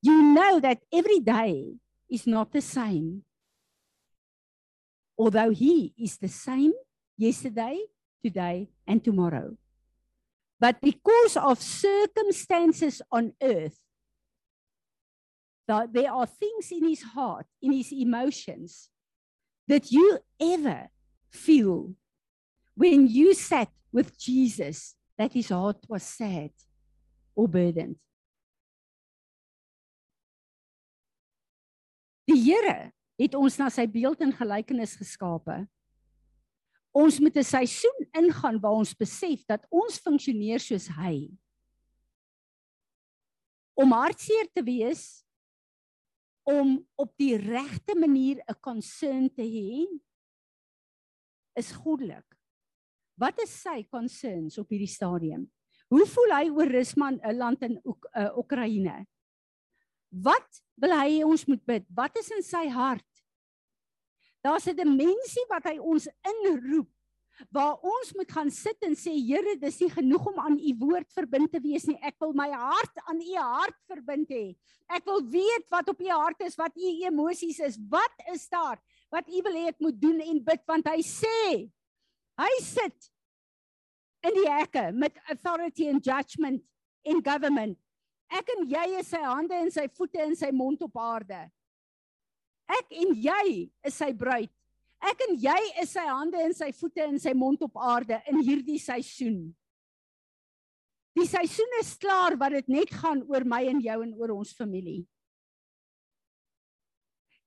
You 0.00 0.22
know 0.22 0.58
that 0.58 0.80
every 0.90 1.20
day 1.20 1.76
is 2.10 2.26
not 2.26 2.52
the 2.52 2.62
same. 2.62 3.24
Although 5.18 5.50
he 5.50 5.92
is 5.98 6.16
the 6.16 6.28
same 6.28 6.72
yesterday 7.18 7.84
today 8.24 8.70
and 8.86 9.04
tomorrow. 9.04 9.58
But 10.58 10.80
because 10.80 11.36
of 11.36 11.60
circumstances 11.60 13.02
on 13.12 13.34
earth 13.42 13.78
that 15.66 15.92
there 15.92 16.10
are 16.10 16.24
things 16.24 16.72
in 16.72 16.88
his 16.88 17.02
heart, 17.02 17.44
in 17.60 17.72
his 17.72 17.92
emotions, 17.92 18.88
that 19.68 19.92
you 19.92 20.18
ever 20.40 20.88
feel 21.28 21.92
when 22.78 23.08
you 23.10 23.34
sat 23.34 23.68
with 23.90 24.14
Jesus 24.16 24.94
that 25.18 25.32
his 25.32 25.48
heart 25.48 25.82
was 25.88 26.04
sad 26.04 26.54
or 27.34 27.48
burdened. 27.50 27.98
Die 32.28 32.38
Here 32.38 32.92
het 33.18 33.34
ons 33.34 33.58
na 33.58 33.66
sy 33.72 33.88
beeld 33.90 34.22
en 34.22 34.30
gelykenis 34.30 34.94
geskape. 35.00 35.64
Ons 36.94 37.18
moet 37.18 37.34
'n 37.34 37.42
seisoen 37.42 38.06
ingaan 38.14 38.60
waar 38.62 38.78
ons 38.78 38.94
besef 38.94 39.42
dat 39.48 39.66
ons 39.70 39.98
funksioneer 39.98 40.60
soos 40.60 40.86
hy. 40.94 41.34
Om 43.74 43.90
hartseer 43.90 44.46
te 44.54 44.62
wees 44.62 45.24
om 46.46 46.78
op 46.94 47.10
die 47.18 47.36
regte 47.36 47.94
manier 47.98 48.38
'n 48.46 48.60
concern 48.60 49.28
te 49.34 49.42
hê 49.42 49.86
is 51.58 51.72
goddelik. 51.72 52.27
Wat 53.18 53.40
is 53.42 53.50
sy 53.64 53.82
concerns 53.90 54.58
op 54.62 54.70
hierdie 54.70 54.90
stadium? 54.90 55.48
Hoe 55.90 56.04
voel 56.06 56.34
hy 56.36 56.44
oor 56.54 56.70
Rusland, 56.70 57.22
'n 57.24 57.36
land 57.36 57.62
in 57.62 57.80
Oek, 57.84 58.06
uh, 58.14 58.30
Oekraïne? 58.38 59.06
Wat 60.08 60.62
wil 60.76 60.92
hy 60.94 61.22
ons 61.24 61.44
moet 61.46 61.64
bid? 61.66 61.84
Wat 61.90 62.16
is 62.16 62.30
in 62.30 62.42
sy 62.42 62.68
hart? 62.68 63.04
Daar's 64.44 64.68
'n 64.68 64.76
dimensie 64.76 65.44
wat 65.48 65.64
hy 65.64 65.78
ons 65.78 66.06
inroep 66.22 66.88
waar 67.50 67.78
ons 67.86 68.12
moet 68.14 68.30
gaan 68.32 68.50
sit 68.50 68.76
en 68.82 68.94
sê 68.98 69.14
Here, 69.14 69.56
dis 69.58 69.80
nie 69.80 69.90
genoeg 69.90 70.26
om 70.26 70.38
aan 70.38 70.58
u 70.58 70.74
woord 70.78 71.12
verbind 71.14 71.52
te 71.52 71.60
wees 71.60 71.86
nie. 71.86 71.98
Ek 72.02 72.16
wil 72.18 72.32
my 72.32 72.50
hart 72.50 73.02
aan 73.06 73.20
u 73.20 73.34
hart 73.36 73.78
verbind 73.86 74.28
hê. 74.28 74.56
Ek 74.90 75.04
wil 75.04 75.22
weet 75.22 75.66
wat 75.70 75.88
op 75.88 76.00
u 76.00 76.08
hart 76.08 76.40
is, 76.40 76.56
wat 76.56 76.74
u 76.76 77.04
emosies 77.06 77.60
is. 77.60 77.78
Wat 77.88 78.14
is 78.32 78.48
daar 78.48 78.78
wat 79.10 79.28
u 79.28 79.42
wil 79.42 79.54
hê 79.54 79.68
ek 79.68 79.80
moet 79.80 80.00
doen 80.00 80.20
en 80.20 80.44
bid 80.44 80.62
want 80.66 80.88
hy 80.88 81.00
sê 81.02 81.70
hy 82.38 82.50
sit 82.62 83.10
in 84.26 84.34
die 84.38 84.48
hekke 84.50 84.88
met 84.94 85.18
authority 85.30 85.88
and 85.90 86.04
judgment 86.04 86.62
in 87.04 87.22
government. 87.24 87.78
Ek 88.28 88.50
en 88.56 88.66
jy 88.68 88.84
is 89.00 89.08
sy 89.12 89.22
hande 89.24 89.56
en 89.56 89.70
sy 89.72 89.86
voete 89.96 90.20
en 90.24 90.34
sy 90.36 90.50
mond 90.52 90.82
op 90.84 90.98
aarde. 91.00 91.46
Ek 92.68 92.92
en 93.00 93.14
jy 93.16 93.44
is 93.86 93.96
sy 93.96 94.10
bruid. 94.12 94.52
Ek 94.98 95.22
en 95.28 95.36
jy 95.40 95.58
is 95.80 95.94
sy 95.94 96.04
hande 96.08 96.40
en 96.42 96.54
sy 96.56 96.68
voete 96.76 97.06
en 97.06 97.20
sy 97.22 97.32
mond 97.38 97.62
op 97.64 97.78
aarde 97.80 98.18
in 98.28 98.42
hierdie 98.42 98.80
seisoen. 98.82 99.46
Die 101.18 101.26
seisoen 101.26 101.78
is 101.80 101.94
klaar 101.98 102.36
wat 102.38 102.54
dit 102.58 102.68
net 102.70 102.92
gaan 102.94 103.22
oor 103.30 103.46
my 103.48 103.62
en 103.70 103.80
jou 103.82 103.96
en 104.04 104.12
oor 104.20 104.34
ons 104.36 104.52
familie. 104.58 105.06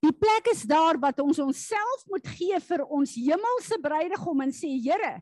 Die 0.01 0.13
plek 0.17 0.49
is 0.49 0.63
daar 0.65 0.97
wat 1.01 1.19
ons 1.21 1.39
onsself 1.43 2.05
moet 2.09 2.25
gee 2.33 2.57
vir 2.65 2.81
ons 2.89 3.13
hemelse 3.13 3.77
bruidegom 3.81 4.41
en 4.47 4.53
sê 4.55 4.71
Here, 4.81 5.19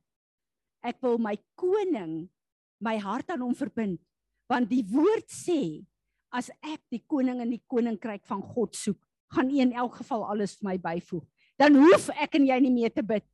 ek 0.79 1.01
wil 1.03 1.19
my 1.19 1.35
koning 1.59 2.29
my 2.79 2.95
hart 3.03 3.33
aan 3.33 3.43
hom 3.43 3.55
verbind. 3.55 3.99
Want 4.49 4.71
die 4.71 4.85
woord 4.87 5.27
sê 5.27 5.83
as 6.31 6.47
ek 6.63 6.79
die 6.93 7.03
koning 7.11 7.41
in 7.43 7.51
die 7.57 7.63
koninkryk 7.67 8.23
van 8.29 8.41
God 8.55 8.77
soek 8.77 9.01
gaan 9.35 9.51
U 9.51 9.59
in 9.61 9.75
elk 9.77 9.99
geval 9.99 10.23
alles 10.31 10.55
vir 10.57 10.71
my 10.71 10.77
byvoeg. 10.81 11.25
Dan 11.59 11.75
hoef 11.77 12.07
ek 12.15 12.39
en 12.39 12.47
jy 12.47 12.57
nie 12.63 12.73
meer 12.73 12.93
te 12.93 13.03
bid 13.05 13.25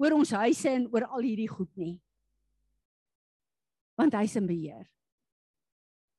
oor 0.00 0.16
ons 0.18 0.32
huise 0.42 0.68
en 0.68 0.88
oor 0.90 1.06
al 1.06 1.22
hierdie 1.24 1.48
goed 1.48 1.70
nie. 1.78 1.94
Want 4.00 4.16
hy's 4.18 4.34
in 4.40 4.48
beheer. 4.48 4.88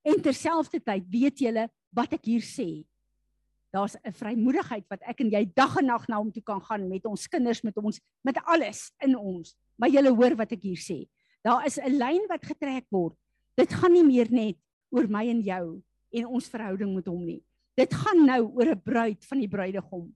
En 0.05 0.21
terselfdertyd 0.23 1.05
weet 1.11 1.43
julle 1.43 1.67
wat 1.93 2.15
ek 2.17 2.31
hier 2.31 2.45
sê 2.45 2.85
daar's 3.71 3.95
'n 4.03 4.11
vrymoedigheid 4.11 4.85
wat 4.89 5.01
ek 5.07 5.21
en 5.21 5.31
jy 5.31 5.45
dag 5.55 5.77
en 5.77 5.85
nag 5.85 6.07
na 6.07 6.17
hom 6.17 6.31
toe 6.31 6.43
kan 6.43 6.61
gaan 6.61 6.87
met 6.87 7.05
ons 7.05 7.27
kinders 7.27 7.61
met 7.63 7.77
ons 7.77 7.99
met 8.23 8.37
alles 8.43 8.91
in 8.99 9.15
ons. 9.17 9.55
Maar 9.77 9.89
julle 9.89 10.11
hoor 10.11 10.35
wat 10.35 10.51
ek 10.51 10.61
hier 10.61 10.77
sê. 10.77 11.07
Daar 11.43 11.65
is 11.65 11.77
'n 11.79 11.97
lyn 11.97 12.27
wat 12.27 12.45
getrek 12.45 12.85
word. 12.89 13.15
Dit 13.55 13.73
gaan 13.73 13.93
nie 13.93 14.03
meer 14.03 14.31
net 14.31 14.57
oor 14.89 15.07
my 15.07 15.27
en 15.27 15.41
jou 15.41 15.81
en 16.11 16.25
ons 16.25 16.49
verhouding 16.49 16.95
met 16.95 17.05
hom 17.05 17.25
nie. 17.25 17.43
Dit 17.75 17.93
gaan 17.93 18.25
nou 18.25 18.51
oor 18.55 18.75
'n 18.75 18.81
bruid 18.81 19.25
van 19.25 19.39
die 19.39 19.47
bruidegom. 19.47 20.15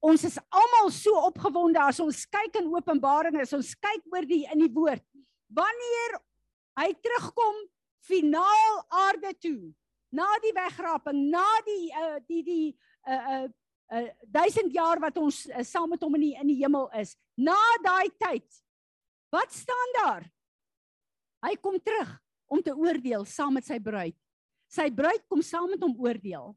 Ons 0.00 0.24
is 0.24 0.38
almal 0.50 0.90
so 0.90 1.10
opgewonde 1.26 1.80
as 1.80 2.00
ons 2.00 2.26
kyk 2.26 2.56
in 2.60 2.74
Openbaring 2.74 3.40
as 3.40 3.52
ons 3.52 3.74
kyk 3.74 4.02
oor 4.12 4.26
die 4.26 4.46
in 4.52 4.58
die 4.58 4.72
woord. 4.72 5.02
Wanneer 5.48 6.20
hy 6.76 6.92
terugkom 6.92 7.68
finaal 8.00 8.84
aarde 8.88 9.34
toe 9.38 9.74
na 10.12 10.28
die 10.44 10.52
wegraping, 10.56 11.24
na 11.32 11.46
die 11.66 11.90
uh, 11.96 12.18
die 12.28 12.42
die 12.46 12.68
uh 13.08 13.20
uh 13.34 13.46
uh 13.92 14.08
duisend 14.28 14.72
jaar 14.74 15.00
wat 15.02 15.16
ons 15.20 15.44
uh, 15.48 15.64
saam 15.66 15.90
met 15.92 16.02
hom 16.04 16.16
in 16.20 16.26
die 16.28 16.34
in 16.40 16.52
die 16.52 16.60
hemel 16.60 16.88
is. 17.00 17.16
Na 17.36 17.58
daai 17.84 18.12
tyd. 18.20 18.46
Wat 19.32 19.52
staan 19.52 19.94
daar? 19.98 20.26
Hy 21.42 21.54
kom 21.58 21.78
terug 21.80 22.10
om 22.52 22.60
te 22.62 22.74
oordeel 22.76 23.24
saam 23.24 23.56
met 23.56 23.66
sy 23.66 23.80
bruid. 23.80 24.16
Sy 24.72 24.90
bruid 24.92 25.24
kom 25.28 25.40
saam 25.44 25.70
met 25.72 25.80
hom 25.82 25.96
oordeel. 26.00 26.52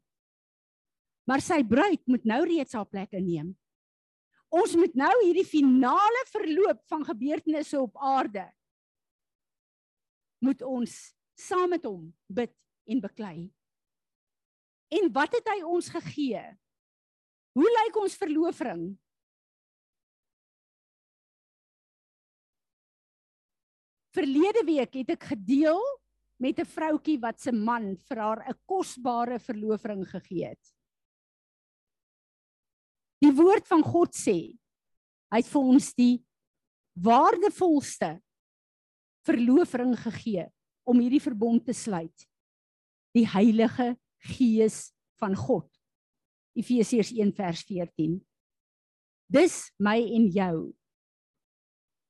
Maar 1.26 1.42
sy 1.42 1.62
bruid 1.66 2.02
moet 2.06 2.28
nou 2.28 2.42
reeds 2.46 2.76
haar 2.76 2.86
plek 2.86 3.16
inneem. 3.16 3.50
Ons 4.52 4.76
moet 4.78 4.92
nou 4.94 5.14
hierdie 5.24 5.48
finale 5.48 6.22
verloop 6.30 6.84
van 6.92 7.02
gebeurtenisse 7.08 7.80
op 7.80 7.96
aarde 7.98 8.46
moet 10.46 10.62
ons 10.62 10.94
saam 11.36 11.70
met 11.72 11.84
hom 11.86 12.08
bid 12.28 12.52
en 12.86 13.02
beklei. 13.02 13.50
En 14.94 15.10
wat 15.12 15.34
het 15.34 15.48
hy 15.50 15.60
ons 15.66 15.88
gegee? 15.90 16.42
Hoe 17.56 17.68
lyk 17.80 17.98
ons 17.98 18.16
verloofring? 18.20 18.86
Verlede 24.16 24.62
week 24.64 24.94
het 25.02 25.12
ek 25.16 25.28
gedeel 25.34 25.82
met 26.40 26.60
'n 26.60 26.68
vroutkie 26.68 27.18
wat 27.20 27.40
se 27.40 27.52
man 27.52 27.96
vir 27.96 28.18
haar 28.20 28.40
'n 28.48 28.60
kosbare 28.64 29.38
verloofring 29.38 30.04
gegee 30.08 30.48
het. 30.48 30.64
Die 33.20 33.32
woord 33.32 33.66
van 33.66 33.82
God 33.82 34.14
sê 34.14 34.56
hy 35.32 35.40
het 35.40 35.48
vir 35.48 35.62
ons 35.62 35.94
die 35.94 36.24
waardevolste 36.94 38.22
verloofring 39.26 39.96
gegee 39.98 40.46
om 40.84 41.00
hierdie 41.00 41.20
verbond 41.20 41.64
te 41.66 41.72
sluit 41.72 42.28
die 43.16 43.26
Heilige 43.28 43.94
Gees 44.26 44.90
van 45.20 45.36
God. 45.36 45.68
Efesiërs 46.56 47.12
1 47.16 47.32
vers 47.36 47.62
14. 47.68 48.18
Dis 49.32 49.56
my 49.82 49.98
en 50.16 50.28
jou 50.32 50.56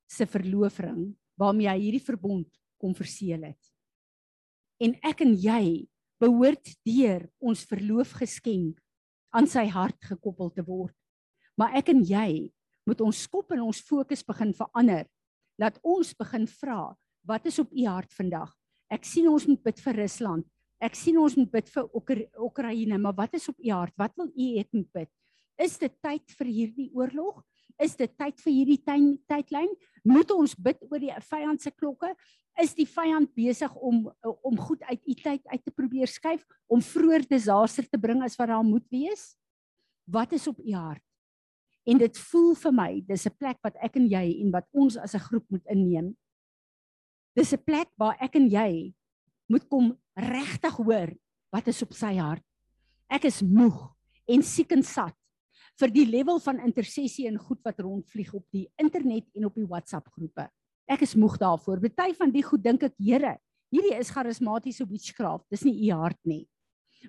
se 0.07 0.27
verloofring 0.29 1.11
waarmee 1.39 1.69
hy 1.69 1.77
hierdie 1.81 2.03
verbond 2.03 2.47
kom 2.81 2.93
verseël 2.95 3.47
het. 3.49 3.61
En 4.83 4.93
ek 5.05 5.23
en 5.25 5.33
jy 5.33 5.87
behoort 6.21 6.73
deur 6.85 7.25
ons 7.41 7.63
verloofgeskenk 7.69 8.77
aan 9.35 9.49
sy 9.49 9.65
hart 9.73 9.99
gekoppel 10.09 10.51
te 10.53 10.63
word. 10.65 10.95
Maar 11.57 11.79
ek 11.81 11.91
en 11.93 12.03
jy 12.05 12.49
moet 12.87 13.01
ons 13.03 13.23
skop 13.27 13.51
en 13.53 13.65
ons 13.67 13.83
fokus 13.83 14.23
begin 14.25 14.53
verander. 14.55 15.05
Laat 15.59 15.79
ons 15.83 16.13
begin 16.17 16.45
vra, 16.61 16.93
wat 17.27 17.49
is 17.49 17.57
op 17.59 17.73
u 17.73 17.87
hart 17.89 18.13
vandag? 18.15 18.53
Ek 18.93 19.03
sien 19.05 19.27
ons 19.27 19.47
moet 19.49 19.61
bid 19.65 19.81
vir 19.83 19.99
Rusland. 20.05 20.45
Ek 20.79 20.95
sien 20.95 21.17
ons 21.17 21.35
moet 21.37 21.49
bid 21.49 21.69
vir 21.73 21.87
Oekraïne, 22.37 22.97
maar 23.01 23.15
wat 23.17 23.33
is 23.33 23.47
op 23.49 23.57
u 23.57 23.69
hart? 23.73 23.95
Wat 23.97 24.13
wil 24.15 24.29
u 24.29 24.49
hê 24.57 24.65
moet 24.71 24.89
bid? 24.93 25.09
Is 25.57 25.77
dit 25.81 25.93
tyd 26.05 26.35
vir 26.37 26.49
hierdie 26.53 26.91
oorlog? 26.93 27.41
Is 27.81 27.95
dit 27.97 28.11
tyd 28.17 28.37
vir 28.41 28.53
hierdie 28.53 28.81
tydlyn? 29.29 29.71
Moet 30.05 30.31
ons 30.33 30.53
bid 30.53 30.77
oor 30.85 31.01
die 31.01 31.13
vyand 31.29 31.61
se 31.61 31.73
klokke? 31.73 32.13
Is 32.61 32.73
die 32.77 32.85
vyand 32.89 33.33
besig 33.37 33.73
om 33.75 34.05
om 34.25 34.57
goed 34.57 34.81
uit 34.89 35.01
u 35.01 35.13
tyd 35.17 35.43
uit 35.45 35.63
te 35.65 35.73
probeer 35.73 36.09
skuif 36.09 36.45
om 36.69 36.81
vroeër 36.81 37.25
disaster 37.29 37.85
te 37.85 37.97
bring 38.01 38.21
as 38.25 38.37
wat 38.37 38.49
daar 38.53 38.65
moet 38.65 38.85
wees? 38.93 39.33
Wat 40.05 40.33
is 40.33 40.47
op 40.47 40.61
u 40.61 40.73
hart? 40.73 41.03
En 41.87 41.97
dit 42.01 42.17
voel 42.29 42.53
vir 42.55 42.73
my, 42.73 42.91
dis 43.01 43.25
'n 43.25 43.37
plek 43.37 43.57
wat 43.63 43.75
ek 43.81 43.95
en 43.95 44.07
jy 44.09 44.41
en 44.41 44.51
wat 44.51 44.67
ons 44.73 44.97
as 44.97 45.15
'n 45.15 45.25
groep 45.29 45.45
moet 45.49 45.65
inneem. 45.65 46.15
Dis 47.35 47.53
'n 47.53 47.63
plek 47.63 47.89
waar 47.97 48.17
ek 48.19 48.35
en 48.35 48.49
jy 48.49 48.93
moet 49.49 49.67
kom 49.69 49.97
regtig 50.17 50.79
hoor 50.81 51.13
wat 51.53 51.69
is 51.69 51.81
op 51.85 51.93
sy 51.95 52.15
hart. 52.17 52.43
Ek 53.07 53.27
is 53.29 53.39
moeg 53.45 53.77
en 54.27 54.43
siek 54.43 54.73
en 54.75 54.83
sat 54.83 55.15
vir 55.77 55.93
die 55.93 56.07
level 56.09 56.39
van 56.41 56.59
intersessie 56.65 57.27
en 57.29 57.37
goed 57.37 57.61
wat 57.65 57.79
rondvlieg 57.85 58.31
op 58.33 58.45
die 58.53 58.65
internet 58.81 59.27
en 59.37 59.45
op 59.45 59.55
die 59.55 59.67
WhatsApp 59.69 60.09
groepe. 60.15 60.47
Ek 60.89 61.03
is 61.05 61.13
moeg 61.19 61.37
daarvoor. 61.37 61.83
Party 61.83 62.15
van 62.17 62.33
die 62.33 62.43
goed 62.43 62.63
dink 62.63 62.83
ek, 62.87 62.95
Here, 62.97 63.35
hierdie 63.69 63.93
is 63.99 64.09
charismatiese 64.09 64.87
witchcraft. 64.89 65.45
Dis 65.51 65.65
nie 65.67 65.75
u 65.85 65.91
hart 65.99 66.19
nie. 66.25 66.47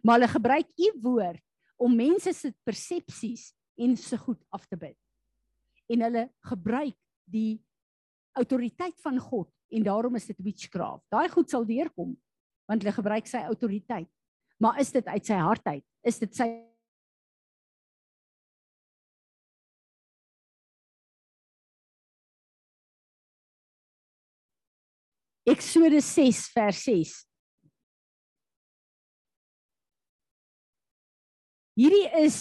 Maar 0.03 0.19
hulle 0.19 0.31
gebruik 0.35 0.69
u 0.77 0.91
woord 1.03 1.43
om 1.81 1.95
mense 1.97 2.35
se 2.35 2.53
persepsies 2.67 3.53
en 3.79 3.97
se 3.97 4.19
goed 4.19 4.41
af 4.53 4.67
te 4.67 4.77
bid. 4.77 4.97
En 5.89 6.03
hulle 6.05 6.27
gebruik 6.51 6.97
die 7.25 7.63
autoriteit 8.37 8.99
van 9.01 9.17
God 9.23 9.49
en 9.73 9.85
daarom 9.87 10.19
is 10.19 10.27
dit 10.29 10.39
witchcraft. 10.45 11.07
Daai 11.09 11.29
goed 11.33 11.49
sal 11.51 11.65
deurkom 11.65 12.13
want 12.69 12.85
hulle 12.85 12.95
gebruik 12.95 13.29
sy 13.29 13.43
autoriteit. 13.49 14.11
Maar 14.61 14.81
is 14.83 14.91
dit 14.93 15.07
uit 15.07 15.25
sy 15.25 15.39
hart 15.41 15.71
uit? 15.71 15.85
Is 16.07 16.19
dit 16.21 16.35
sy 16.35 16.49
Eksodus 25.49 26.05
6 26.13 26.43
vers 26.53 26.81
6. 26.85 27.13
Hierdie 31.79 32.09
is 32.21 32.37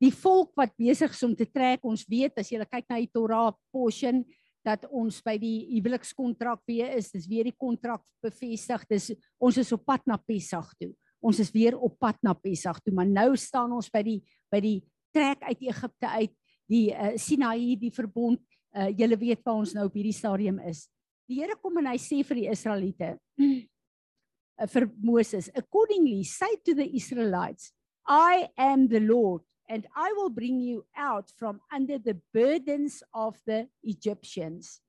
die 0.00 0.10
volk 0.10 0.54
wat 0.58 0.72
besig 0.80 1.12
is 1.14 1.22
om 1.22 1.36
te 1.36 1.46
trek. 1.46 1.84
Ons 1.86 2.02
weet 2.10 2.40
as 2.40 2.50
jy 2.50 2.58
kyk 2.64 2.88
na 2.88 2.98
die 2.98 3.10
Torah 3.12 3.52
portion, 3.70 4.24
dat 4.66 4.84
ons 4.92 5.20
by 5.24 5.36
die 5.40 5.64
huwelikskontrak 5.74 6.62
weer 6.68 6.92
is. 6.98 7.10
Dis 7.12 7.28
weer 7.30 7.48
die 7.48 7.56
kontrak 7.56 8.02
bevestig. 8.24 8.84
Dis 8.90 9.10
ons 9.40 9.58
is 9.60 9.72
op 9.76 9.86
pad 9.88 10.04
na 10.08 10.18
Pessach 10.20 10.70
toe. 10.80 10.92
Ons 11.20 11.40
is 11.42 11.50
weer 11.52 11.76
op 11.76 11.98
pad 12.00 12.20
na 12.24 12.34
Pessach 12.36 12.80
toe, 12.80 12.94
maar 12.96 13.08
nou 13.08 13.34
staan 13.36 13.72
ons 13.76 13.90
by 13.92 14.02
die 14.06 14.20
by 14.50 14.60
die 14.64 14.78
trek 15.14 15.42
uit 15.46 15.60
Egipte 15.68 16.08
uit, 16.10 16.32
die 16.70 16.86
uh, 16.90 17.12
Sinaï, 17.18 17.74
die 17.78 17.92
verbond. 17.94 18.40
Uh, 18.70 18.88
julle 18.94 19.18
weet 19.18 19.42
waar 19.42 19.58
ons 19.58 19.74
nou 19.74 19.88
op 19.88 19.96
hierdie 19.98 20.14
stadium 20.14 20.60
is. 20.66 20.84
Die 21.30 21.40
Here 21.40 21.56
kom 21.58 21.78
en 21.80 21.88
hy 21.90 21.96
sê 21.98 22.20
vir 22.26 22.38
die 22.38 22.48
Israeliete 22.50 23.12
uh, 23.18 24.66
vir 24.74 24.86
Moses, 25.02 25.50
accordingly 25.58 26.22
say 26.26 26.54
to 26.66 26.74
the 26.78 26.86
Israelites, 26.94 27.72
I 28.06 28.48
am 28.58 28.86
the 28.90 29.02
Lord 29.02 29.42
and 29.70 29.86
I 29.94 30.12
will 30.18 30.30
bring 30.30 30.58
you 30.58 30.84
out 30.96 31.30
from 31.38 31.60
under 31.72 31.96
the 31.96 32.18
burdens 32.34 33.04
of 33.14 33.38
the 33.46 33.68
Egyptians. 33.84 34.80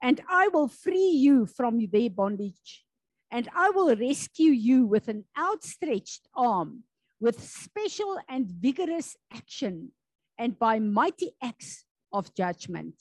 And 0.00 0.22
I 0.28 0.48
will 0.48 0.68
free 0.68 1.12
you 1.20 1.44
from 1.44 1.86
their 1.92 2.08
bondage. 2.08 2.86
And 3.30 3.48
I 3.54 3.68
will 3.70 3.94
rescue 3.94 4.50
you 4.50 4.86
with 4.86 5.08
an 5.08 5.26
outstretched 5.38 6.28
arm, 6.34 6.84
with 7.20 7.44
special 7.44 8.18
and 8.26 8.48
vigorous 8.48 9.16
action, 9.32 9.92
and 10.38 10.58
by 10.58 10.78
mighty 10.80 11.32
acts 11.42 11.84
of 12.10 12.34
judgment. 12.34 12.94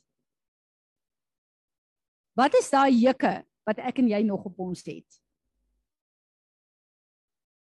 Wat 2.35 2.53
is 2.55 2.69
daai 2.71 2.91
juke 2.91 3.33
wat 3.67 3.79
ek 3.79 4.03
en 4.03 4.11
jy 4.11 4.21
nog 4.27 4.45
op 4.51 4.59
ons 4.63 4.83
het? 4.87 5.19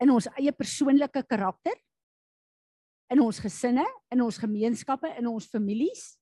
In 0.00 0.12
ons 0.12 0.28
eie 0.36 0.52
persoonlike 0.52 1.24
karakter? 1.28 1.76
In 3.10 3.20
ons 3.20 3.42
gesinne, 3.42 3.84
in 4.12 4.22
ons 4.22 4.38
gemeenskappe, 4.38 5.10
in 5.18 5.28
ons 5.30 5.48
families. 5.50 6.14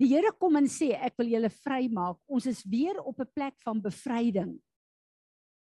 Die 0.00 0.08
Here 0.14 0.32
kom 0.40 0.56
en 0.58 0.68
sê 0.70 0.92
ek 0.96 1.18
wil 1.20 1.30
julle 1.34 1.50
vrymaak. 1.52 2.18
Ons 2.26 2.48
is 2.50 2.62
weer 2.64 2.98
op 3.00 3.20
'n 3.20 3.28
plek 3.34 3.54
van 3.60 3.80
bevryding. 3.80 4.58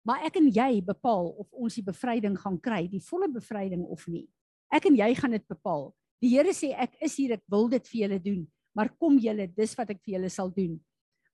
Maar 0.06 0.26
ek 0.26 0.38
en 0.38 0.48
jy 0.50 0.82
bepaal 0.82 1.28
of 1.38 1.48
ons 1.52 1.76
die 1.76 1.84
bevryding 1.84 2.38
gaan 2.40 2.60
kry, 2.60 2.88
die 2.88 3.04
volle 3.04 3.28
bevryding 3.28 3.84
of 3.84 4.08
nie. 4.08 4.28
Ek 4.72 4.86
en 4.86 4.96
jy 4.96 5.14
gaan 5.16 5.32
dit 5.32 5.48
bepaal. 5.48 5.94
Die 6.22 6.30
Here 6.30 6.54
sê 6.54 6.74
ek 6.74 6.96
is 7.02 7.16
hier, 7.18 7.34
ek 7.34 7.44
wil 7.48 7.68
dit 7.68 7.88
vir 7.88 8.02
julle 8.02 8.20
doen, 8.20 8.48
maar 8.74 8.90
kom 8.90 9.18
julle, 9.20 9.48
dis 9.48 9.76
wat 9.78 9.90
ek 9.90 10.02
vir 10.02 10.14
julle 10.16 10.30
sal 10.30 10.50
doen. 10.50 10.80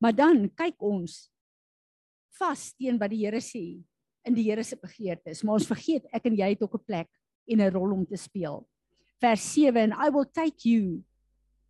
Maar 0.02 0.14
dan 0.14 0.50
kyk 0.50 0.76
ons 0.82 1.32
vas 2.40 2.74
teen 2.74 2.98
wat 2.98 3.10
die 3.10 3.26
Here 3.26 3.40
sê 3.40 3.84
in 4.26 4.34
die 4.34 4.44
Here 4.44 4.64
se 4.64 4.76
begeertes, 4.76 5.44
maar 5.44 5.54
ons 5.54 5.68
vergeet 5.68 6.04
ek 6.12 6.26
en 6.26 6.36
jy 6.36 6.50
het 6.50 6.62
ook 6.62 6.76
'n 6.76 6.86
plek 6.86 7.10
en 7.48 7.62
'n 7.62 7.72
rol 7.72 7.94
om 7.94 8.06
te 8.06 8.18
speel 8.18 8.68
vers 9.22 9.42
7 9.42 9.78
and 9.78 9.94
I 9.94 10.10
will 10.10 10.26
take 10.26 10.66
you 10.66 11.04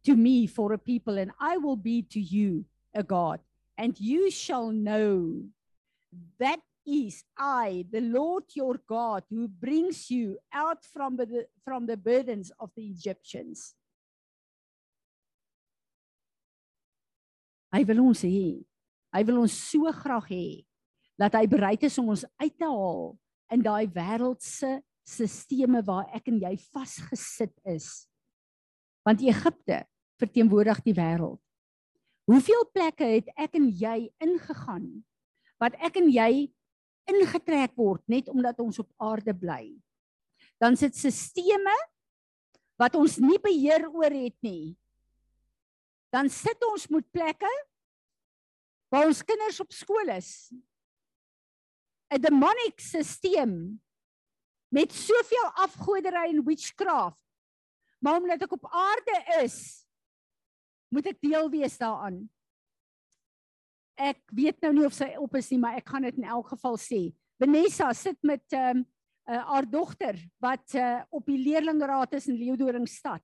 to 0.03 0.15
me 0.15 0.47
for 0.47 0.73
a 0.73 0.77
people 0.77 1.17
and 1.17 1.31
I 1.39 1.57
will 1.57 1.75
be 1.75 2.01
to 2.11 2.19
you 2.19 2.65
a 2.93 3.03
God. 3.03 3.39
And 3.77 3.99
you 3.99 4.31
shall 4.31 4.71
know 4.71 5.43
that 6.39 6.59
is 6.85 7.23
I 7.37 7.85
the 7.91 8.01
Lord 8.01 8.43
your 8.55 8.79
God 8.87 9.23
who 9.29 9.47
brings 9.47 10.09
you 10.09 10.39
out 10.53 10.85
from 10.85 11.17
the 11.17 11.45
from 11.63 11.85
the 11.85 11.97
burdens 11.97 12.51
of 12.59 12.71
the 12.75 12.87
Egyptians. 12.87 13.75
Hy 17.75 17.83
wil 17.83 17.99
ons 18.07 18.23
hê. 18.23 18.63
Hy 19.11 19.21
wil 19.27 19.43
ons 19.43 19.51
so 19.51 19.91
graag 19.91 20.31
hê 20.31 20.47
dat 21.19 21.35
hy 21.35 21.43
bereid 21.49 21.83
is 21.83 21.97
om 21.99 22.13
ons 22.13 22.23
uit 22.39 22.55
te 22.55 22.67
haal 22.69 23.17
in 23.51 23.63
daai 23.65 23.89
wêreldse 23.91 24.77
sisteme 25.07 25.81
waar 25.87 26.09
ek 26.15 26.27
en 26.31 26.39
jy 26.41 26.53
vasgesit 26.73 27.53
is. 27.67 28.07
Want 29.07 29.23
Egipte 29.23 29.85
verteenwoordig 30.19 30.81
die 30.83 30.95
wêreld. 30.97 31.39
Hoeveel 32.27 32.65
plekke 32.75 33.07
het 33.07 33.29
ek 33.39 33.55
en 33.55 33.69
jy 33.71 34.09
ingegaan 34.23 34.87
wat 35.61 35.77
ek 35.79 36.01
en 36.01 36.09
jy 36.11 36.49
ingetrek 37.07 37.71
word 37.79 38.03
net 38.11 38.27
omdat 38.27 38.59
ons 38.59 38.81
op 38.83 38.89
aarde 38.99 39.31
bly? 39.31 39.71
Dan 40.59 40.75
sit 40.75 40.97
sisteme 40.97 41.73
wat 42.77 42.97
ons 42.99 43.15
nie 43.23 43.39
beheer 43.41 43.87
oor 43.87 44.11
het 44.11 44.35
nie. 44.43 44.75
Dan 46.11 46.27
sit 46.31 46.59
ons 46.67 46.89
met 46.91 47.07
plekke 47.15 47.53
waar 48.91 49.07
ons 49.07 49.23
kinders 49.23 49.59
op 49.63 49.71
skool 49.75 50.11
is. 50.15 50.51
'n 52.11 52.21
demonic 52.23 52.79
stelsel 52.79 53.77
met 54.73 54.91
soveel 54.93 55.51
afgoderry 55.63 56.29
en 56.31 56.43
witchcraft. 56.45 57.23
Maar 57.99 58.19
omdat 58.21 58.41
ek 58.45 58.51
op 58.51 58.67
aarde 58.69 59.17
is, 59.43 59.85
moet 60.93 61.07
ek 61.11 61.21
deel 61.23 61.49
wees 61.51 61.77
daaraan. 61.79 62.19
Ek 63.97 64.19
weet 64.35 64.61
nou 64.61 64.73
nie 64.77 64.85
of 64.85 64.93
sy 64.93 65.09
op 65.17 65.33
is 65.39 65.49
nie, 65.49 65.59
maar 65.61 65.79
ek 65.79 65.89
gaan 65.89 66.05
dit 66.05 66.19
in 66.19 66.27
elk 66.29 66.51
geval 66.53 66.77
sê. 66.81 67.07
Vanessa 67.41 67.89
sit 67.97 68.19
met 68.25 68.45
ehm 68.53 68.83
um, 68.83 68.85
uh, 69.27 69.41
haar 69.49 69.65
dogter 69.69 70.15
wat 70.39 70.75
uh, 70.79 71.01
op 71.11 71.25
die 71.27 71.39
leerlingraad 71.41 72.13
is 72.15 72.29
in 72.31 72.37
Leeudoringstad. 72.39 73.23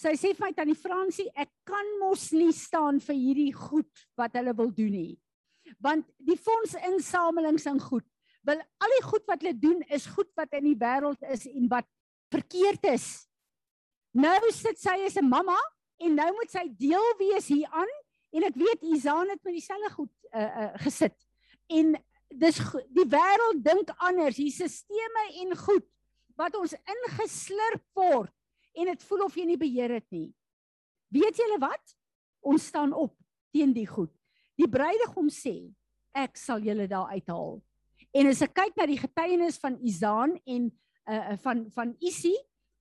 Sy 0.00 0.14
sê 0.16 0.30
vir 0.32 0.46
my 0.46 0.52
tannie 0.56 0.78
Fransie, 0.78 1.26
ek 1.34 1.50
kan 1.68 1.88
mos 2.00 2.30
nie 2.32 2.52
staan 2.56 3.00
vir 3.04 3.18
hierdie 3.18 3.50
goed 3.52 4.04
wat 4.16 4.38
hulle 4.38 4.54
wil 4.56 4.70
doen 4.72 4.94
nie. 4.94 5.18
Want 5.82 6.06
die 6.24 6.38
fondsinsamelings 6.40 7.66
en 7.68 7.82
goed 7.82 8.06
wil 8.48 8.60
al 8.60 8.94
die 8.96 9.06
goed 9.06 9.26
wat 9.28 9.42
hulle 9.42 9.58
doen 9.58 9.82
is 9.92 10.06
goed 10.06 10.30
wat 10.38 10.52
in 10.58 10.70
die 10.70 10.78
wêreld 10.78 11.20
is 11.32 11.46
en 11.50 11.68
wat 11.68 11.88
verkeerd 12.32 12.86
is. 12.92 13.08
Nou 14.16 14.38
sit 14.54 14.78
sy 14.80 14.96
as 15.06 15.16
'n 15.16 15.28
mamma 15.28 15.58
en 16.00 16.14
nou 16.14 16.30
moet 16.34 16.50
sy 16.50 16.66
deel 16.78 17.06
wees 17.18 17.50
hieraan 17.52 17.90
en 18.32 18.46
ek 18.46 18.56
weet 18.56 18.82
Izaan 18.82 19.28
het 19.28 19.42
met 19.44 19.54
dieselfde 19.54 19.90
goed 19.90 20.12
uh, 20.32 20.40
uh, 20.40 20.72
gesit. 20.84 21.16
En 21.68 21.94
dis 22.30 22.58
die 22.94 23.06
wêreld 23.10 23.62
dink 23.64 23.90
anders, 23.98 24.36
die 24.36 24.54
sisteme 24.54 25.24
en 25.42 25.56
goed 25.56 25.86
wat 26.38 26.54
ons 26.56 26.74
ingeslurp 26.74 27.84
word 27.94 28.32
en 28.78 28.86
dit 28.86 29.02
voel 29.02 29.24
of 29.26 29.34
jy 29.36 29.46
nie 29.46 29.58
beheer 29.60 29.90
het 29.98 30.06
nie. 30.14 30.30
Weet 31.10 31.36
julle 31.36 31.58
wat? 31.58 31.96
Ons 32.40 32.70
staan 32.70 32.92
op 32.94 33.16
teen 33.52 33.74
die 33.74 33.86
goed. 33.86 34.12
Die 34.56 34.68
bruidegom 34.70 35.28
sê, 35.32 35.72
ek 36.14 36.38
sal 36.38 36.62
julle 36.62 36.86
daar 36.88 37.10
uithaal. 37.10 37.58
En 38.16 38.26
as 38.26 38.42
ek 38.42 38.54
kyk 38.58 38.78
na 38.78 38.86
die 38.90 38.98
getuienis 38.98 39.58
van 39.62 39.78
Izaan 39.86 40.36
en 40.46 40.70
uh 41.10 41.36
van 41.42 41.64
van 41.74 41.94
Isi 42.02 42.34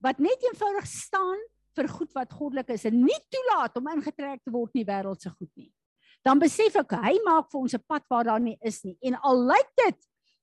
wat 0.03 0.19
net 0.19 0.43
eenvoudig 0.47 0.87
staan 0.87 1.39
vir 1.77 1.89
goed 1.91 2.11
wat 2.15 2.33
goddelik 2.33 2.71
is 2.75 2.85
en 2.89 2.97
nie 3.03 3.19
toelaat 3.31 3.77
om 3.79 3.89
ingetrek 3.93 4.41
te 4.43 4.53
word 4.53 4.73
in 4.73 4.81
die 4.81 4.89
wêreldse 4.89 5.31
goed 5.31 5.51
nie. 5.59 5.71
Dan 6.25 6.41
besef 6.41 6.75
ek 6.81 6.97
hy 6.99 7.15
maak 7.25 7.49
vir 7.51 7.61
ons 7.61 7.75
'n 7.75 7.85
pad 7.87 8.03
waar 8.09 8.25
daar 8.25 8.43
nie 8.43 8.57
is 8.61 8.83
nie. 8.83 8.97
En 9.01 9.15
al 9.15 9.45
lyk 9.53 9.69
dit 9.85 9.99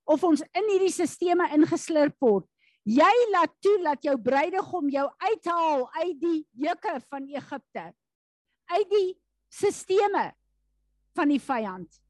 of 0.06 0.22
ons 0.24 0.42
in 0.54 0.70
hierdie 0.70 0.94
sisteme 0.94 1.50
ingeslurp 1.52 2.14
word, 2.20 2.46
jy 2.86 3.14
laat 3.32 3.52
toe 3.60 3.82
dat 3.82 4.02
jou 4.02 4.16
bruidegom 4.16 4.88
jou 4.88 5.10
uithaal 5.18 5.88
uit 6.00 6.20
die 6.20 6.46
juke 6.54 7.00
van 7.10 7.26
Egipte. 7.28 7.92
Uit 8.70 8.90
die 8.90 9.20
sisteme 9.50 10.32
van 11.14 11.28
die 11.28 11.40
vyand 11.40 12.05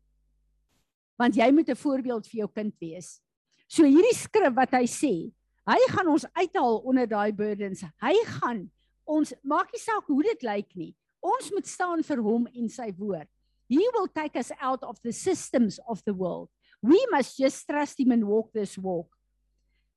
want 1.19 1.37
jy 1.37 1.51
moet 1.51 1.69
'n 1.69 1.77
voorbeeld 1.77 2.27
vir 2.27 2.39
jou 2.41 2.49
kind 2.49 2.75
wees. 2.81 3.21
So 3.69 3.85
hierdie 3.85 4.15
skrif 4.15 4.55
wat 4.55 4.73
hy 4.73 4.87
sê, 4.87 5.33
hy 5.67 5.81
gaan 5.91 6.09
ons 6.09 6.27
uithaal 6.35 6.79
onder 6.87 7.07
daai 7.07 7.33
burdens. 7.33 7.83
Hy 8.01 8.15
gaan 8.39 8.71
ons 9.07 9.33
maak 9.43 9.73
nie 9.73 9.81
saak 9.81 10.07
hoe 10.07 10.23
dit 10.23 10.43
lyk 10.43 10.77
nie. 10.77 10.95
Ons 11.23 11.51
moet 11.51 11.67
staan 11.67 12.03
vir 12.03 12.23
hom 12.23 12.47
en 12.47 12.69
sy 12.69 12.93
woord. 12.99 13.29
He 13.69 13.83
will 13.95 14.07
take 14.07 14.39
us 14.39 14.53
out 14.61 14.83
of 14.83 15.01
the 15.03 15.13
systems 15.13 15.81
of 15.89 16.03
the 16.05 16.15
world. 16.15 16.49
We 16.83 17.05
must 17.11 17.37
just 17.37 17.67
trust 17.67 17.99
him 17.99 18.13
and 18.13 18.25
walk 18.25 18.53
this 18.53 18.79
walk. 18.79 19.09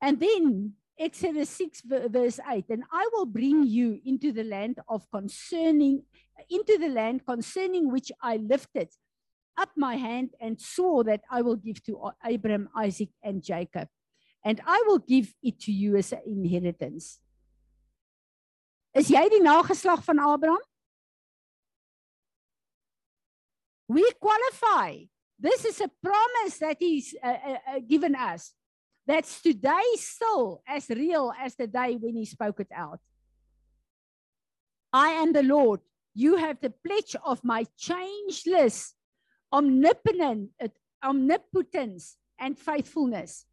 And 0.01 0.19
then 0.19 0.73
Exodus 0.97 1.49
6 1.49 1.83
verse 2.11 2.39
8 2.43 2.65
and 2.69 2.83
I 2.91 3.07
will 3.13 3.25
bring 3.25 3.63
you 3.63 3.99
into 4.03 4.31
the 4.31 4.43
land 4.43 4.79
of 4.89 5.09
concerning 5.11 6.03
into 6.49 6.77
the 6.77 6.89
land 6.89 7.25
concerning 7.25 7.91
which 7.91 8.11
I 8.21 8.35
lifted 8.35 8.89
up 9.59 9.69
my 9.75 9.95
hand 9.95 10.29
and 10.39 10.59
swore 10.59 11.03
that 11.03 11.21
I 11.29 11.41
will 11.41 11.57
give 11.57 11.83
to 11.83 12.11
Abraham, 12.25 12.69
Isaac, 12.75 13.09
and 13.21 13.43
Jacob, 13.43 13.87
and 14.43 14.61
I 14.65 14.83
will 14.87 14.99
give 14.99 15.33
it 15.43 15.59
to 15.61 15.71
you 15.71 15.97
as 15.97 16.13
an 16.13 16.21
inheritance. 16.25 17.19
Is 18.95 19.11
jy 19.11 19.27
die 19.29 19.43
nageslag 19.43 20.01
van 20.07 20.19
Abraham? 20.23 20.63
We 23.87 24.05
qualify. 24.21 25.05
This 25.39 25.65
is 25.65 25.81
a 25.81 25.91
promise 26.01 26.57
that 26.59 26.77
he's 26.79 27.15
uh, 27.23 27.27
uh, 27.27 27.57
uh, 27.67 27.79
given 27.87 28.15
us. 28.15 28.53
That's 29.07 29.41
today 29.41 29.87
still 29.95 30.61
as 30.67 30.89
real 30.89 31.33
as 31.39 31.55
the 31.55 31.67
day 31.67 31.95
when 31.95 32.15
he 32.15 32.25
spoke 32.25 32.59
it 32.59 32.71
out. 32.75 32.99
I 34.93 35.09
am 35.21 35.33
the 35.33 35.43
Lord. 35.43 35.81
You 36.13 36.35
have 36.37 36.59
the 36.61 36.73
pledge 36.85 37.15
of 37.23 37.43
my 37.43 37.65
changeless 37.77 38.93
omnipotence 39.51 40.57
and 42.39 42.57
faithfulness. 42.57 43.45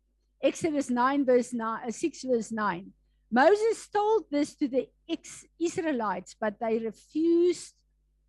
Exodus 0.42 0.90
9 0.90 1.24
verse 1.24 1.52
9, 1.52 1.88
uh, 1.88 1.90
6 1.90 2.22
verse 2.24 2.52
9. 2.52 2.92
Moses 3.30 3.88
told 3.88 4.24
this 4.30 4.54
to 4.54 4.68
the 4.68 4.88
ex-Israelites, 5.09 6.37
but 6.40 6.54
they 6.61 6.78
refused 6.78 7.74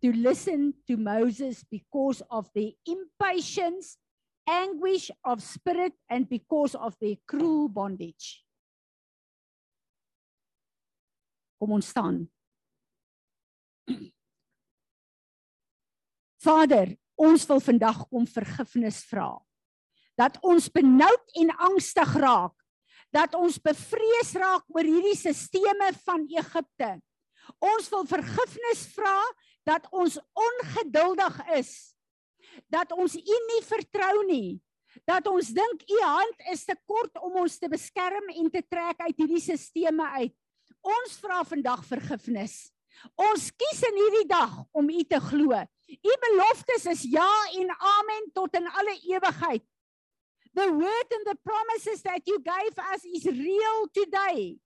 to 0.02 0.12
listen 0.12 0.74
to 0.86 0.96
Moses 0.96 1.64
because 1.70 2.22
of 2.30 2.48
their 2.54 2.70
impatience, 2.86 3.98
anguish 4.48 5.10
of 5.24 5.42
spirit, 5.42 5.92
and 6.08 6.28
because 6.28 6.74
of 6.74 6.96
their 7.00 7.16
cruel 7.26 7.68
bondage. 7.68 8.44
Kom 11.58 11.72
ons 11.72 11.88
staan. 11.90 12.28
Vader, 16.44 16.96
ons 17.18 17.44
wil 17.50 17.60
vandag 17.62 18.04
kom 18.08 18.26
vergifnis 18.30 19.02
vra. 19.10 19.32
Dat 20.18 20.38
ons 20.46 20.70
benoud 20.70 21.36
en 21.42 21.52
angstig 21.70 22.14
raak. 22.22 22.54
Dat 23.14 23.34
ons 23.38 23.58
bevrees 23.62 24.32
raak 24.36 24.64
oor 24.74 24.86
hierdie 24.86 25.16
sisteme 25.16 25.92
van 26.04 26.26
Egipte. 26.28 26.98
Ons 27.64 27.88
wil 27.92 28.04
vergifnis 28.08 28.84
vra 28.92 29.16
dat 29.68 29.86
ons 29.90 30.18
ongeduldig 30.36 31.38
is. 31.58 31.72
Dat 32.68 32.92
ons 32.92 33.16
U 33.16 33.38
nie 33.52 33.62
vertrou 33.64 34.24
nie. 34.28 34.58
Dat 35.08 35.26
ons 35.30 35.52
dink 35.54 35.84
U 35.88 36.00
hand 36.02 36.48
is 36.52 36.64
te 36.68 36.76
kort 36.88 37.16
om 37.22 37.40
ons 37.44 37.58
te 37.60 37.70
beskerm 37.70 38.30
en 38.34 38.50
te 38.52 38.62
trek 38.64 39.00
uit 39.06 39.22
hierdie 39.22 39.44
sisteme 39.44 40.06
uit. 40.20 40.34
Ons 40.84 41.16
vra 41.20 41.42
vandag 41.46 41.84
vergifnis. 41.88 42.68
Ons 43.18 43.50
kies 43.54 43.82
in 43.88 43.98
hierdie 44.00 44.28
dag 44.30 44.54
om 44.72 44.90
U 44.90 45.02
te 45.04 45.20
glo. 45.30 45.64
U 45.88 46.14
beloftes 46.24 46.86
is 46.92 47.02
ja 47.08 47.30
en 47.56 47.72
amen 47.72 48.30
tot 48.36 48.54
in 48.58 48.68
alle 48.68 48.94
ewigheid. 49.08 49.64
The 50.54 50.66
word 50.72 51.12
and 51.14 51.26
the 51.26 51.36
promises 51.44 52.02
that 52.02 52.26
you 52.26 52.40
gave 52.42 52.78
us 52.92 53.04
is 53.04 53.26
real 53.26 53.86
today. 53.94 54.58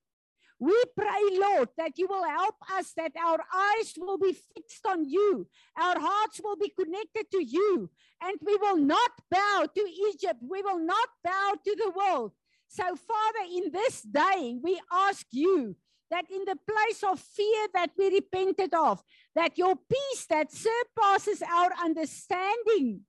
We 0.63 0.81
pray, 0.97 1.23
Lord, 1.33 1.71
that 1.77 1.99
you 1.99 2.07
will 2.09 2.23
help 2.23 2.55
us, 2.79 2.93
that 2.97 3.11
our 3.19 3.41
eyes 3.53 3.95
will 3.99 4.17
be 4.17 4.33
fixed 4.33 4.87
on 4.87 5.05
you, 5.05 5.49
our 5.77 5.99
hearts 5.99 6.41
will 6.43 6.55
be 6.55 6.71
connected 6.71 7.27
to 7.33 7.43
you, 7.45 7.91
and 8.23 8.39
we 8.41 8.57
will 8.57 8.77
not 8.77 9.11
bow 9.29 9.67
to 9.75 9.81
Egypt, 10.09 10.39
we 10.41 10.63
will 10.63 10.79
not 10.79 11.09
bow 11.25 11.55
to 11.65 11.77
the 11.77 11.91
world. 11.91 12.31
So, 12.69 12.85
Father, 12.85 13.45
in 13.53 13.73
this 13.73 14.03
day, 14.03 14.57
we 14.63 14.81
ask 14.93 15.27
you 15.33 15.75
that 16.13 16.27
in 16.31 16.45
the 16.45 16.57
place 16.57 17.03
of 17.03 17.19
fear 17.19 17.67
that 17.73 17.91
we 17.99 18.11
repented 18.11 18.73
of, 18.75 19.03
that 19.35 19.57
your 19.57 19.75
peace 19.77 20.27
that 20.29 20.53
surpasses 20.53 21.43
our 21.43 21.71
understanding 21.83 23.01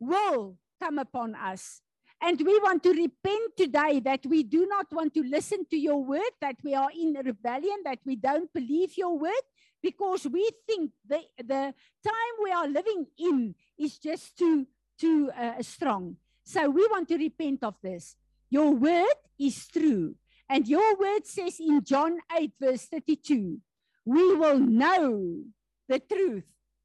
will 0.00 0.56
come 0.80 0.98
upon 0.98 1.34
us. 1.34 1.82
And 2.22 2.40
we 2.40 2.58
want 2.60 2.82
to 2.84 2.90
repent 2.90 3.56
today 3.58 4.00
that 4.00 4.24
we 4.24 4.42
do 4.42 4.66
not 4.66 4.86
want 4.90 5.12
to 5.14 5.22
listen 5.22 5.66
to 5.70 5.76
your 5.76 6.02
word, 6.02 6.32
that 6.40 6.56
we 6.64 6.74
are 6.74 6.88
in 6.98 7.12
rebellion, 7.22 7.76
that 7.84 7.98
we 8.06 8.16
don't 8.16 8.50
believe 8.54 8.96
your 8.96 9.18
word, 9.18 9.44
because 9.82 10.26
we 10.26 10.50
think 10.66 10.92
the, 11.06 11.20
the 11.36 11.74
time 12.02 12.34
we 12.42 12.50
are 12.50 12.66
living 12.66 13.06
in 13.18 13.54
is 13.78 13.98
just 13.98 14.38
too, 14.38 14.66
too 14.98 15.30
uh, 15.38 15.60
strong. 15.60 16.16
So 16.44 16.70
we 16.70 16.86
want 16.90 17.08
to 17.08 17.18
repent 17.18 17.62
of 17.62 17.74
this. 17.82 18.16
Your 18.48 18.70
word 18.70 19.16
is 19.38 19.68
true. 19.68 20.14
And 20.48 20.68
your 20.68 20.96
word 20.96 21.26
says 21.26 21.58
in 21.58 21.82
John 21.84 22.18
8, 22.36 22.52
verse 22.60 22.86
32, 22.86 23.58
we 24.04 24.36
will 24.36 24.58
know 24.58 25.42
the 25.88 25.98
truth, 25.98 26.44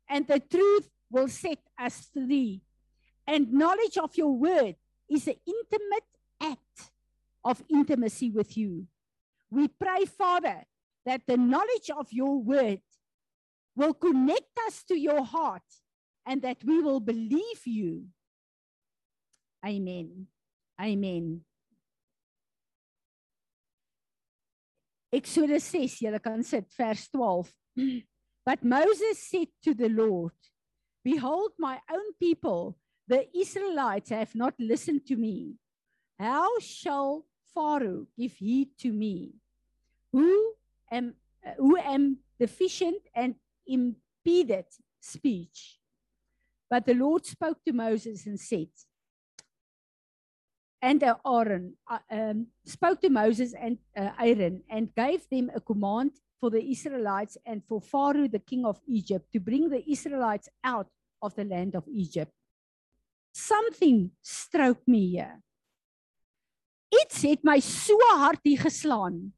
and 0.10 0.28
the 0.28 0.40
truth 0.40 0.90
will 1.12 1.28
set 1.28 1.60
us 1.80 2.10
free. 2.12 2.62
And 3.28 3.54
knowledge 3.54 3.98
of 3.98 4.16
your 4.16 4.36
word 4.36 4.76
is 5.10 5.28
an 5.28 5.36
intimate 5.46 6.10
act 6.42 6.92
of 7.44 7.64
intimacy 7.70 8.32
with 8.32 8.58
you. 8.58 8.88
We 9.52 9.68
pray, 9.68 10.06
Father, 10.06 10.64
that 11.06 11.22
the 11.28 11.38
knowledge 11.38 11.92
of 11.96 12.08
your 12.12 12.42
word 12.42 12.82
will 13.76 13.94
connect 13.94 14.58
us 14.68 14.84
to 14.84 14.98
your 14.98 15.24
heart 15.24 15.62
and 16.26 16.42
that 16.42 16.58
we 16.64 16.80
will 16.80 17.00
believe 17.00 17.62
you. 17.66 18.06
Amen. 19.66 20.28
Amen. 20.80 21.42
Exodus 25.12 25.64
6, 25.66 26.00
julle 26.06 26.20
kan 26.24 26.44
sit 26.44 26.72
vers 26.78 27.10
12. 27.12 27.52
But 28.46 28.64
Moses 28.64 29.20
said 29.20 29.50
to 29.64 29.74
the 29.74 29.90
Lord, 29.90 30.34
Behold, 31.04 31.52
my 31.60 31.80
own 31.92 32.14
people, 32.20 32.78
the 33.08 33.28
Israelites, 33.38 34.10
have 34.10 34.34
not 34.34 34.54
listened 34.58 35.06
to 35.08 35.16
me. 35.16 35.58
How 36.18 36.60
shall 36.60 37.26
Pharaoh 37.54 38.08
give 38.18 38.34
heed 38.34 38.70
to 38.80 38.92
me? 38.92 39.34
Who 40.12 40.54
am, 40.90 41.16
who 41.58 41.78
am 41.78 42.18
deficient 42.40 43.02
and 43.14 43.36
impeded 43.68 44.66
speech? 45.00 45.80
But 46.70 46.86
the 46.86 46.94
Lord 46.94 47.26
spoke 47.26 47.64
to 47.66 47.74
Moses 47.74 48.26
and 48.26 48.40
said, 48.40 48.70
and 50.82 51.04
Aaron 51.04 51.74
uh, 51.90 52.00
um, 52.10 52.48
spoke 52.66 53.02
to 53.02 53.10
Moses 53.10 53.54
and 53.54 53.78
uh, 53.96 54.10
Aaron 54.20 54.64
and 54.70 54.94
gave 54.96 55.30
them 55.30 55.52
a 55.56 55.62
command 55.62 56.12
for 56.40 56.50
the 56.50 56.62
Israelites 56.62 57.38
and 57.46 57.62
for 57.64 57.80
Pharaoh, 57.80 58.28
the 58.28 58.40
king 58.40 58.66
of 58.66 58.82
Egypt, 58.88 59.32
to 59.32 59.40
bring 59.40 59.70
the 59.70 59.84
Israelites 59.90 60.50
out 60.64 60.88
of 61.22 61.36
the 61.36 61.46
land 61.46 61.76
of 61.76 61.86
Egypt. 61.88 62.32
Something 63.32 64.12
stroked 64.22 64.88
me 64.88 65.12
here. 65.12 65.40
Iets 66.92 67.22
het 67.24 67.46
my 67.48 67.60
so 67.64 67.96
hard 68.18 68.42
hier 68.44 68.60
geslaan. 68.60 69.30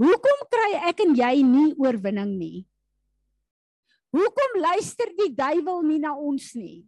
Hoekom 0.00 0.40
kry 0.50 0.72
ek 0.88 1.04
en 1.04 1.14
jy 1.14 1.34
nie 1.46 1.70
oorwinning 1.78 2.34
nie? 2.40 2.64
Hoekom 4.16 4.58
luister 4.64 5.12
die 5.16 5.30
duiwel 5.36 5.84
nie 5.86 6.00
na 6.02 6.16
ons 6.16 6.50
nie? 6.56 6.82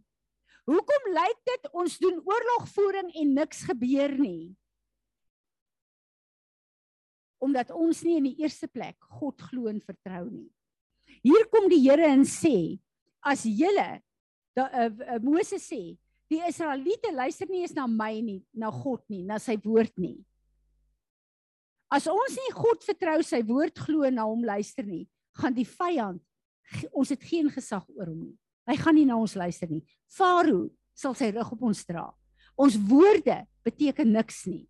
Hoekom 0.69 1.07
lyk 1.15 1.39
dit 1.49 1.69
ons 1.73 1.95
doen 1.97 2.19
oorlogvoering 2.29 3.09
en 3.17 3.31
niks 3.39 3.63
gebeur 3.65 4.13
nie? 4.19 4.51
Omdat 7.41 7.71
ons 7.73 8.03
nie 8.05 8.19
in 8.19 8.27
die 8.29 8.43
eerste 8.43 8.69
plek 8.69 8.97
God 9.17 9.41
glo 9.49 9.71
en 9.71 9.79
vertrou 9.81 10.27
nie. 10.29 10.49
Hier 11.25 11.47
kom 11.49 11.65
die 11.71 11.81
Here 11.81 12.05
en 12.11 12.25
sê 12.27 12.77
as 13.25 13.47
julle 13.47 13.99
da 14.57 14.67
uh, 14.69 14.89
uh, 14.91 15.17
Moses 15.23 15.65
sê 15.65 15.81
die 16.29 16.41
Israeliete 16.45 17.09
luister 17.15 17.49
nie 17.49 17.63
eens 17.63 17.73
na 17.73 17.87
my 17.89 18.19
nie, 18.21 18.41
na 18.53 18.69
God 18.69 19.01
nie, 19.09 19.23
na 19.25 19.39
sy 19.41 19.55
woord 19.63 19.95
nie. 19.97 20.19
As 21.89 22.05
ons 22.11 22.35
nie 22.37 22.51
God 22.53 22.85
vertrou, 22.85 23.17
sy 23.25 23.41
woord 23.49 23.81
glo 23.81 24.05
en 24.05 24.19
na 24.19 24.27
hom 24.29 24.45
luister 24.45 24.85
nie, 24.85 25.07
gaan 25.39 25.55
die 25.57 25.65
vyand 25.65 26.21
ons 26.93 27.09
het 27.09 27.23
geen 27.25 27.49
gesag 27.49 27.87
oor 27.95 28.11
hom 28.11 28.27
nie. 28.27 28.37
Hy 28.69 28.77
gaan 28.77 28.97
nie 28.99 29.07
na 29.09 29.17
ons 29.17 29.33
luister 29.39 29.69
nie. 29.71 29.81
Farao 30.13 30.67
sal 30.93 31.15
sy 31.17 31.31
rug 31.33 31.55
op 31.55 31.63
ons 31.71 31.81
dra. 31.87 32.05
Ons 32.59 32.77
woorde 32.89 33.41
beteken 33.65 34.11
niks 34.13 34.43
nie. 34.49 34.67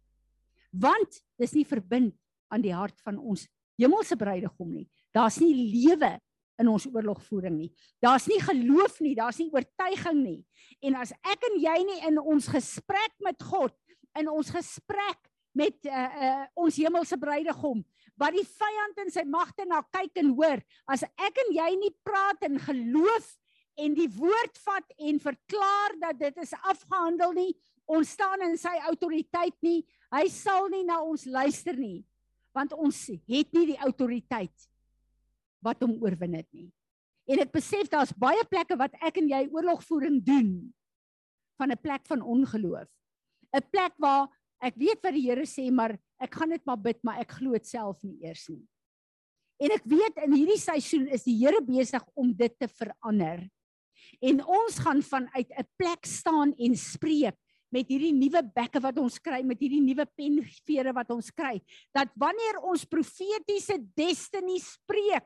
Want 0.72 1.20
dis 1.42 1.56
nie 1.58 1.66
verbind 1.68 2.16
aan 2.54 2.64
die 2.64 2.74
hart 2.76 2.98
van 3.06 3.18
ons 3.18 3.48
hemelse 3.80 4.18
bruidegom 4.20 4.72
nie. 4.72 4.88
Daar's 5.16 5.40
nie 5.42 5.54
lewe 5.56 6.16
in 6.60 6.70
ons 6.70 6.86
oorlogvoering 6.90 7.56
nie. 7.56 7.70
Daar's 8.04 8.28
nie 8.30 8.40
geloof 8.44 9.00
nie, 9.04 9.16
daar's 9.18 9.40
nie 9.40 9.50
oortuiging 9.54 10.20
nie. 10.22 10.40
En 10.86 11.00
as 11.00 11.14
ek 11.24 11.48
en 11.50 11.58
jy 11.62 11.78
nie 11.88 12.00
in 12.10 12.20
ons 12.20 12.50
gesprek 12.52 13.16
met 13.24 13.40
God, 13.48 13.74
in 14.20 14.30
ons 14.32 14.52
gesprek 14.52 15.30
met 15.56 15.76
uh, 15.88 15.94
uh, 15.96 16.44
ons 16.60 16.78
hemelse 16.78 17.18
bruidegom, 17.20 17.82
wat 18.20 18.36
die 18.36 18.46
vyand 18.46 19.00
in 19.06 19.14
sy 19.14 19.24
magte 19.28 19.66
na 19.68 19.82
kyk 19.96 20.20
en 20.22 20.34
hoor, 20.36 20.62
as 20.92 21.06
ek 21.08 21.40
en 21.46 21.54
jy 21.56 21.70
nie 21.80 21.94
praat 22.06 22.44
in 22.48 22.60
geloof 22.62 23.32
en 23.80 23.96
die 23.98 24.10
woord 24.12 24.58
vat 24.66 24.96
en 24.98 25.20
verklaar 25.24 25.96
dat 26.02 26.20
dit 26.20 26.42
is 26.44 26.54
afgehandel 26.62 27.34
nie. 27.38 27.52
Ons 27.90 28.14
staan 28.14 28.44
in 28.46 28.58
sy 28.60 28.76
autoriteit 28.90 29.56
nie. 29.66 29.82
Hy 30.14 30.26
sal 30.34 30.70
nie 30.70 30.84
na 30.86 31.00
ons 31.02 31.26
luister 31.26 31.78
nie. 31.78 32.04
Want 32.54 32.74
ons 32.74 32.98
het 33.10 33.54
nie 33.56 33.66
die 33.72 33.80
autoriteit 33.82 34.70
wat 35.66 35.82
hom 35.84 35.98
oorwin 36.04 36.38
het 36.40 36.48
nie. 36.56 36.70
En 37.30 37.44
ek 37.44 37.52
besef 37.54 37.90
daar's 37.92 38.14
baie 38.18 38.42
plekke 38.50 38.78
wat 38.80 38.96
ek 39.06 39.20
en 39.22 39.30
jy 39.30 39.44
oorlogvoering 39.54 40.18
doen 40.26 40.50
van 41.60 41.72
'n 41.72 41.82
plek 41.82 42.08
van 42.08 42.22
ongeloof. 42.22 42.90
'n 43.54 43.70
Plek 43.70 43.94
waar 43.98 44.30
ek 44.62 44.76
weet 44.76 45.00
wat 45.04 45.14
die 45.14 45.28
Here 45.28 45.46
sê, 45.46 45.72
maar 45.72 45.98
ek 46.20 46.36
gaan 46.36 46.50
dit 46.50 46.66
maar 46.66 46.78
bid, 46.78 47.04
maar 47.04 47.20
ek 47.20 47.32
glo 47.32 47.52
dit 47.52 47.68
self 47.68 48.02
nie 48.04 48.18
eers 48.24 48.50
nie. 48.50 48.66
En 49.60 49.72
ek 49.72 49.84
weet 49.84 50.22
in 50.24 50.34
hierdie 50.34 50.60
seisoen 50.60 51.08
is 51.08 51.24
die 51.24 51.36
Here 51.36 51.62
besig 51.62 52.04
om 52.16 52.34
dit 52.34 52.54
te 52.60 52.68
verander. 52.68 53.50
En 54.22 54.42
ons 54.46 54.80
gaan 54.80 55.02
vanuit 55.02 55.50
'n 55.50 55.68
plek 55.78 56.06
staan 56.06 56.54
en 56.58 56.76
spreek 56.76 57.36
met 57.70 57.88
hierdie 57.88 58.14
nuwe 58.14 58.42
bekke 58.56 58.82
wat 58.82 58.98
ons 58.98 59.20
kry, 59.22 59.42
met 59.46 59.60
hierdie 59.62 59.82
nuwe 59.84 60.06
penvere 60.18 60.94
wat 60.94 61.12
ons 61.14 61.30
kry, 61.32 61.60
dat 61.94 62.10
wanneer 62.16 62.60
ons 62.66 62.86
profetiese 62.86 63.78
destiny 63.96 64.58
spreek, 64.60 65.26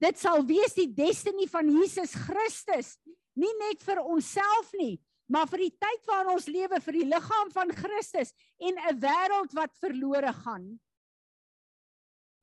dit 0.00 0.18
sal 0.18 0.44
wees 0.48 0.74
die 0.74 0.88
destiny 0.88 1.46
van 1.52 1.68
Jesus 1.68 2.14
Christus, 2.14 2.96
nie 3.36 3.52
net 3.68 3.84
vir 3.84 4.00
onsself 4.00 4.72
nie, 4.80 4.96
maar 5.28 5.46
vir 5.50 5.66
die 5.66 5.74
tyd 5.74 6.08
waarin 6.08 6.32
ons 6.32 6.48
lewe 6.48 6.80
vir 6.80 6.98
die 7.00 7.08
liggaam 7.10 7.50
van 7.52 7.72
Christus 7.74 8.32
en 8.58 8.78
'n 8.78 9.00
wêreld 9.02 9.52
wat 9.52 9.72
verlore 9.82 10.32
gaan. 10.32 10.78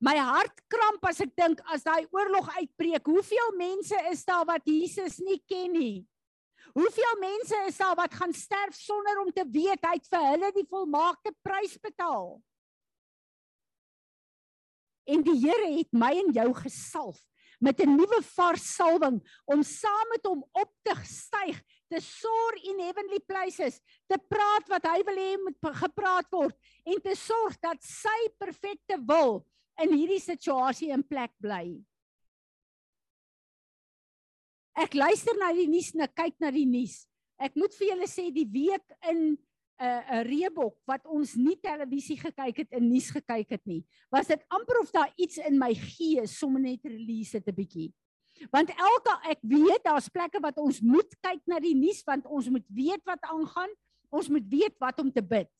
My 0.04 0.18
hart 0.20 0.58
kramp 0.68 1.06
as 1.08 1.22
ek 1.24 1.30
dink 1.38 1.60
as 1.72 1.84
daai 1.86 2.04
oorlog 2.12 2.50
uitbreek, 2.58 3.06
hoeveel 3.08 3.54
mense 3.56 3.96
is 4.10 4.24
daar 4.28 4.44
wat 4.44 4.66
Jesus 4.68 5.16
nie 5.24 5.38
ken 5.48 5.72
nie? 5.72 6.02
Hoeveel 6.76 7.14
mense 7.22 7.60
is 7.70 7.78
daar 7.80 7.94
wat 7.96 8.12
gaan 8.12 8.34
sterf 8.36 8.76
sonder 8.76 9.22
om 9.22 9.30
te 9.32 9.44
weet 9.48 9.86
hy 9.86 9.94
het 9.96 10.10
vir 10.12 10.26
hulle 10.26 10.50
die 10.56 10.66
volmaakte 10.68 11.32
prys 11.46 11.78
betaal? 11.80 12.34
En 15.08 15.24
die 15.24 15.38
Here 15.40 15.70
het 15.78 15.96
my 15.96 16.10
en 16.20 16.34
jou 16.36 16.50
gesalf 16.58 17.22
met 17.64 17.80
'n 17.80 17.96
nuwe 17.96 18.20
vars 18.36 18.66
salwing 18.74 19.22
om 19.46 19.62
saam 19.62 20.08
met 20.12 20.26
hom 20.26 20.44
op 20.52 20.70
te 20.84 20.94
styg, 21.04 21.62
te 21.88 22.00
soar 22.00 22.54
in 22.60 22.80
heavenly 22.80 23.20
places, 23.24 23.80
te 24.06 24.18
praat 24.28 24.68
wat 24.68 24.84
hy 24.84 25.00
wil 25.06 25.16
hê 25.16 25.32
moet 25.40 25.76
gepraat 25.80 26.28
word 26.30 26.56
en 26.84 27.00
te 27.00 27.14
sorg 27.16 27.56
dat 27.60 27.80
sy 27.80 28.20
perfekte 28.36 29.00
wil 29.06 29.46
in 29.82 29.94
hierdie 29.94 30.22
situasie 30.22 30.92
in 30.94 31.02
plek 31.02 31.32
bly. 31.42 31.80
Ek 34.74 34.94
luister 34.98 35.36
na 35.38 35.52
die 35.54 35.68
nuus 35.70 35.92
en 35.94 36.06
ek 36.08 36.14
kyk 36.18 36.38
na 36.42 36.50
die 36.54 36.66
nuus. 36.66 37.04
Ek 37.38 37.54
moet 37.58 37.74
vir 37.78 37.92
julle 37.92 38.08
sê 38.10 38.28
die 38.34 38.46
week 38.46 38.94
in 39.10 39.34
'n 39.34 39.82
uh, 39.82 40.22
'n 40.22 40.26
reebok 40.26 40.76
wat 40.86 41.02
ons 41.06 41.34
nie 41.34 41.56
televisie 41.58 42.16
gekyk 42.18 42.62
het 42.62 42.70
en 42.78 42.88
nuus 42.88 43.10
gekyk 43.10 43.50
het 43.50 43.66
nie. 43.66 43.82
Was 44.10 44.30
dit 44.30 44.42
amper 44.48 44.80
of 44.80 44.90
daar 44.90 45.12
iets 45.16 45.38
in 45.38 45.58
my 45.58 45.74
gees 45.74 46.38
sommer 46.38 46.60
net 46.60 46.82
release 46.84 47.34
het 47.36 47.46
'n 47.46 47.54
bietjie. 47.54 47.92
Want 48.50 48.70
elke 48.70 49.14
ek 49.30 49.38
weet 49.42 49.82
daar's 49.84 50.08
plekke 50.08 50.40
wat 50.40 50.58
ons 50.58 50.80
moet 50.80 51.10
kyk 51.22 51.42
na 51.46 51.58
die 51.58 51.74
nuus 51.74 52.02
want 52.06 52.26
ons 52.26 52.48
moet 52.48 52.66
weet 52.68 53.02
wat 53.04 53.22
aangaan. 53.22 53.70
Ons 54.10 54.28
moet 54.28 54.46
weet 54.48 54.78
wat 54.78 54.98
om 54.98 55.10
te 55.10 55.22
bid. 55.22 55.50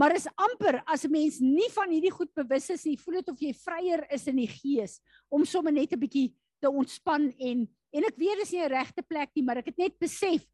Maar 0.00 0.14
is 0.16 0.28
amper 0.32 0.80
as 0.88 1.04
'n 1.04 1.12
mens 1.12 1.40
nie 1.40 1.68
van 1.76 1.90
hierdie 1.92 2.12
goed 2.12 2.32
bewus 2.32 2.70
is 2.70 2.84
nie, 2.84 2.96
voel 2.96 3.20
dit 3.20 3.28
of 3.28 3.40
jy 3.40 3.52
vryer 3.52 4.06
is 4.10 4.26
in 4.26 4.36
die 4.36 4.48
gees 4.48 5.00
om 5.28 5.44
sommer 5.44 5.72
net 5.72 5.92
'n 5.92 6.00
bietjie 6.00 6.32
te 6.58 6.70
ontspan 6.70 7.28
en 7.38 7.68
en 7.92 8.04
ek 8.04 8.16
weet 8.16 8.38
dis 8.38 8.52
nie 8.52 8.62
'n 8.64 8.72
regte 8.72 9.02
plek 9.02 9.28
nie, 9.34 9.42
maar 9.44 9.58
ek 9.58 9.66
het 9.66 9.78
net 9.78 9.98
besef 9.98 10.46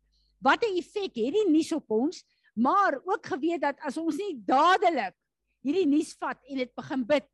wat 0.42 0.64
'n 0.64 0.78
effek 0.78 1.14
het 1.14 1.34
die 1.34 1.50
nuus 1.50 1.72
op 1.72 1.88
ons 1.90 2.24
maar 2.56 2.98
ook 3.04 3.26
geweet 3.26 3.60
dat 3.60 3.76
as 3.84 3.96
ons 3.96 4.16
nie 4.16 4.34
dadelik 4.34 5.14
hierdie 5.62 5.86
nuus 5.86 6.16
vat 6.18 6.38
en 6.48 6.56
dit 6.56 6.74
begin 6.74 7.04
bid 7.04 7.28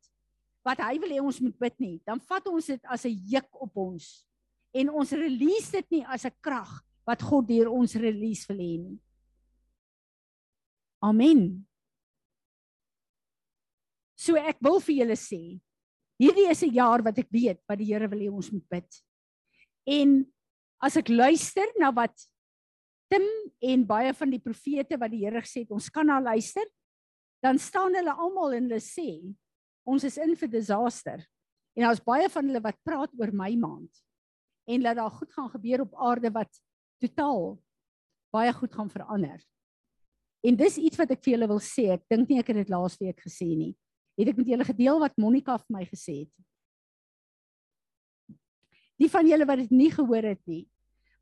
wat 0.63 0.79
hy 0.79 0.99
wil 0.99 1.09
hê 1.09 1.19
ons 1.19 1.39
moet 1.39 1.59
bid 1.59 1.79
nie, 1.79 2.01
dan 2.05 2.19
vat 2.19 2.47
ons 2.47 2.65
dit 2.65 2.85
as 2.85 3.05
'n 3.05 3.21
juk 3.25 3.49
op 3.61 3.75
ons 3.75 4.27
en 4.73 4.89
ons 4.89 5.11
release 5.11 5.71
dit 5.71 5.91
nie 5.91 6.05
as 6.05 6.25
'n 6.25 6.35
krag 6.41 6.83
wat 7.07 7.21
God 7.21 7.47
deur 7.47 7.69
ons 7.69 7.95
release 7.95 8.45
wil 8.47 8.57
hê 8.57 8.77
nie. 8.77 8.99
Amen. 11.01 11.65
So 14.15 14.37
ek 14.37 14.61
wil 14.63 14.79
vir 14.83 15.01
julle 15.01 15.17
sê, 15.19 15.59
hierdie 16.21 16.49
is 16.49 16.63
'n 16.63 16.73
jaar 16.73 17.01
wat 17.03 17.17
ek 17.17 17.29
weet 17.31 17.59
wat 17.67 17.77
die 17.79 17.89
Here 17.91 18.07
wil 18.07 18.19
hê 18.19 18.29
ons 18.31 18.51
moet 18.51 18.67
bid. 18.69 18.89
En 19.87 20.25
as 20.81 20.97
ek 20.97 21.09
luister 21.09 21.67
na 21.79 21.91
wat 21.91 22.13
Tim 23.09 23.25
en 23.61 23.85
baie 23.85 24.13
van 24.13 24.29
die 24.29 24.41
profete 24.41 24.97
wat 24.97 25.11
die 25.11 25.25
Here 25.25 25.41
gesê 25.41 25.63
het 25.63 25.71
ons 25.71 25.89
kan 25.89 26.07
na 26.07 26.19
luister, 26.19 26.65
dan 27.43 27.59
staan 27.59 27.93
hulle 27.93 28.13
almal 28.13 28.53
en 28.53 28.69
hulle 28.69 28.81
sê 28.81 29.35
ons 29.85 30.03
is 30.03 30.17
in 30.17 30.35
vir 30.35 30.47
disaster. 30.47 31.19
En 31.75 31.83
daar's 31.83 32.03
baie 32.03 32.29
van 32.29 32.47
hulle 32.47 32.61
wat 32.63 32.79
praat 32.85 33.11
oor 33.19 33.31
my 33.31 33.55
maand 33.55 34.03
en 34.65 34.81
dat 34.81 34.95
daar 34.95 35.11
goed 35.11 35.31
gaan 35.33 35.49
gebeur 35.49 35.81
op 35.81 35.95
aarde 35.95 36.31
wat 36.31 36.61
totaal 37.03 37.59
baie 38.31 38.53
goed 38.53 38.73
gaan 38.73 38.89
verander. 38.89 39.41
En 40.43 40.55
dis 40.55 40.77
iets 40.77 40.97
wat 40.99 41.11
ek 41.11 41.23
vir 41.23 41.35
julle 41.35 41.47
wil 41.51 41.61
sê. 41.63 41.89
Ek 41.95 42.03
dink 42.11 42.29
nie 42.29 42.39
ek 42.39 42.51
het 42.51 42.63
dit 42.63 42.71
laasweek 42.71 43.19
gesê 43.23 43.47
nie. 43.55 43.73
Het 44.17 44.29
ek 44.29 44.37
met 44.37 44.47
julle 44.47 44.65
gedeel 44.65 44.99
wat 44.99 45.17
Monica 45.17 45.57
vir 45.57 45.73
my 45.77 45.85
gesê 45.89 46.25
het? 46.25 46.33
Die 49.01 49.09
van 49.09 49.27
julle 49.27 49.45
wat 49.45 49.57
dit 49.63 49.71
nie 49.71 49.91
gehoor 49.91 50.23
het 50.23 50.41
nie, 50.45 50.67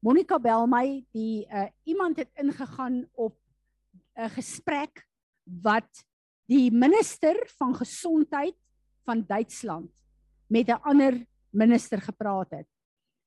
Monica 0.01 0.39
bel 0.41 0.65
my, 0.65 1.03
die 1.13 1.45
uh, 1.45 1.67
iemand 1.85 2.17
het 2.17 2.31
ingegaan 2.41 3.03
op 3.13 3.37
'n 4.17 4.29
gesprek 4.33 5.05
wat 5.45 6.05
die 6.49 6.71
minister 6.71 7.37
van 7.57 7.75
gesondheid 7.75 8.57
van 9.05 9.23
Duitsland 9.27 9.91
met 10.47 10.67
'n 10.67 10.81
ander 10.81 11.25
minister 11.49 12.01
gepraat 12.01 12.51
het. 12.51 12.67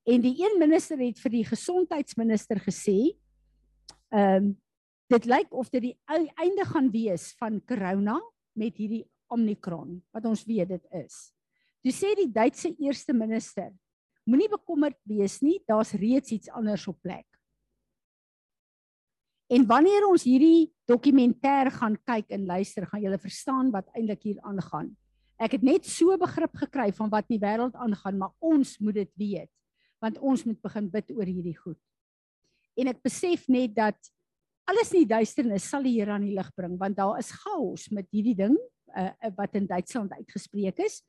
En 0.02 0.20
die 0.20 0.36
een 0.36 0.58
minister 0.58 0.98
het 0.98 1.20
vir 1.20 1.30
die 1.30 1.44
gesondheidsminister 1.44 2.60
gesê, 2.60 3.16
ehm 4.08 4.44
um, 4.44 4.62
dit 5.06 5.24
lyk 5.24 5.52
of 5.52 5.68
dit 5.68 5.82
die 5.82 5.98
einde 6.34 6.64
gaan 6.64 6.90
wees 6.90 7.34
van 7.38 7.64
corona 7.64 8.20
met 8.52 8.76
hierdie 8.76 9.04
Omicron 9.34 9.98
wat 10.14 10.26
ons 10.30 10.46
weet 10.46 10.70
dit 10.76 11.00
is. 11.04 11.18
Toe 11.84 11.92
sê 11.92 12.14
die 12.16 12.30
Duitse 12.32 12.70
eerste 12.80 13.12
minister, 13.12 13.72
Moenie 14.24 14.48
bekommerd 14.48 14.96
wees 15.04 15.42
nie, 15.44 15.58
daar's 15.68 15.92
reeds 16.00 16.32
iets 16.32 16.48
anders 16.48 16.86
op 16.88 16.96
plek. 17.04 17.26
En 19.52 19.66
wanneer 19.68 20.06
ons 20.08 20.24
hierdie 20.24 20.70
dokumentêr 20.88 21.68
gaan 21.74 21.98
kyk 22.08 22.32
en 22.32 22.46
luister, 22.48 22.86
gaan 22.88 23.04
julle 23.04 23.20
verstaan 23.20 23.68
wat 23.74 23.90
eintlik 23.92 24.24
hier 24.24 24.40
aangaan. 24.48 24.94
Ek 25.36 25.58
het 25.58 25.66
net 25.66 25.84
so 25.84 26.16
begrip 26.16 26.56
gekry 26.56 26.88
van 26.96 27.12
wat 27.12 27.28
in 27.28 27.36
die 27.36 27.42
wêreld 27.42 27.76
aangaan, 27.76 28.16
maar 28.22 28.32
ons 28.40 28.78
moet 28.80 28.96
dit 29.02 29.12
weet, 29.20 29.50
want 30.00 30.16
ons 30.24 30.46
moet 30.48 30.60
begin 30.64 30.88
bid 30.88 31.12
oor 31.12 31.28
hierdie 31.28 31.56
goed. 31.58 31.80
En 32.80 32.88
ek 32.94 33.04
besef 33.04 33.44
net 33.52 33.76
dat 33.76 33.98
alles 34.64 34.94
in 34.94 35.04
die 35.04 35.12
duisternis 35.12 35.68
sal 35.68 35.84
die 35.84 35.98
Here 35.98 36.16
aan 36.16 36.24
die 36.24 36.32
lig 36.32 36.48
bring, 36.56 36.78
want 36.80 36.96
daar 36.96 37.20
is 37.20 37.34
chaos 37.44 37.90
met 37.92 38.08
hierdie 38.08 38.38
ding 38.38 38.56
uh, 38.96 39.30
wat 39.36 39.54
in 39.54 39.66
Duitsland 39.66 40.12
uitgespreek 40.12 40.78
is. 40.78 41.02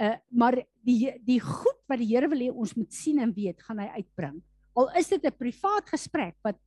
Uh 0.00 0.16
maar 0.28 0.56
die 0.86 1.12
die 1.24 1.40
goed 1.40 1.78
wat 1.90 1.98
die 1.98 2.08
Here 2.08 2.28
wil 2.28 2.40
hê 2.40 2.50
ons 2.50 2.74
moet 2.74 2.92
sien 2.92 3.18
en 3.20 3.32
weet, 3.34 3.60
gaan 3.62 3.78
hy 3.78 3.88
uitbring. 4.00 4.40
Al 4.74 4.88
is 4.96 5.08
dit 5.08 5.24
'n 5.24 5.36
privaat 5.36 5.88
gesprek 5.88 6.36
wat 6.42 6.58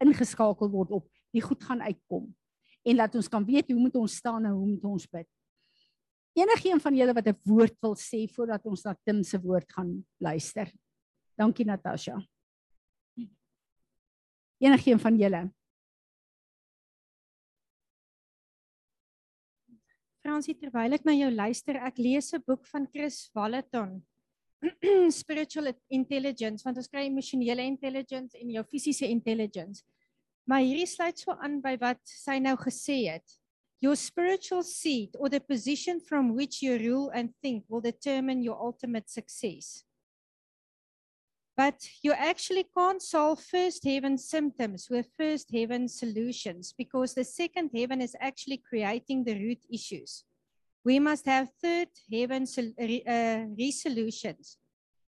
ingeskakel 0.00 0.70
word 0.70 0.90
op, 0.90 1.08
die 1.32 1.42
goed 1.42 1.62
gaan 1.64 1.82
uitkom. 1.82 2.34
En 2.84 2.96
laat 2.96 3.14
ons 3.14 3.28
kan 3.28 3.44
weet 3.44 3.68
hoe 3.68 3.80
moet 3.80 3.96
ons 3.96 4.16
staan 4.16 4.44
en 4.44 4.52
hoe 4.52 4.68
moet 4.68 4.84
ons 4.84 5.06
bid. 5.06 5.28
Enigeen 6.38 6.80
van 6.80 6.94
julle 6.94 7.14
wat 7.14 7.26
'n 7.26 7.40
woord 7.44 7.76
wil 7.82 7.96
sê 7.96 8.28
voordat 8.30 8.64
ons 8.64 8.84
na 8.84 8.94
Tim 9.04 9.22
se 9.22 9.38
woord 9.40 9.72
gaan 9.72 10.06
luister. 10.18 10.72
Dankie 11.36 11.66
Natasha. 11.66 12.22
Enigeen 14.58 14.98
van 14.98 15.16
julle? 15.16 15.52
Fransie, 20.28 20.52
terwyl 20.60 20.92
ek 20.92 21.06
na 21.08 21.14
jou 21.16 21.30
luister, 21.32 21.78
ek 21.88 21.96
lees 22.04 22.34
'n 22.36 22.42
boek 22.44 22.66
van 22.68 22.84
Chris 22.92 23.30
Wallerton. 23.32 24.02
Spiritual 25.20 25.72
Intelligence, 25.88 26.64
want 26.66 26.76
ons 26.76 26.90
kry 26.90 27.06
emosionele 27.08 27.64
intelligence 27.64 28.36
en 28.36 28.50
jou 28.52 28.64
fisiese 28.68 29.08
intelligence. 29.08 29.86
Maar 30.44 30.66
hierdie 30.66 30.88
sluit 30.90 31.16
so 31.16 31.32
aan 31.32 31.62
by 31.64 31.78
wat 31.80 32.00
sy 32.04 32.36
nou 32.44 32.56
gesê 32.60 33.06
het. 33.08 33.38
Your 33.80 33.96
spiritual 33.96 34.64
seat 34.66 35.16
or 35.16 35.30
the 35.30 35.40
position 35.40 36.00
from 36.00 36.34
which 36.34 36.60
you 36.60 36.76
rule 36.76 37.08
and 37.14 37.32
think 37.40 37.64
will 37.70 37.80
determine 37.80 38.42
your 38.42 38.58
ultimate 38.60 39.08
success. 39.08 39.87
But 41.58 41.90
you 42.04 42.12
actually 42.12 42.66
can't 42.72 43.02
solve 43.02 43.42
first 43.42 43.84
heaven 43.84 44.16
symptoms 44.16 44.86
with 44.88 45.10
first 45.18 45.50
heaven 45.52 45.88
solutions 45.88 46.72
because 46.78 47.14
the 47.14 47.24
second 47.24 47.70
heaven 47.74 48.00
is 48.00 48.14
actually 48.20 48.58
creating 48.58 49.24
the 49.24 49.34
root 49.34 49.58
issues. 49.68 50.22
We 50.84 51.00
must 51.00 51.26
have 51.26 51.48
third 51.60 51.88
heaven 52.12 52.44
uh, 52.44 53.46
resolutions 53.58 54.58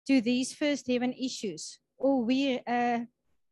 to 0.07 0.21
these 0.21 0.55
first 0.55 0.87
heaven 0.87 1.13
issues, 1.15 1.81
or 1.99 2.23
we, 2.23 2.61
uh, 2.65 3.01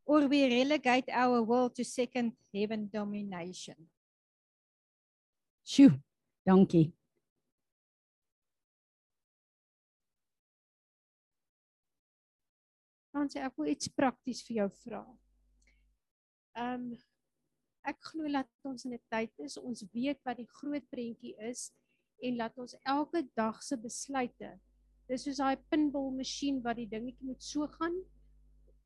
or 0.06 0.28
we 0.28 0.44
relegate 0.62 1.08
our 1.10 1.42
world 1.42 1.74
to 1.74 1.84
second 1.84 2.34
heaven 2.54 2.90
domination. 2.92 3.74
Shoo, 5.64 5.90
dankie. 6.46 6.92
Dan 13.14 13.30
sê 13.30 13.42
ek 13.46 13.56
wil 13.60 13.70
iets 13.70 13.90
prakties 13.94 14.42
vir 14.46 14.64
jou 14.64 14.70
vra. 14.84 15.04
Ehm 16.58 16.88
um, 16.90 17.02
ek 17.84 17.98
glo 18.08 18.30
dat 18.32 18.48
ons 18.64 18.86
in 18.88 18.94
'n 18.96 19.02
tyd 19.12 19.32
is, 19.44 19.58
ons 19.60 19.84
weet 19.92 20.20
wat 20.24 20.38
die 20.40 20.48
groot 20.58 20.84
prentjie 20.88 21.34
is 21.50 21.68
en 22.24 22.38
laat 22.40 22.56
ons 22.58 22.76
elke 22.88 23.20
dag 23.36 23.60
se 23.62 23.76
besluite. 23.76 24.54
Dis 25.08 25.26
soos 25.26 25.40
daai 25.42 25.60
pinball 25.68 26.10
masjien 26.16 26.62
wat 26.64 26.78
die 26.80 26.88
dingetjie 26.88 27.28
moet 27.28 27.42
so 27.44 27.68
gaan 27.76 27.96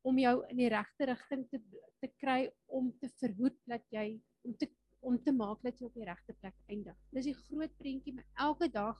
om 0.03 0.19
jou 0.19 0.35
in 0.51 0.57
die 0.57 0.71
regte 0.71 1.07
rigting 1.07 1.45
te 1.51 1.61
te 1.99 2.07
kry 2.21 2.49
om 2.67 2.91
te 2.99 3.09
verhoed 3.21 3.57
dat 3.67 3.83
jy 3.91 4.19
om 4.47 4.55
te 4.59 4.67
om 4.99 5.15
te 5.23 5.31
maak 5.31 5.61
dat 5.63 5.79
jy 5.79 5.87
op 5.87 5.95
die 5.95 6.07
regte 6.07 6.35
plek 6.41 6.55
eindig. 6.67 6.97
Dis 7.15 7.29
die 7.29 7.37
groot 7.37 7.71
prentjie, 7.79 8.13
maar 8.17 8.27
elke 8.49 8.67
dag 8.67 8.99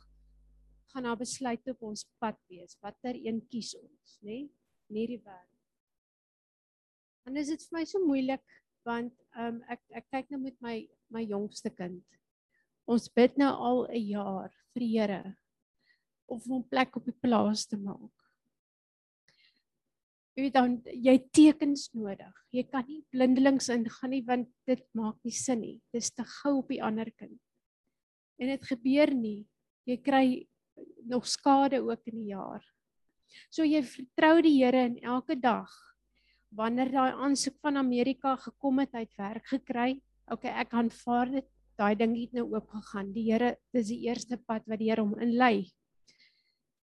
gaan 0.93 1.03
daar 1.03 1.19
besluite 1.19 1.75
op 1.75 1.83
ons 1.91 2.05
pad 2.23 2.39
wees. 2.47 2.77
Watter 2.83 3.19
een 3.19 3.41
kies 3.51 3.73
ons, 3.75 4.15
nê? 4.23 4.37
Nee? 4.39 4.58
In 4.89 4.99
hierdie 5.01 5.21
wêreld. 5.23 5.57
En 7.27 7.37
is 7.37 7.51
dit 7.53 7.65
vir 7.67 7.77
my 7.77 7.83
so 7.85 8.01
moeilik 8.05 8.45
want 8.87 9.13
um, 9.37 9.59
ek 9.69 9.81
ek 10.01 10.07
kyk 10.13 10.31
nou 10.33 10.41
met 10.47 10.57
my 10.65 10.77
my 11.13 11.23
jongste 11.25 11.69
kind. 11.73 12.01
Ons 12.89 13.09
bid 13.13 13.37
nou 13.37 13.49
al 13.49 13.85
'n 13.89 14.05
jaar 14.09 14.49
vir 14.73 14.85
die 14.85 14.93
Here 14.95 15.35
om 16.29 16.63
plek 16.69 16.95
op 16.97 17.05
die 17.05 17.19
plaas 17.21 17.65
te 17.65 17.77
maak. 17.77 18.13
Jy 20.37 20.45
weet 20.45 20.55
dan 20.55 20.75
jy 20.93 21.15
tekens 21.35 21.89
nodig. 21.93 22.33
Jy 22.55 22.63
kan 22.71 22.85
nie 22.87 23.01
blindelings 23.11 23.69
ingaan 23.73 24.13
nie 24.13 24.23
want 24.25 24.47
dit 24.69 24.83
maak 24.95 25.17
nie 25.25 25.35
sin 25.35 25.59
nie. 25.59 25.81
Dis 25.91 26.11
te 26.11 26.23
gou 26.23 26.59
op 26.61 26.69
die 26.71 26.81
ander 26.85 27.09
kind. 27.11 27.39
En 28.39 28.47
dit 28.47 28.69
gebeur 28.71 29.11
nie. 29.13 29.47
Jy 29.89 29.97
kry 30.05 30.25
nog 31.11 31.27
skade 31.27 31.81
ook 31.83 32.07
in 32.07 32.15
die 32.21 32.29
jaar. 32.31 32.63
So 33.49 33.65
jy 33.65 33.81
vertrou 33.85 34.39
die 34.45 34.55
Here 34.57 34.85
in 34.89 34.97
elke 35.03 35.37
dag. 35.39 35.69
Wanneer 36.55 36.91
daai 36.91 37.13
aansoek 37.13 37.59
van 37.61 37.77
Amerika 37.77 38.35
gekom 38.41 38.81
het, 38.81 38.93
uit 38.93 39.11
werk 39.17 39.49
gekry. 39.51 40.01
Okay, 40.29 40.53
ek 40.61 40.73
aanvaar 40.73 41.31
dit. 41.39 41.47
Daai 41.79 41.95
ding 41.95 42.15
het 42.17 42.33
nou 42.35 42.47
oop 42.51 42.69
gegaan. 42.73 43.13
Die 43.15 43.27
Here, 43.31 43.55
dis 43.73 43.91
die 43.93 44.01
eerste 44.07 44.37
pad 44.37 44.65
wat 44.67 44.81
die 44.81 44.89
Here 44.89 45.05
hom 45.05 45.15
inlei. 45.21 45.69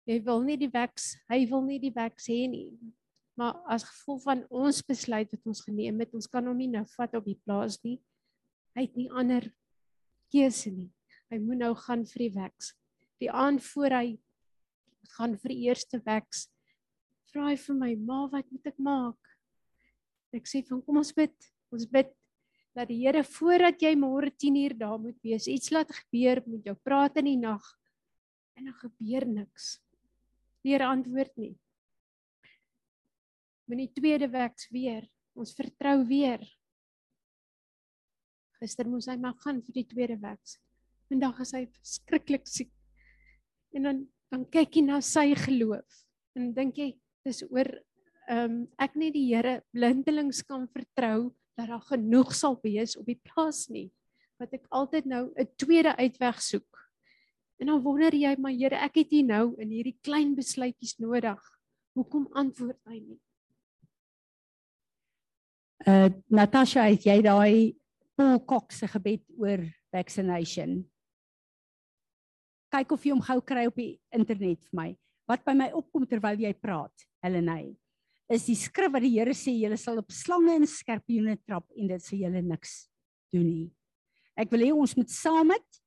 Jy 0.09 0.18
wil 0.26 0.41
nie 0.43 0.57
die 0.59 0.70
weks, 0.72 1.12
hy 1.30 1.45
wil 1.51 1.62
nie 1.62 1.78
die 1.78 1.93
weks 1.95 2.26
hê 2.32 2.47
nie. 2.51 2.70
Maar 3.38 3.61
as 3.70 3.84
gevolg 3.86 4.24
van 4.24 4.41
ons 4.51 4.80
besluit 4.84 5.30
wat 5.32 5.47
ons 5.49 5.62
geneem 5.64 6.01
het, 6.03 6.11
ons 6.16 6.28
kan 6.28 6.45
hom 6.49 6.59
nie 6.59 6.70
nou 6.72 6.82
vat 6.97 7.14
op 7.16 7.28
die 7.28 7.38
plaas 7.45 7.78
nie. 7.84 8.01
Hy 8.76 8.88
het 8.88 8.97
nie 8.99 9.09
ander 9.12 9.47
keuse 10.32 10.72
nie. 10.74 10.91
Hy 11.30 11.38
moet 11.38 11.62
nou 11.62 11.70
gaan 11.78 12.03
vir 12.11 12.24
die 12.26 12.32
weks. 12.34 12.72
Die 13.22 13.30
aand 13.30 13.62
voor 13.70 13.95
hy 13.95 14.07
gaan 15.16 15.36
vir 15.38 15.55
die 15.55 15.66
eerste 15.68 16.01
weks, 16.07 16.48
vra 17.32 17.48
hy 17.48 17.57
vir 17.57 17.74
my, 17.74 17.94
"Ma, 17.96 18.26
wat 18.28 18.51
moet 18.51 18.66
ek 18.66 18.78
maak?" 18.78 19.18
Ek 20.32 20.46
sê 20.46 20.62
van 20.66 20.82
kom 20.82 20.96
ons 20.96 21.12
bid. 21.12 21.34
Ons 21.72 21.86
bid 21.86 22.11
dat 22.74 22.88
die 22.88 23.01
Here 23.03 23.22
voordat 23.26 23.82
jy 23.82 23.94
môre 23.98 24.30
10uur 24.30 24.76
daar 24.78 24.98
moet 24.98 25.18
wees, 25.22 25.48
iets 25.51 25.70
laat 25.70 25.90
gebeur 25.90 26.42
met 26.46 26.64
jou 26.64 26.74
praat 26.74 27.16
in 27.16 27.24
die 27.24 27.40
nag 27.40 27.64
en 28.57 28.68
dan 28.68 28.74
gebeur 28.74 29.26
niks. 29.26 29.80
Die 30.62 30.74
Here 30.74 30.86
antwoord 30.86 31.36
nie. 31.40 31.55
Met 33.70 33.78
die 33.78 33.92
tweede 34.01 34.28
weks 34.30 34.68
weer, 34.70 35.07
ons 35.34 35.55
vertrou 35.55 36.03
weer. 36.07 36.42
Gister 38.61 38.88
moes 38.90 39.09
hy 39.09 39.16
maar 39.16 39.38
gaan 39.40 39.62
vir 39.64 39.80
die 39.80 39.86
tweede 39.88 40.18
weks. 40.20 40.59
Vandag 41.11 41.40
is 41.42 41.55
hy 41.57 41.64
skrikkelik 41.86 42.46
siek. 42.46 42.70
En 43.74 43.86
dan 43.86 44.03
dan 44.31 44.47
kyk 44.47 44.76
jy 44.76 44.83
na 44.87 45.01
sy 45.01 45.35
geloof 45.35 46.03
en 46.39 46.53
dink 46.55 46.78
jy 46.78 46.91
dis 47.26 47.43
oor 47.51 47.68
ehm 48.31 48.45
um, 48.45 48.59
ek 48.78 48.95
net 48.95 49.14
die 49.16 49.26
Here 49.26 49.61
blindelings 49.74 50.45
kan 50.47 50.68
vertrou 50.70 51.33
dat 51.59 51.68
daar 51.68 51.83
genoeg 51.89 52.31
sal 52.35 52.55
wees 52.62 52.95
op 52.97 53.09
die 53.11 53.18
plaas 53.18 53.66
nie 53.68 53.91
wat 54.41 54.55
ek 54.57 54.68
altyd 54.72 55.05
nou 55.05 55.24
'n 55.37 55.49
tweede 55.61 55.93
uitweg 55.97 56.41
soek. 56.43 56.72
En 57.61 57.66
dan 57.66 57.83
wonder 57.83 58.14
jy 58.14 58.37
maar 58.39 58.57
Here, 58.57 58.76
ek 58.76 58.95
het 58.95 59.11
hier 59.11 59.24
nou 59.24 59.55
in 59.61 59.68
hierdie 59.68 59.99
klein 60.01 60.35
besluitjies 60.35 60.97
nodig. 60.99 61.41
Hoekom 61.93 62.28
antwoord 62.33 62.78
hy 62.89 63.01
nie? 63.01 63.20
Uh 65.87 66.09
Natasha, 66.28 66.89
het 66.89 67.05
jy 67.05 67.20
daai 67.22 67.76
Paul 68.16 68.41
Cox 68.45 68.78
se 68.78 68.89
gebed 68.89 69.22
oor 69.37 69.61
vaccination? 69.93 70.87
Kyk 72.71 72.93
of 72.95 73.05
jy 73.05 73.14
hom 73.14 73.23
gou 73.25 73.41
kry 73.43 73.66
op 73.66 73.79
die 73.79 73.97
internet 74.14 74.62
vir 74.68 74.79
my. 74.79 74.89
Wat 75.31 75.43
by 75.47 75.55
my 75.59 75.68
opkom 75.79 76.07
terwyl 76.11 76.39
jy 76.43 76.53
praat, 76.59 77.07
Helene, 77.23 77.75
is 78.31 78.47
die 78.47 78.57
skrif 78.59 78.93
wat 78.95 79.03
die 79.03 79.12
Here 79.16 79.35
sê 79.35 79.53
julle 79.59 79.79
sal 79.79 79.99
op 80.03 80.12
slange 80.14 80.55
en 80.55 80.66
skorpioene 80.71 81.37
trap 81.43 81.66
en 81.75 81.91
dit 81.91 82.05
sal 82.05 82.23
julle 82.23 82.43
niks 82.47 82.75
doen 83.35 83.47
nie. 83.47 83.68
Ek 84.39 84.51
wil 84.55 84.68
hê 84.68 84.71
ons 84.75 84.95
moet 84.99 85.11
saam 85.11 85.51
met 85.51 85.81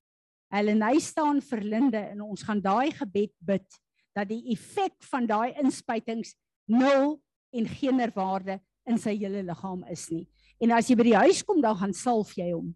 Helene 0.54 0.92
staan 1.02 1.40
vir 1.42 1.64
Linde 1.66 2.02
en 2.12 2.22
ons 2.28 2.44
gaan 2.46 2.62
daai 2.62 2.92
gebed 2.94 3.34
bid 3.42 3.80
dat 4.14 4.30
die 4.30 4.44
effek 4.54 5.00
van 5.10 5.26
daai 5.26 5.56
inspuitings 5.64 6.36
nul 6.70 7.18
en 7.54 7.70
geen 7.80 8.04
waarde 8.14 8.60
in 8.90 9.00
sy 9.00 9.16
hele 9.16 9.42
liggaam 9.48 9.84
is 9.92 10.10
nie. 10.12 10.28
En 10.62 10.76
as 10.76 10.90
jy 10.90 10.98
by 11.00 11.08
die 11.08 11.22
huis 11.26 11.42
kom, 11.48 11.62
dan 11.64 11.78
gaan 11.80 11.96
salf 11.96 12.36
jy 12.38 12.52
hom. 12.52 12.74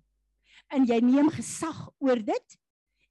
En 0.73 0.87
jy 0.87 0.97
neem 1.03 1.29
gesag 1.31 1.77
oor 2.03 2.19
dit 2.19 2.57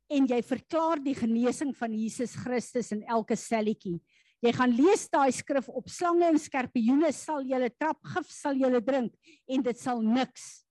en 0.09 0.27
jy 0.31 0.39
verklaar 0.47 1.01
die 1.03 1.15
genesing 1.17 1.73
van 1.77 1.95
Jesus 1.95 2.37
Christus 2.39 2.93
in 2.95 3.03
elke 3.11 3.37
selletjie. 3.37 3.99
Jy 4.45 4.53
gaan 4.53 4.75
lees 4.77 5.07
daai 5.11 5.33
skrif 5.35 5.69
op 5.73 5.89
slange 5.91 6.27
en 6.29 6.39
skorpioene 6.39 7.11
sal 7.17 7.43
julle 7.49 7.71
trap, 7.73 7.99
gif 8.15 8.31
sal 8.31 8.59
julle 8.59 8.83
drink 8.85 9.15
en 9.49 9.65
dit 9.65 9.81
sal 9.81 10.03
niks 10.05 10.67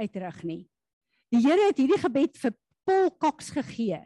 uitrig 0.00 0.42
nie. 0.46 0.62
Die 1.28 1.42
Here 1.44 1.68
het 1.68 1.78
hierdie 1.78 2.00
gebed 2.00 2.38
vir 2.40 2.54
Paul 2.88 3.10
Cox 3.20 3.52
gegee 3.54 4.04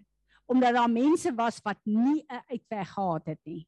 omdat 0.53 0.75
daar 0.77 0.91
mense 0.91 1.31
was 1.33 1.63
wat 1.65 1.79
nie 1.87 2.27
'n 2.29 2.43
uitweg 2.51 2.89
gehad 2.93 3.27
het 3.27 3.41
nie. 3.47 3.67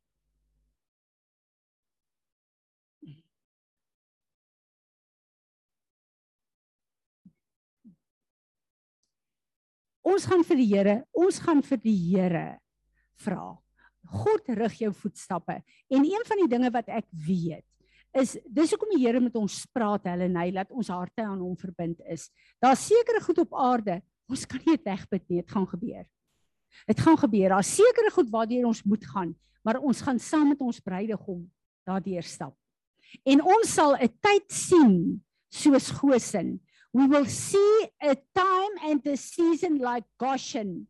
Ons 10.05 10.27
gaan 10.29 10.45
vir 10.45 10.61
die 10.61 10.69
Here, 10.69 10.97
ons 11.17 11.41
gaan 11.41 11.63
vir 11.65 11.81
die 11.81 11.97
Here 11.97 12.47
vra. 13.25 13.55
God 14.05 14.51
rig 14.59 14.81
jou 14.83 14.91
voetstappe. 14.93 15.63
En 15.89 16.05
een 16.05 16.27
van 16.29 16.43
die 16.43 16.51
dinge 16.51 16.71
wat 16.75 16.91
ek 16.93 17.07
weet 17.27 17.65
is 18.15 18.37
dis 18.47 18.71
hoekom 18.71 18.93
die 18.95 19.01
Here 19.03 19.19
met 19.19 19.35
ons 19.39 19.65
praat, 19.75 20.05
hulle 20.07 20.29
en 20.29 20.37
hy 20.39 20.51
laat 20.55 20.71
ons 20.71 20.91
harte 20.93 21.25
aan 21.25 21.41
hom 21.41 21.57
verbind 21.59 21.99
is. 22.13 22.29
Daar's 22.63 22.85
sekere 22.87 23.23
goed 23.25 23.41
op 23.43 23.57
aarde, 23.59 23.99
ons 24.31 24.45
kan 24.47 24.63
nie 24.63 24.77
wegbid 24.79 25.25
nie, 25.27 25.41
dit 25.43 25.51
gaan 25.51 25.67
gebeur. 25.67 26.05
Dit 26.91 27.01
gaan 27.03 27.19
gebeur. 27.19 27.55
Daar's 27.57 27.73
sekere 27.75 28.13
goed 28.15 28.31
waardeur 28.31 28.69
ons 28.69 28.85
moet 28.87 29.03
gaan, 29.11 29.33
maar 29.67 29.81
ons 29.81 30.03
gaan 30.05 30.21
saam 30.23 30.53
met 30.53 30.63
ons 30.63 30.79
bruidegom 30.85 31.43
daardeur 31.89 32.27
stap. 32.29 32.55
En 33.27 33.43
ons 33.43 33.75
sal 33.75 33.97
'n 33.97 34.11
tyd 34.23 34.47
sien 34.53 35.23
soos 35.51 35.91
Goshen. 35.91 36.61
We 36.95 37.07
will 37.07 37.27
see 37.27 37.89
a 38.03 38.17
time 38.35 38.75
and 38.83 39.07
a 39.07 39.17
season 39.19 39.79
like 39.79 40.05
Goshen 40.19 40.87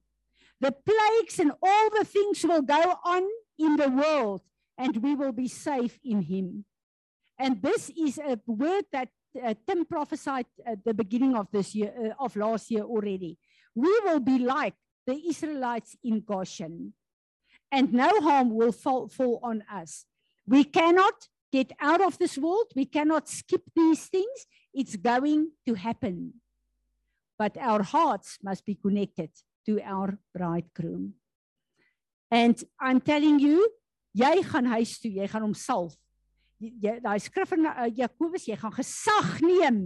the 0.65 0.73
plagues 0.73 1.39
and 1.39 1.53
all 1.63 1.91
the 1.91 2.05
things 2.05 2.43
will 2.43 2.63
go 2.63 2.97
on 3.05 3.23
in 3.59 3.77
the 3.77 3.91
world 3.91 4.41
and 4.79 4.97
we 4.97 5.15
will 5.15 5.33
be 5.33 5.49
safe 5.49 5.99
in 6.03 6.23
him. 6.23 6.65
And 7.39 7.61
this 7.61 7.91
is 7.91 8.19
a 8.19 8.39
word 8.47 8.85
that 8.93 9.09
uh, 9.45 9.55
Tim 9.67 9.85
prophesied 9.85 10.47
at 10.65 10.85
the 10.85 10.95
beginning 10.95 11.37
of 11.37 11.49
this 11.53 11.75
year, 11.75 11.93
uh, 11.99 12.25
of 12.25 12.35
last 12.37 12.71
year 12.71 12.83
already. 12.83 13.37
We 13.75 13.93
will 14.05 14.21
be 14.21 14.39
like 14.39 14.75
the 15.07 15.21
Israelites 15.29 15.97
in 16.03 16.21
Goshen, 16.21 16.95
and 17.71 17.93
no 17.93 18.21
harm 18.21 18.55
will 18.55 18.73
fall, 18.73 19.09
fall 19.09 19.41
on 19.43 19.65
us. 19.71 20.07
We 20.47 20.65
cannot 20.65 21.29
get 21.53 21.73
out 21.81 22.01
of 22.01 22.17
this 22.19 22.39
world. 22.39 22.73
We 22.75 22.87
cannot 22.87 23.29
skip 23.29 23.65
these 23.75 24.07
things. 24.07 24.47
It's 24.75 24.97
going 24.97 25.53
to 25.67 25.75
happen. 25.75 26.35
But 27.39 27.57
our 27.59 27.83
hearts 27.83 28.39
must 28.43 28.67
be 28.67 28.75
connected 28.75 29.31
to 29.67 29.81
our 29.83 30.19
bridegroom. 30.35 31.15
And 32.31 32.59
I'm 32.81 33.01
telling 33.01 33.39
you, 33.39 33.63
jy 34.15 34.43
gaan 34.43 34.67
huis 34.75 34.99
toe, 34.99 35.13
jy 35.15 35.27
gaan 35.31 35.47
hom 35.47 35.55
salf. 35.55 35.95
Jy 36.59 36.99
daai 37.03 37.19
skrif 37.23 37.53
in 37.55 37.69
uh, 37.71 37.87
Jakobus, 37.95 38.49
jy 38.49 38.57
gaan 38.59 38.75
gesag 38.75 39.39
neem. 39.45 39.81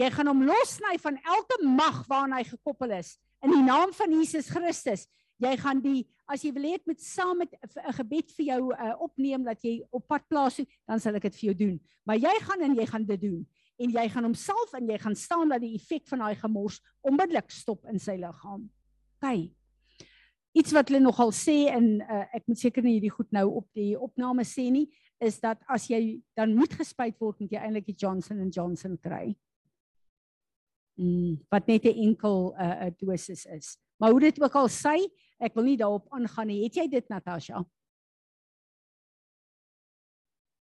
Jy 0.00 0.08
gaan 0.14 0.30
hom 0.30 0.44
losny 0.48 0.96
van 1.02 1.18
elke 1.20 1.58
mag 1.64 2.02
waarna 2.08 2.40
hy 2.40 2.46
gekoppel 2.48 2.94
is 2.96 3.18
in 3.44 3.52
die 3.52 3.64
naam 3.66 3.92
van 3.96 4.12
Jesus 4.14 4.48
Christus. 4.52 5.04
Jy 5.42 5.52
gaan 5.60 5.82
die 5.84 6.06
as 6.30 6.44
jy 6.46 6.52
wil 6.54 6.64
hê 6.68 6.76
ek 6.78 6.86
moet 6.88 7.02
saam 7.02 7.42
met 7.42 7.52
'n 7.52 7.92
gebed 7.98 8.30
vir 8.32 8.46
jou 8.46 8.60
uh, 8.72 8.94
opneem 9.04 9.44
dat 9.44 9.60
jy 9.60 9.82
op 9.90 10.06
pad 10.08 10.24
plaas 10.30 10.62
dan 10.88 11.00
sal 11.02 11.16
ek 11.18 11.28
dit 11.28 11.36
vir 11.40 11.46
jou 11.50 11.56
doen. 11.66 11.76
Maar 12.06 12.16
jy 12.16 12.34
gaan 12.46 12.62
en 12.62 12.76
jy 12.78 12.86
gaan 12.88 13.04
dit 13.04 13.20
doen 13.20 13.42
en 13.80 13.90
jy 13.90 14.04
gaan 14.12 14.28
homself 14.28 14.74
en 14.76 14.88
jy 14.88 14.98
gaan 14.98 15.16
staan 15.16 15.52
dat 15.52 15.62
die 15.62 15.74
effek 15.78 16.06
van 16.10 16.24
daai 16.24 16.36
gemors 16.40 16.80
onmiddellik 17.00 17.50
stop 17.50 17.86
in 17.90 17.98
sy 18.02 18.18
liggaam. 18.20 18.68
OK. 19.22 19.50
Iets 20.52 20.74
wat 20.76 20.90
hulle 20.90 21.00
nogal 21.00 21.32
sê 21.32 21.70
en 21.72 21.86
uh, 22.02 22.24
ek 22.36 22.44
moet 22.50 22.60
seker 22.60 22.84
nie 22.84 22.98
hierdie 22.98 23.14
goed 23.14 23.30
nou 23.32 23.46
op 23.62 23.68
die 23.78 23.94
opname 23.96 24.44
sê 24.44 24.68
nie, 24.70 24.88
is 25.22 25.38
dat 25.40 25.62
as 25.70 25.86
jy 25.88 26.20
dan 26.36 26.52
moet 26.58 26.74
gespuit 26.76 27.16
word 27.22 27.40
moet 27.40 27.54
jy 27.54 27.62
eintlik 27.62 27.88
die 27.88 27.96
Johnson 27.96 28.42
& 28.48 28.56
Johnson 28.56 28.98
kry. 29.00 29.32
Mm, 31.00 31.38
wat 31.48 31.68
net 31.70 31.86
'n 31.88 31.96
enkel 32.10 32.52
'n 32.52 32.88
uh, 32.88 32.90
dosis 33.00 33.46
is. 33.46 33.78
Maar 33.96 34.10
hoe 34.10 34.20
dit 34.20 34.42
ook 34.42 34.54
al 34.54 34.68
sê, 34.68 34.98
ek 35.40 35.54
wil 35.54 35.64
nie 35.64 35.76
daarop 35.76 36.06
aangaan 36.10 36.46
nie. 36.46 36.64
Het 36.64 36.82
jy 36.82 36.88
dit 36.88 37.08
Natasha? 37.08 37.64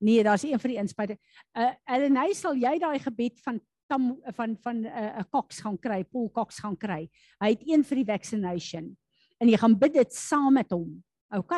Nee, 0.05 0.25
daar's 0.27 0.45
een 0.45 0.61
vir 0.61 0.75
die 0.75 0.81
inspuiting. 0.83 1.19
Uh 1.57 1.73
Elena, 1.89 2.27
sal 2.37 2.59
jy 2.61 2.77
daai 2.83 2.99
gebed 3.01 3.41
van 3.45 3.61
tam 3.89 4.11
van 4.37 4.57
van 4.61 4.83
'n 4.83 4.87
uh, 4.87 5.25
Cox 5.31 5.61
gaan 5.61 5.79
kry, 5.79 6.05
Paul 6.05 6.31
Cox 6.31 6.59
gaan 6.61 6.77
kry. 6.77 7.09
Hy 7.41 7.49
het 7.49 7.63
een 7.65 7.85
vir 7.85 7.97
die 7.97 8.11
vaccination. 8.13 8.97
En 9.41 9.49
jy 9.49 9.57
gaan 9.57 9.79
bid 9.79 9.95
dit 9.95 10.15
saam 10.15 10.53
met 10.53 10.71
hom. 10.71 11.03
OK. 11.35 11.53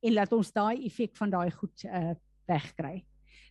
En 0.00 0.12
laat 0.12 0.32
ons 0.32 0.52
daai 0.52 0.84
effek 0.84 1.16
van 1.16 1.30
daai 1.30 1.50
goed 1.50 1.84
uh 1.84 2.14
wegkry. 2.48 3.04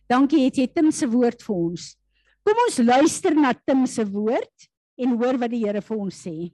Dankie, 0.08 0.44
het 0.44 0.56
jy 0.56 0.66
Tim 0.66 0.90
se 0.90 1.06
woord 1.06 1.42
vir 1.42 1.54
ons. 1.54 1.94
Kom 2.42 2.58
ons 2.66 2.78
luister 2.78 3.34
na 3.34 3.52
Tim 3.52 3.86
se 3.86 4.04
woord 4.06 4.68
en 4.98 5.14
hoor 5.20 5.38
wat 5.38 5.50
die 5.50 5.64
Here 5.66 5.82
vir 5.82 5.96
ons 5.96 6.26
sê. 6.26 6.50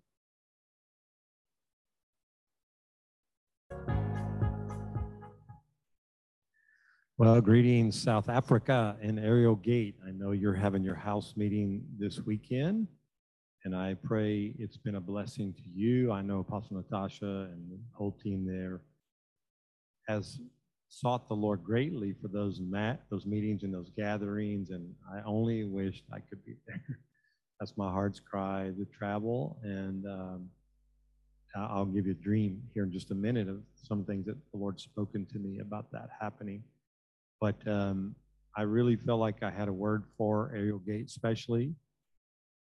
Well, 7.17 7.41
greetings, 7.41 8.03
South 8.03 8.29
Africa 8.29 8.97
and 9.01 9.21
Ariel 9.21 9.55
Gate. 9.55 9.95
I 10.05 10.11
know 10.11 10.33
you're 10.33 10.53
having 10.53 10.83
your 10.83 10.97
house 10.97 11.35
meeting 11.37 11.85
this 11.97 12.19
weekend, 12.19 12.89
and 13.65 13.73
I 13.73 13.95
pray 13.95 14.53
it's 14.59 14.77
been 14.77 14.97
a 14.97 15.01
blessing 15.01 15.53
to 15.53 15.63
you. 15.73 16.11
I 16.11 16.23
know 16.23 16.41
Apostle 16.41 16.77
Natasha 16.77 17.49
and 17.53 17.71
the 17.71 17.79
whole 17.93 18.11
team 18.21 18.45
there 18.45 18.81
has 20.09 20.41
sought 20.89 21.29
the 21.29 21.37
Lord 21.37 21.63
greatly 21.63 22.17
for 22.21 22.27
those 22.27 22.59
mat, 22.59 23.03
those 23.13 23.27
meetings 23.27 23.63
and 23.63 23.73
those 23.73 23.91
gatherings, 23.91 24.71
and 24.71 24.93
I 25.09 25.21
only 25.25 25.63
wished 25.63 26.03
I 26.13 26.19
could 26.19 26.45
be 26.45 26.57
there. 26.67 26.99
That's 27.61 27.77
my 27.77 27.93
heart's 27.93 28.19
cry 28.19 28.73
to 28.77 28.85
travel, 28.87 29.57
and 29.63 30.05
um, 30.05 30.49
I'll 31.55 31.87
give 31.87 32.07
you 32.07 32.13
a 32.13 32.25
dream 32.25 32.61
here 32.75 32.83
in 32.83 32.91
just 32.91 33.13
a 33.13 33.15
minute 33.15 33.49
of 33.49 33.61
some 33.77 34.05
things 34.05 34.27
that 34.27 34.37
the 34.51 34.59
Lord's 34.59 34.83
spoken 34.83 35.27
to 35.27 35.39
me 35.39 35.61
about 35.61 35.93
that 35.93 36.09
happening. 36.21 36.65
But 37.41 37.57
um, 37.67 38.15
I 38.57 38.63
really 38.63 38.97
feel 38.97 39.19
like 39.19 39.43
I 39.43 39.51
had 39.51 39.69
a 39.69 39.73
word 39.73 40.05
for 40.17 40.53
Ariel 40.55 40.79
Gate, 40.79 41.07
especially, 41.07 41.75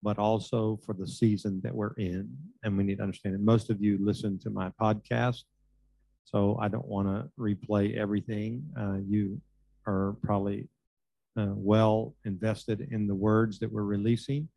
but 0.02 0.18
also 0.18 0.78
for 0.84 0.94
the 0.94 1.06
season 1.06 1.60
that 1.62 1.74
we're 1.74 1.92
in. 1.94 2.36
And 2.64 2.76
we 2.76 2.84
need 2.84 2.96
to 2.96 3.02
understand 3.02 3.34
it. 3.34 3.40
Most 3.40 3.70
of 3.70 3.82
you 3.82 3.98
listen 4.00 4.38
to 4.40 4.50
my 4.50 4.70
podcast, 4.80 5.44
so 6.24 6.58
I 6.60 6.68
don't 6.68 6.86
want 6.86 7.08
to 7.08 7.28
replay 7.38 7.96
everything. 7.96 8.64
Uh, 8.78 8.98
you 9.06 9.40
are 9.86 10.16
probably 10.22 10.68
uh, 11.36 11.48
well 11.50 12.14
invested 12.24 12.88
in 12.90 13.06
the 13.06 13.14
words 13.14 13.58
that 13.58 13.70
we're 13.70 13.84
releasing, 13.84 14.48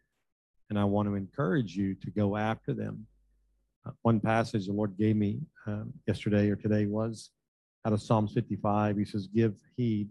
and 0.70 0.80
I 0.80 0.86
want 0.86 1.08
to 1.10 1.16
encourage 1.16 1.76
you 1.76 1.96
to 1.96 2.12
go 2.12 2.38
after 2.38 2.74
them. 2.74 3.06
Uh, 3.86 3.92
one 4.02 4.20
passage 4.20 4.68
the 4.68 4.74
Lord 4.74 4.98
gave 4.98 5.16
me 5.16 5.40
um, 5.68 5.94
yesterday 6.08 6.50
or 6.50 6.56
today 6.56 6.86
was 6.86 7.32
out 7.86 7.94
of 7.94 8.02
Psalms 8.02 8.34
55. 8.34 8.98
He 8.98 9.06
says, 9.06 9.28
Give 9.28 9.54
heed 9.78 10.10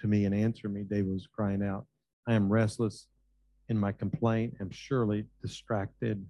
to 0.00 0.06
me 0.06 0.26
and 0.26 0.34
answer 0.34 0.68
me. 0.68 0.82
David 0.82 1.12
was 1.12 1.26
crying 1.26 1.62
out, 1.62 1.86
I 2.26 2.34
am 2.34 2.52
restless 2.52 3.06
in 3.68 3.78
my 3.78 3.92
complaint, 3.92 4.54
am 4.60 4.70
surely 4.70 5.24
distracted 5.42 6.24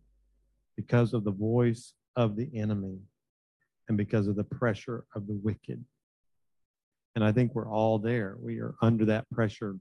because 0.76 1.12
of 1.12 1.24
the 1.24 1.32
voice 1.32 1.92
of 2.14 2.36
the 2.36 2.48
enemy 2.54 2.98
and 3.88 3.98
because 3.98 4.26
of 4.26 4.36
the 4.36 4.44
pressure 4.44 5.04
of 5.14 5.26
the 5.26 5.38
wicked. 5.42 5.84
And 7.14 7.24
I 7.24 7.32
think 7.32 7.54
we're 7.54 7.70
all 7.70 7.98
there. 7.98 8.36
We 8.40 8.60
are 8.60 8.74
under 8.82 9.06
that 9.06 9.28
pressure 9.30 9.76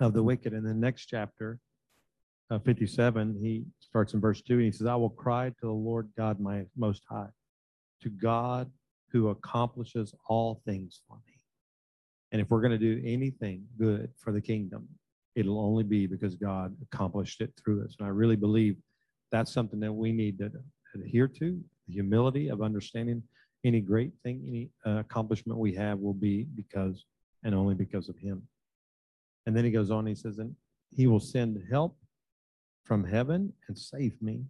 of 0.00 0.12
the 0.12 0.22
wicked. 0.22 0.52
In 0.52 0.64
the 0.64 0.74
next 0.74 1.06
chapter, 1.06 1.60
uh, 2.50 2.58
57, 2.60 3.38
he 3.42 3.64
starts 3.80 4.14
in 4.14 4.20
verse 4.20 4.40
2 4.42 4.54
and 4.54 4.62
he 4.62 4.72
says, 4.72 4.86
I 4.86 4.94
will 4.96 5.10
cry 5.10 5.50
to 5.50 5.54
the 5.60 5.70
Lord 5.70 6.08
God, 6.16 6.40
my 6.40 6.64
most 6.76 7.02
high, 7.08 7.28
to 8.02 8.08
God 8.08 8.70
who 9.10 9.28
accomplishes 9.28 10.14
all 10.28 10.60
things 10.64 11.00
for 11.08 11.16
me. 11.26 11.34
And 12.32 12.40
if 12.40 12.50
we're 12.50 12.60
going 12.60 12.78
to 12.78 12.78
do 12.78 13.00
anything 13.04 13.64
good 13.78 14.10
for 14.18 14.32
the 14.32 14.40
kingdom, 14.40 14.86
it'll 15.34 15.60
only 15.60 15.84
be 15.84 16.06
because 16.06 16.34
God 16.34 16.76
accomplished 16.82 17.40
it 17.40 17.52
through 17.56 17.84
us. 17.84 17.96
And 17.98 18.06
I 18.06 18.10
really 18.10 18.36
believe 18.36 18.76
that's 19.32 19.52
something 19.52 19.80
that 19.80 19.92
we 19.92 20.12
need 20.12 20.38
to 20.38 20.50
adhere 20.94 21.28
to 21.28 21.60
the 21.86 21.92
humility 21.92 22.48
of 22.48 22.62
understanding 22.62 23.22
any 23.64 23.80
great 23.80 24.12
thing, 24.22 24.44
any 24.46 24.70
uh, 24.86 25.00
accomplishment 25.00 25.58
we 25.58 25.74
have 25.74 25.98
will 25.98 26.14
be 26.14 26.44
because 26.54 27.04
and 27.44 27.54
only 27.54 27.74
because 27.74 28.08
of 28.08 28.18
Him. 28.18 28.42
And 29.46 29.56
then 29.56 29.64
he 29.64 29.70
goes 29.70 29.90
on, 29.90 30.06
he 30.06 30.14
says, 30.14 30.38
and 30.38 30.54
He 30.94 31.06
will 31.06 31.20
send 31.20 31.62
help 31.70 31.96
from 32.84 33.04
heaven 33.04 33.52
and 33.68 33.78
save 33.78 34.20
me. 34.20 34.42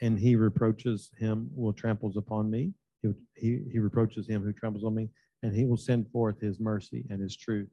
And 0.00 0.18
He 0.18 0.36
reproaches 0.36 1.10
him 1.18 1.50
will 1.54 1.72
tramples 1.72 2.16
upon 2.16 2.50
me. 2.50 2.72
He, 3.02 3.10
he, 3.36 3.60
he 3.72 3.78
reproaches 3.78 4.28
him 4.28 4.42
who 4.42 4.52
trembles 4.52 4.84
on 4.84 4.94
me, 4.94 5.08
and 5.42 5.54
He 5.54 5.64
will 5.64 5.76
send 5.76 6.10
forth 6.10 6.40
His 6.40 6.58
mercy 6.60 7.04
and 7.10 7.20
His 7.20 7.36
truth. 7.36 7.68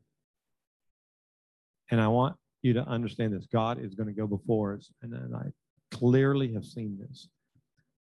And 1.92 2.02
I 2.02 2.08
want 2.08 2.36
you 2.62 2.74
to 2.74 2.88
understand 2.88 3.34
this 3.34 3.48
God 3.52 3.84
is 3.84 3.96
going 3.96 4.08
to 4.08 4.14
go 4.14 4.28
before 4.28 4.76
us. 4.76 4.92
And, 5.02 5.14
and 5.14 5.36
I 5.36 5.46
clearly 5.92 6.54
have 6.54 6.66
seen 6.66 6.98
this. 7.00 7.30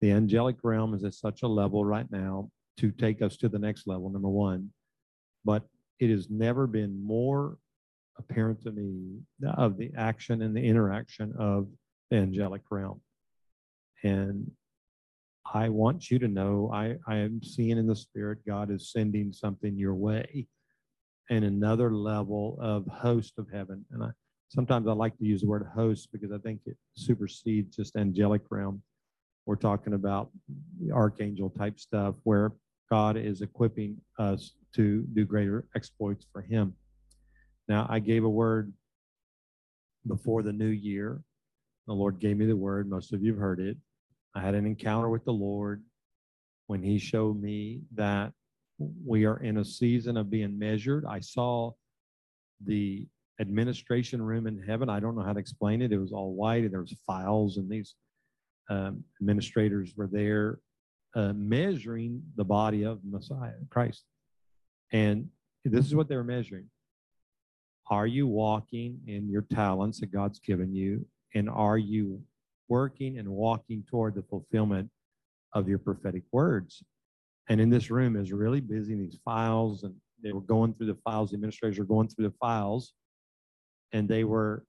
The 0.01 0.11
angelic 0.11 0.57
realm 0.63 0.93
is 0.93 1.03
at 1.03 1.13
such 1.13 1.43
a 1.43 1.47
level 1.47 1.85
right 1.85 2.09
now 2.11 2.49
to 2.77 2.91
take 2.91 3.21
us 3.21 3.37
to 3.37 3.49
the 3.49 3.59
next 3.59 3.87
level, 3.87 4.09
number 4.09 4.29
one. 4.29 4.71
But 5.43 5.63
it 5.99 6.09
has 6.09 6.29
never 6.29 6.67
been 6.67 7.01
more 7.05 7.57
apparent 8.17 8.61
to 8.63 8.71
me 8.71 9.19
of 9.57 9.77
the 9.77 9.91
action 9.97 10.41
and 10.41 10.55
the 10.55 10.63
interaction 10.63 11.33
of 11.39 11.67
the 12.09 12.17
angelic 12.17 12.61
realm. 12.69 13.01
And 14.03 14.51
I 15.53 15.69
want 15.69 16.09
you 16.09 16.19
to 16.19 16.27
know 16.27 16.71
I, 16.73 16.95
I 17.07 17.17
am 17.17 17.41
seeing 17.43 17.77
in 17.77 17.87
the 17.87 17.95
spirit 17.95 18.39
God 18.47 18.71
is 18.71 18.91
sending 18.91 19.31
something 19.31 19.77
your 19.77 19.93
way 19.93 20.47
and 21.29 21.45
another 21.45 21.93
level 21.93 22.57
of 22.61 22.85
host 22.87 23.33
of 23.37 23.47
heaven. 23.51 23.85
And 23.91 24.03
I 24.03 24.09
sometimes 24.49 24.87
I 24.87 24.93
like 24.93 25.17
to 25.17 25.25
use 25.25 25.41
the 25.41 25.47
word 25.47 25.67
host 25.73 26.09
because 26.11 26.31
I 26.31 26.37
think 26.39 26.61
it 26.65 26.77
supersedes 26.95 27.75
just 27.75 27.95
angelic 27.95 28.41
realm. 28.49 28.81
We're 29.45 29.55
talking 29.55 29.93
about 29.93 30.31
archangel 30.91 31.49
type 31.49 31.79
stuff 31.79 32.15
where 32.23 32.51
God 32.89 33.17
is 33.17 33.41
equipping 33.41 33.97
us 34.17 34.53
to 34.75 35.03
do 35.13 35.25
greater 35.25 35.65
exploits 35.75 36.25
for 36.31 36.41
him. 36.41 36.73
Now 37.67 37.87
I 37.89 37.99
gave 37.99 38.23
a 38.23 38.29
word 38.29 38.73
before 40.07 40.43
the 40.43 40.53
new 40.53 40.67
year. 40.67 41.21
The 41.87 41.93
Lord 41.93 42.19
gave 42.19 42.37
me 42.37 42.45
the 42.45 42.55
word. 42.55 42.89
Most 42.89 43.13
of 43.13 43.23
you 43.23 43.31
have 43.33 43.39
heard 43.39 43.59
it. 43.59 43.77
I 44.35 44.41
had 44.41 44.55
an 44.55 44.65
encounter 44.65 45.09
with 45.09 45.23
the 45.23 45.33
Lord 45.33 45.83
when 46.67 46.83
He 46.83 46.99
showed 46.99 47.41
me 47.41 47.81
that 47.95 48.33
we 48.77 49.25
are 49.25 49.37
in 49.37 49.57
a 49.57 49.65
season 49.65 50.17
of 50.17 50.29
being 50.29 50.59
measured. 50.59 51.05
I 51.05 51.21
saw 51.21 51.71
the 52.65 53.07
administration 53.39 54.21
room 54.21 54.47
in 54.47 54.61
heaven. 54.61 54.89
I 54.89 54.99
don't 54.99 55.15
know 55.15 55.23
how 55.23 55.33
to 55.33 55.39
explain 55.39 55.81
it. 55.81 55.91
It 55.91 55.97
was 55.97 56.11
all 56.11 56.33
white, 56.33 56.63
and 56.63 56.73
there 56.73 56.81
was 56.81 56.95
files, 57.07 57.57
and 57.57 57.69
these 57.69 57.95
um, 58.69 59.03
administrators 59.21 59.93
were 59.95 60.09
there 60.11 60.59
uh, 61.15 61.33
measuring 61.33 62.21
the 62.35 62.43
body 62.43 62.83
of 62.83 62.99
Messiah, 63.03 63.53
Christ. 63.69 64.03
And 64.91 65.29
this 65.63 65.85
is 65.85 65.95
what 65.95 66.09
they 66.09 66.15
were 66.15 66.23
measuring. 66.23 66.65
Are 67.89 68.07
you 68.07 68.27
walking 68.27 68.99
in 69.07 69.29
your 69.29 69.43
talents 69.43 69.99
that 69.99 70.11
God's 70.11 70.39
given 70.39 70.73
you? 70.73 71.05
And 71.35 71.49
are 71.49 71.77
you 71.77 72.21
working 72.67 73.17
and 73.17 73.27
walking 73.27 73.83
toward 73.89 74.15
the 74.15 74.23
fulfillment 74.23 74.89
of 75.53 75.67
your 75.67 75.79
prophetic 75.79 76.23
words? 76.31 76.83
And 77.49 77.61
in 77.61 77.69
this 77.69 77.91
room 77.91 78.15
is 78.15 78.31
really 78.31 78.61
busy 78.61 78.95
these 78.95 79.19
files, 79.23 79.83
and 79.83 79.93
they 80.23 80.31
were 80.31 80.41
going 80.41 80.73
through 80.73 80.87
the 80.87 80.99
files. 81.03 81.29
The 81.29 81.35
administrators 81.35 81.77
were 81.77 81.85
going 81.85 82.07
through 82.07 82.27
the 82.27 82.35
files, 82.39 82.93
and 83.91 84.07
they 84.07 84.23
were 84.23 84.65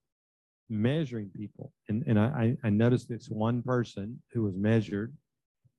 measuring 0.69 1.31
people. 1.31 1.73
And, 1.89 2.05
and 2.07 2.19
I, 2.19 2.57
I 2.65 2.71
noticed 2.71 3.09
this 3.09 3.29
one 3.29 3.63
person 3.63 4.21
who 4.33 4.43
was 4.43 4.55
measured, 4.57 5.17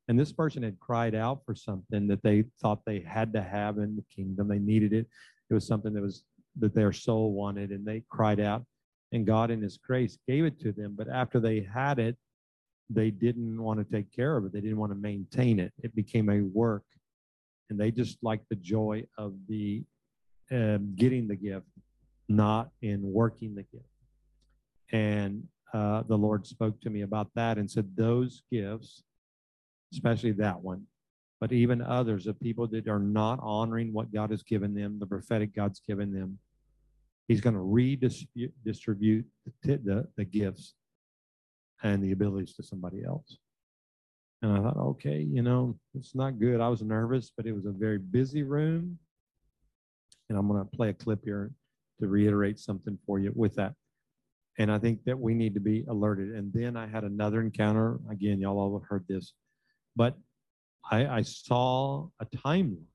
and 0.08 0.20
this 0.20 0.32
person 0.32 0.64
had 0.64 0.80
cried 0.80 1.14
out 1.14 1.42
for 1.46 1.54
something 1.54 2.08
that 2.08 2.24
they 2.24 2.46
thought 2.62 2.80
they 2.86 3.02
had 3.02 3.34
to 3.34 3.42
have 3.42 3.78
in 3.78 3.96
the 3.96 4.06
kingdom. 4.16 4.48
They 4.48 4.60
needed 4.60 4.94
it. 4.94 5.08
It 5.50 5.54
was 5.54 5.68
something 5.68 5.94
that 5.94 6.02
was 6.02 6.24
that 6.60 6.74
their 6.74 6.92
soul 6.92 7.34
wanted, 7.34 7.72
and 7.72 7.86
they 7.86 8.04
cried 8.10 8.40
out, 8.40 8.66
and 9.12 9.26
God 9.26 9.52
in 9.52 9.62
His 9.62 9.78
grace 9.78 10.18
gave 10.28 10.46
it 10.46 10.60
to 10.62 10.72
them. 10.72 10.96
But 10.98 11.08
after 11.10 11.40
they 11.40 11.62
had 11.62 12.00
it, 12.00 12.18
they 12.90 13.12
didn't 13.12 13.62
want 13.62 13.80
to 13.80 13.96
take 13.96 14.12
care 14.12 14.38
of 14.38 14.46
it. 14.46 14.54
They 14.54 14.62
didn't 14.62 14.78
want 14.78 14.92
to 14.92 14.98
maintain 14.98 15.60
it. 15.60 15.74
It 15.84 15.96
became 15.96 16.30
a 16.30 16.42
work, 16.42 16.84
and 17.70 17.80
they 17.80 17.92
just 17.92 18.18
liked 18.22 18.48
the 18.50 18.56
joy 18.56 19.06
of 19.18 19.34
the 19.48 19.84
um, 20.52 20.94
getting 20.96 21.28
the 21.28 21.36
gift, 21.36 21.68
not 22.30 22.70
in 22.82 23.02
working 23.02 23.56
the 23.56 23.64
gift. 23.64 23.86
And 24.92 25.44
uh, 25.74 26.04
the 26.08 26.18
Lord 26.18 26.48
spoke 26.48 26.80
to 26.82 26.90
me 26.90 27.02
about 27.02 27.30
that 27.36 27.58
and 27.58 27.70
said, 27.70 27.96
Those 27.96 28.44
gifts, 28.52 29.04
especially 29.92 30.32
that 30.34 30.62
one, 30.62 30.84
but 31.40 31.52
even 31.52 31.82
others 31.82 32.28
of 32.28 32.40
people 32.40 32.68
that 32.68 32.88
are 32.88 33.00
not 33.00 33.40
honoring 33.42 33.94
what 33.94 34.14
God 34.14 34.32
has 34.32 34.44
given 34.44 34.74
them, 34.74 34.98
the 35.00 35.06
prophetic 35.06 35.54
God's 35.54 35.82
given 35.82 36.14
them, 36.14 36.40
He's 37.28 37.42
going 37.42 37.56
to 37.56 37.62
redistribute 37.62 39.26
the, 39.64 39.78
the, 39.78 40.08
the 40.16 40.26
gifts 40.26 40.76
and 41.84 42.02
the 42.02 42.12
abilities 42.12 42.54
to 42.56 42.64
somebody 42.64 43.04
else. 43.04 43.38
And 44.42 44.52
I 44.52 44.62
thought, 44.62 44.78
okay, 44.78 45.20
you 45.20 45.42
know, 45.42 45.78
it's 45.94 46.16
not 46.16 46.40
good. 46.40 46.62
I 46.62 46.70
was 46.70 46.82
nervous, 46.82 47.32
but 47.36 47.46
it 47.46 47.54
was 47.54 47.66
a 47.66 47.72
very 47.72 47.98
busy 47.98 48.44
room. 48.44 48.98
And 50.30 50.38
I'm 50.38 50.48
going 50.48 50.60
to 50.60 50.78
play 50.78 50.90
a 50.90 50.94
clip 50.94 51.20
here 51.24 51.52
to 52.00 52.08
reiterate 52.08 52.60
something 52.60 52.98
for 53.06 53.20
you 53.20 53.32
with 53.36 53.56
that. 53.56 53.74
And 54.60 54.72
I 54.72 54.80
think 54.80 55.04
that 55.06 55.20
we 55.20 55.34
need 55.34 55.54
to 55.54 55.60
be 55.60 55.86
alerted. 55.88 56.34
And 56.36 56.52
then 56.54 56.78
I 56.78 56.88
had 56.88 57.04
another 57.04 57.42
encounter. 57.42 58.00
Again, 58.10 58.40
y'all 58.40 58.60
all 58.60 58.80
have 58.80 58.88
heard 58.88 59.06
this, 59.08 59.34
but 59.96 60.18
I, 60.90 61.08
I 61.08 61.22
saw 61.22 62.08
a 62.20 62.26
timeline 62.26 62.86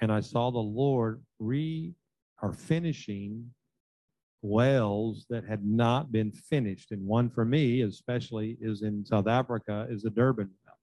and 0.00 0.10
I 0.12 0.20
saw 0.20 0.50
the 0.50 0.58
Lord 0.58 1.22
re 1.38 1.94
or 2.42 2.52
finishing 2.52 3.50
wells 4.42 5.26
that 5.28 5.44
had 5.44 5.64
not 5.64 6.10
been 6.10 6.32
finished. 6.32 6.92
And 6.92 7.06
one 7.06 7.30
for 7.30 7.44
me, 7.44 7.82
especially, 7.82 8.56
is 8.60 8.82
in 8.82 9.04
South 9.04 9.26
Africa, 9.26 9.86
is 9.90 10.02
the 10.02 10.10
Durban 10.10 10.50
well 10.64 10.76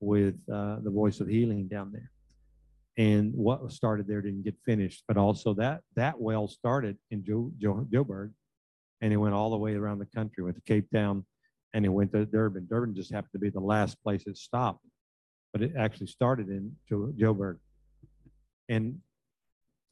with 0.00 0.34
uh, 0.52 0.76
the 0.82 0.90
Voice 0.90 1.20
of 1.20 1.28
Healing 1.28 1.68
down 1.68 1.92
there. 1.92 2.10
And 2.98 3.32
what 3.34 3.62
was 3.62 3.74
started 3.74 4.06
there 4.08 4.20
didn't 4.20 4.42
get 4.42 4.56
finished, 4.66 5.04
but 5.06 5.16
also 5.16 5.54
that 5.54 5.82
that 5.94 6.20
well 6.20 6.48
started 6.48 6.98
in 7.10 7.24
jo, 7.24 7.52
jo, 7.58 7.86
Joburg, 7.90 8.32
and 9.00 9.12
it 9.12 9.16
went 9.16 9.34
all 9.34 9.50
the 9.50 9.56
way 9.56 9.74
around 9.74 10.00
the 10.00 10.06
country, 10.06 10.42
went 10.42 10.56
to 10.56 10.62
Cape 10.62 10.90
Town, 10.92 11.24
and 11.74 11.84
it 11.84 11.90
went 11.90 12.12
to 12.12 12.26
Durban. 12.26 12.66
Durban 12.68 12.96
just 12.96 13.12
happened 13.12 13.32
to 13.34 13.38
be 13.38 13.50
the 13.50 13.60
last 13.60 14.02
place 14.02 14.24
it 14.26 14.36
stopped, 14.36 14.84
but 15.52 15.62
it 15.62 15.72
actually 15.78 16.08
started 16.08 16.48
in 16.48 16.74
jo, 16.88 17.12
Joburg. 17.16 17.58
And 18.68 18.98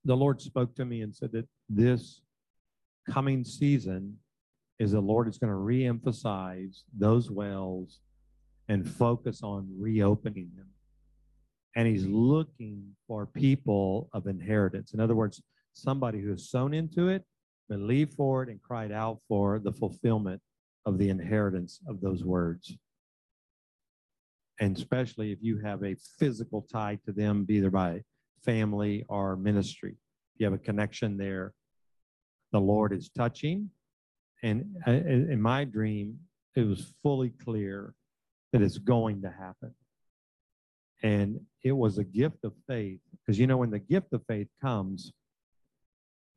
the 0.07 0.17
Lord 0.17 0.41
spoke 0.41 0.75
to 0.77 0.85
me 0.85 1.03
and 1.03 1.15
said 1.15 1.33
that 1.33 1.49
this 1.69 2.23
coming 3.11 3.43
season 3.43 4.17
is 4.79 4.93
the 4.93 5.01
Lord 5.01 5.27
is 5.27 5.37
going 5.37 5.53
to 5.53 5.59
reemphasize 5.59 6.83
those 6.97 7.29
wells 7.29 7.99
and 8.69 8.89
focus 8.89 9.43
on 9.43 9.69
reopening 9.77 10.51
them. 10.57 10.69
And 11.75 11.89
he's 11.89 12.07
looking 12.07 12.85
for 13.09 13.27
people 13.27 14.09
of 14.13 14.29
inheritance. 14.29 14.95
In 14.95 15.01
other 15.01 15.17
words, 15.17 15.43
somebody 15.73 16.21
who 16.21 16.31
has 16.31 16.49
sown 16.49 16.73
into 16.73 17.09
it, 17.09 17.25
believed 17.69 18.15
for 18.15 18.45
it, 18.45 18.49
and 18.49 18.63
cried 18.63 18.93
out 18.93 19.19
for 19.29 19.59
the 19.59 19.73
fulfillment 19.73 20.41
of 20.85 20.99
the 20.99 21.11
inheritance 21.11 21.81
of 21.89 22.01
those 22.01 22.23
words. 22.23 22.77
And 24.61 24.77
especially 24.77 25.33
if 25.33 25.39
you 25.43 25.59
have 25.59 25.83
a 25.83 25.97
physical 26.19 26.67
tie 26.73 26.99
to 27.07 27.13
them, 27.13 27.45
either 27.51 27.71
by 27.71 28.03
family 28.45 29.05
or 29.09 29.37
ministry, 29.37 29.97
If 30.34 30.41
you 30.41 30.47
have 30.47 30.55
a 30.55 30.59
connection 30.59 31.16
there. 31.16 31.53
The 32.53 32.61
Lord 32.61 32.93
is 32.93 33.11
touching. 33.11 33.70
And 34.43 34.76
uh, 34.87 34.93
in 34.93 35.30
in 35.30 35.43
my 35.43 35.64
dream, 35.64 36.18
it 36.55 36.66
was 36.66 36.95
fully 37.03 37.30
clear 37.30 37.95
that 38.53 38.62
it's 38.62 38.78
going 38.78 39.22
to 39.22 39.30
happen. 39.30 39.74
And 41.03 41.41
it 41.62 41.72
was 41.72 41.99
a 41.99 42.05
gift 42.05 42.45
of 42.45 42.53
faith 42.66 43.01
because 43.12 43.39
you 43.39 43.47
know, 43.47 43.59
when 43.59 43.70
the 43.70 43.78
gift 43.78 44.12
of 44.12 44.22
faith 44.26 44.49
comes, 44.62 45.12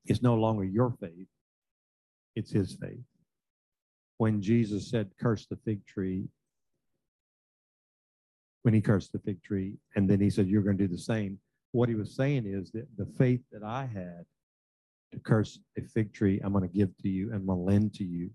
it's 0.06 0.22
no 0.22 0.36
longer 0.36 0.64
your 0.64 0.96
faith, 1.00 1.28
it's 2.36 2.52
his 2.52 2.76
faith. 2.76 3.06
When 4.18 4.42
Jesus 4.42 4.90
said, 4.90 5.12
Curse 5.20 5.46
the 5.46 5.58
fig 5.64 5.86
tree, 5.86 6.28
when 8.64 8.74
he 8.74 8.82
cursed 8.82 9.14
the 9.14 9.20
fig 9.20 9.42
tree, 9.44 9.78
and 9.96 10.10
then 10.10 10.20
he 10.20 10.30
said, 10.30 10.48
You're 10.48 10.64
going 10.64 10.78
to 10.78 10.88
do 10.88 10.94
the 10.94 11.02
same. 11.02 11.40
What 11.72 11.90
he 11.90 11.96
was 11.96 12.16
saying 12.16 12.46
is 12.46 12.72
that 12.72 12.88
the 12.98 13.06
faith 13.06 13.42
that 13.52 13.64
I 13.64 13.86
had 13.86 14.26
to 15.12 15.20
curse 15.20 15.60
a 15.78 15.82
fig 15.82 16.14
tree, 16.14 16.40
I'm 16.44 16.52
going 16.52 16.68
to 16.68 16.76
give 16.76 16.96
to 16.98 17.10
you 17.10 17.28
and 17.28 17.36
I'm 17.36 17.46
going 17.46 17.60
to 17.60 17.64
lend 17.64 17.94
to 17.96 18.04
you. 18.04 18.30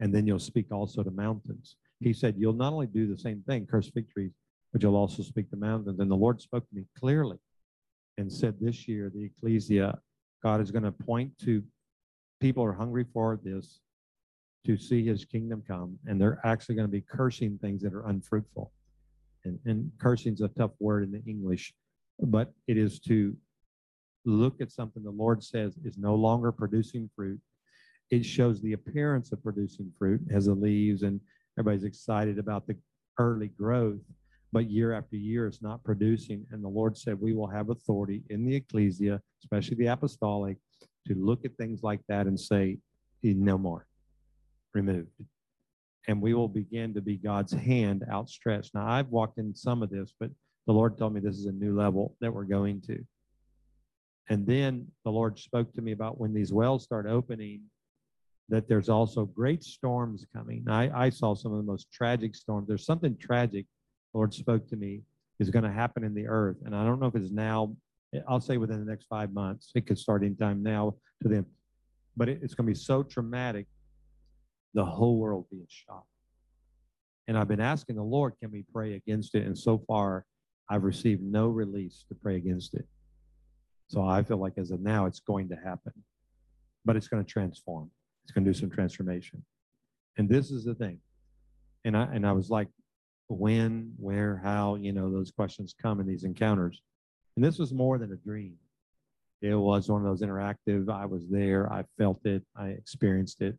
And 0.00 0.14
then 0.14 0.26
you'll 0.26 0.38
speak 0.38 0.72
also 0.72 1.02
to 1.02 1.10
mountains. 1.10 1.76
He 2.00 2.12
said, 2.12 2.34
You'll 2.36 2.52
not 2.52 2.72
only 2.72 2.86
do 2.86 3.06
the 3.06 3.18
same 3.18 3.42
thing, 3.46 3.66
curse 3.66 3.88
fig 3.90 4.10
trees, 4.10 4.32
but 4.72 4.82
you'll 4.82 4.96
also 4.96 5.22
speak 5.22 5.50
to 5.50 5.56
mountains. 5.56 5.98
And 5.98 6.10
the 6.10 6.14
Lord 6.14 6.40
spoke 6.40 6.68
to 6.68 6.74
me 6.74 6.84
clearly 6.98 7.38
and 8.18 8.30
said, 8.30 8.56
This 8.60 8.86
year, 8.86 9.10
the 9.14 9.24
ecclesia, 9.24 9.98
God 10.42 10.60
is 10.60 10.70
going 10.70 10.84
to 10.84 10.92
point 10.92 11.32
to 11.44 11.62
people 12.40 12.62
are 12.62 12.72
hungry 12.72 13.06
for 13.12 13.40
this 13.42 13.80
to 14.66 14.76
see 14.76 15.04
his 15.04 15.24
kingdom 15.24 15.62
come. 15.66 15.98
And 16.06 16.20
they're 16.20 16.40
actually 16.44 16.74
going 16.74 16.88
to 16.88 16.92
be 16.92 17.00
cursing 17.00 17.58
things 17.58 17.82
that 17.82 17.94
are 17.94 18.06
unfruitful. 18.06 18.72
And, 19.44 19.58
and 19.64 19.90
cursing 19.98 20.34
is 20.34 20.40
a 20.40 20.48
tough 20.48 20.72
word 20.80 21.04
in 21.04 21.12
the 21.12 21.22
English, 21.24 21.72
but 22.20 22.52
it 22.66 22.76
is 22.76 23.00
to 23.00 23.36
look 24.24 24.60
at 24.60 24.72
something 24.72 25.02
the 25.02 25.10
Lord 25.10 25.42
says 25.42 25.76
is 25.84 25.98
no 25.98 26.14
longer 26.14 26.50
producing 26.52 27.08
fruit. 27.14 27.40
It 28.10 28.24
shows 28.24 28.60
the 28.60 28.72
appearance 28.72 29.32
of 29.32 29.42
producing 29.42 29.92
fruit, 29.98 30.20
as 30.30 30.46
the 30.46 30.54
leaves, 30.54 31.02
and 31.02 31.20
everybody's 31.58 31.84
excited 31.84 32.38
about 32.38 32.66
the 32.66 32.76
early 33.18 33.48
growth, 33.48 34.00
but 34.52 34.70
year 34.70 34.92
after 34.92 35.16
year 35.16 35.46
it's 35.46 35.62
not 35.62 35.82
producing. 35.84 36.46
And 36.50 36.62
the 36.62 36.68
Lord 36.68 36.96
said, 36.96 37.20
We 37.20 37.34
will 37.34 37.48
have 37.48 37.70
authority 37.70 38.22
in 38.30 38.44
the 38.44 38.54
ecclesia, 38.54 39.20
especially 39.42 39.76
the 39.76 39.86
apostolic, 39.86 40.58
to 41.06 41.14
look 41.14 41.44
at 41.44 41.56
things 41.56 41.82
like 41.82 42.00
that 42.08 42.26
and 42.26 42.38
say, 42.38 42.78
No 43.22 43.58
more, 43.58 43.86
removed. 44.74 45.10
And 46.08 46.22
we 46.22 46.34
will 46.34 46.48
begin 46.48 46.94
to 46.94 47.00
be 47.00 47.16
God's 47.16 47.52
hand 47.52 48.04
outstretched. 48.08 48.74
Now, 48.74 48.86
I've 48.86 49.08
walked 49.08 49.38
in 49.38 49.54
some 49.54 49.82
of 49.82 49.90
this, 49.90 50.14
but 50.20 50.30
the 50.66 50.72
Lord 50.72 50.98
told 50.98 51.14
me 51.14 51.20
this 51.20 51.36
is 51.36 51.46
a 51.46 51.52
new 51.52 51.76
level 51.76 52.16
that 52.20 52.32
we're 52.32 52.44
going 52.44 52.80
to. 52.82 53.04
And 54.28 54.46
then 54.46 54.88
the 55.04 55.10
Lord 55.10 55.38
spoke 55.38 55.72
to 55.74 55.82
me 55.82 55.92
about 55.92 56.18
when 56.18 56.34
these 56.34 56.52
wells 56.52 56.82
start 56.82 57.06
opening, 57.06 57.62
that 58.48 58.68
there's 58.68 58.88
also 58.88 59.24
great 59.24 59.62
storms 59.62 60.26
coming. 60.34 60.64
I, 60.68 61.06
I 61.06 61.10
saw 61.10 61.34
some 61.34 61.52
of 61.52 61.58
the 61.58 61.64
most 61.64 61.92
tragic 61.92 62.34
storms. 62.34 62.66
There's 62.66 62.84
something 62.84 63.16
tragic, 63.16 63.66
the 64.12 64.18
Lord 64.18 64.34
spoke 64.34 64.68
to 64.68 64.76
me, 64.76 65.02
is 65.38 65.50
going 65.50 65.64
to 65.64 65.70
happen 65.70 66.02
in 66.02 66.14
the 66.14 66.26
earth. 66.26 66.56
And 66.64 66.74
I 66.74 66.84
don't 66.84 67.00
know 67.00 67.06
if 67.06 67.14
it's 67.14 67.30
now, 67.30 67.76
I'll 68.28 68.40
say 68.40 68.56
within 68.56 68.84
the 68.84 68.90
next 68.90 69.06
five 69.06 69.32
months. 69.32 69.70
It 69.74 69.86
could 69.86 69.98
start 69.98 70.24
in 70.24 70.36
time 70.36 70.62
now 70.62 70.94
to 71.22 71.28
them. 71.28 71.46
But 72.16 72.28
it, 72.28 72.40
it's 72.42 72.54
going 72.54 72.66
to 72.66 72.72
be 72.72 72.78
so 72.78 73.02
traumatic, 73.02 73.66
the 74.74 74.84
whole 74.84 75.18
world 75.18 75.46
being 75.50 75.66
shocked. 75.68 76.06
And 77.28 77.36
I've 77.36 77.48
been 77.48 77.60
asking 77.60 77.96
the 77.96 78.02
Lord, 78.02 78.34
can 78.40 78.50
we 78.50 78.64
pray 78.72 78.94
against 78.94 79.34
it? 79.34 79.44
And 79.44 79.56
so 79.58 79.82
far, 79.86 80.24
I've 80.68 80.84
received 80.84 81.22
no 81.22 81.48
release 81.48 82.04
to 82.08 82.14
pray 82.14 82.36
against 82.36 82.74
it. 82.74 82.86
So 83.88 84.04
I 84.04 84.22
feel 84.22 84.38
like 84.38 84.58
as 84.58 84.70
of 84.72 84.80
now, 84.80 85.06
it's 85.06 85.20
going 85.20 85.48
to 85.50 85.56
happen, 85.56 85.92
but 86.84 86.96
it's 86.96 87.08
going 87.08 87.24
to 87.24 87.30
transform. 87.30 87.90
It's 88.24 88.32
going 88.32 88.44
to 88.44 88.52
do 88.52 88.58
some 88.58 88.70
transformation. 88.70 89.44
And 90.18 90.28
this 90.28 90.50
is 90.50 90.64
the 90.64 90.74
thing. 90.74 90.98
And 91.84 91.96
I 91.96 92.04
and 92.12 92.26
I 92.26 92.32
was 92.32 92.50
like, 92.50 92.68
when, 93.28 93.92
where, 93.96 94.40
how, 94.42 94.76
you 94.76 94.92
know, 94.92 95.10
those 95.10 95.30
questions 95.30 95.74
come 95.80 96.00
in 96.00 96.06
these 96.06 96.24
encounters. 96.24 96.82
And 97.36 97.44
this 97.44 97.58
was 97.58 97.72
more 97.72 97.98
than 97.98 98.12
a 98.12 98.16
dream. 98.16 98.54
It 99.42 99.54
was 99.54 99.88
one 99.88 100.04
of 100.04 100.06
those 100.06 100.26
interactive. 100.26 100.90
I 100.90 101.06
was 101.06 101.28
there. 101.28 101.70
I 101.72 101.84
felt 101.98 102.24
it. 102.24 102.42
I 102.56 102.68
experienced 102.68 103.42
it. 103.42 103.56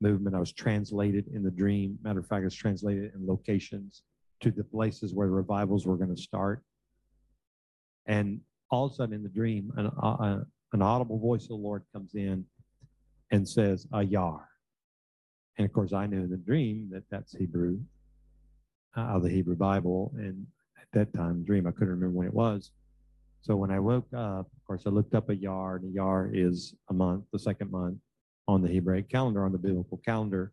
Movement. 0.00 0.34
I 0.34 0.40
was 0.40 0.52
translated 0.52 1.28
in 1.32 1.42
the 1.42 1.50
dream. 1.50 1.98
Matter 2.02 2.20
of 2.20 2.26
fact, 2.26 2.44
it's 2.44 2.54
translated 2.54 3.12
in 3.14 3.26
locations 3.26 4.02
to 4.42 4.50
the 4.50 4.64
places 4.64 5.14
where 5.14 5.26
the 5.26 5.32
revivals 5.32 5.86
were 5.86 5.96
going 5.96 6.14
to 6.14 6.20
start. 6.20 6.62
And 8.06 8.40
all 8.70 8.86
of 8.86 8.92
a 8.92 8.94
sudden 8.94 9.14
in 9.14 9.22
the 9.22 9.28
dream, 9.28 9.72
an, 9.76 9.86
uh, 9.86 10.40
an 10.72 10.82
audible 10.82 11.18
voice 11.18 11.44
of 11.44 11.48
the 11.48 11.54
Lord 11.54 11.84
comes 11.92 12.14
in 12.14 12.44
and 13.30 13.48
says, 13.48 13.86
Ayar. 13.92 14.40
And 15.58 15.66
of 15.66 15.72
course, 15.72 15.92
I 15.92 16.06
knew 16.06 16.22
in 16.22 16.30
the 16.30 16.36
dream 16.36 16.88
that 16.92 17.04
that's 17.10 17.34
Hebrew, 17.34 17.78
uh, 18.96 19.18
the 19.18 19.30
Hebrew 19.30 19.56
Bible. 19.56 20.12
And 20.16 20.46
at 20.80 20.88
that 20.92 21.14
time, 21.14 21.44
dream, 21.44 21.66
I 21.66 21.70
couldn't 21.70 21.90
remember 21.90 22.18
when 22.18 22.26
it 22.26 22.34
was. 22.34 22.72
So 23.42 23.56
when 23.56 23.70
I 23.70 23.80
woke 23.80 24.06
up, 24.14 24.46
of 24.46 24.64
course, 24.66 24.84
I 24.86 24.90
looked 24.90 25.14
up 25.14 25.28
a 25.28 25.34
yar, 25.34 25.76
and 25.76 25.84
a 25.84 25.92
yar 25.92 26.30
is 26.32 26.74
a 26.90 26.94
month, 26.94 27.24
the 27.32 27.38
second 27.38 27.70
month 27.70 27.98
on 28.48 28.62
the 28.62 28.68
Hebraic 28.68 29.08
calendar, 29.08 29.44
on 29.44 29.52
the 29.52 29.58
biblical 29.58 30.00
calendar, 30.04 30.52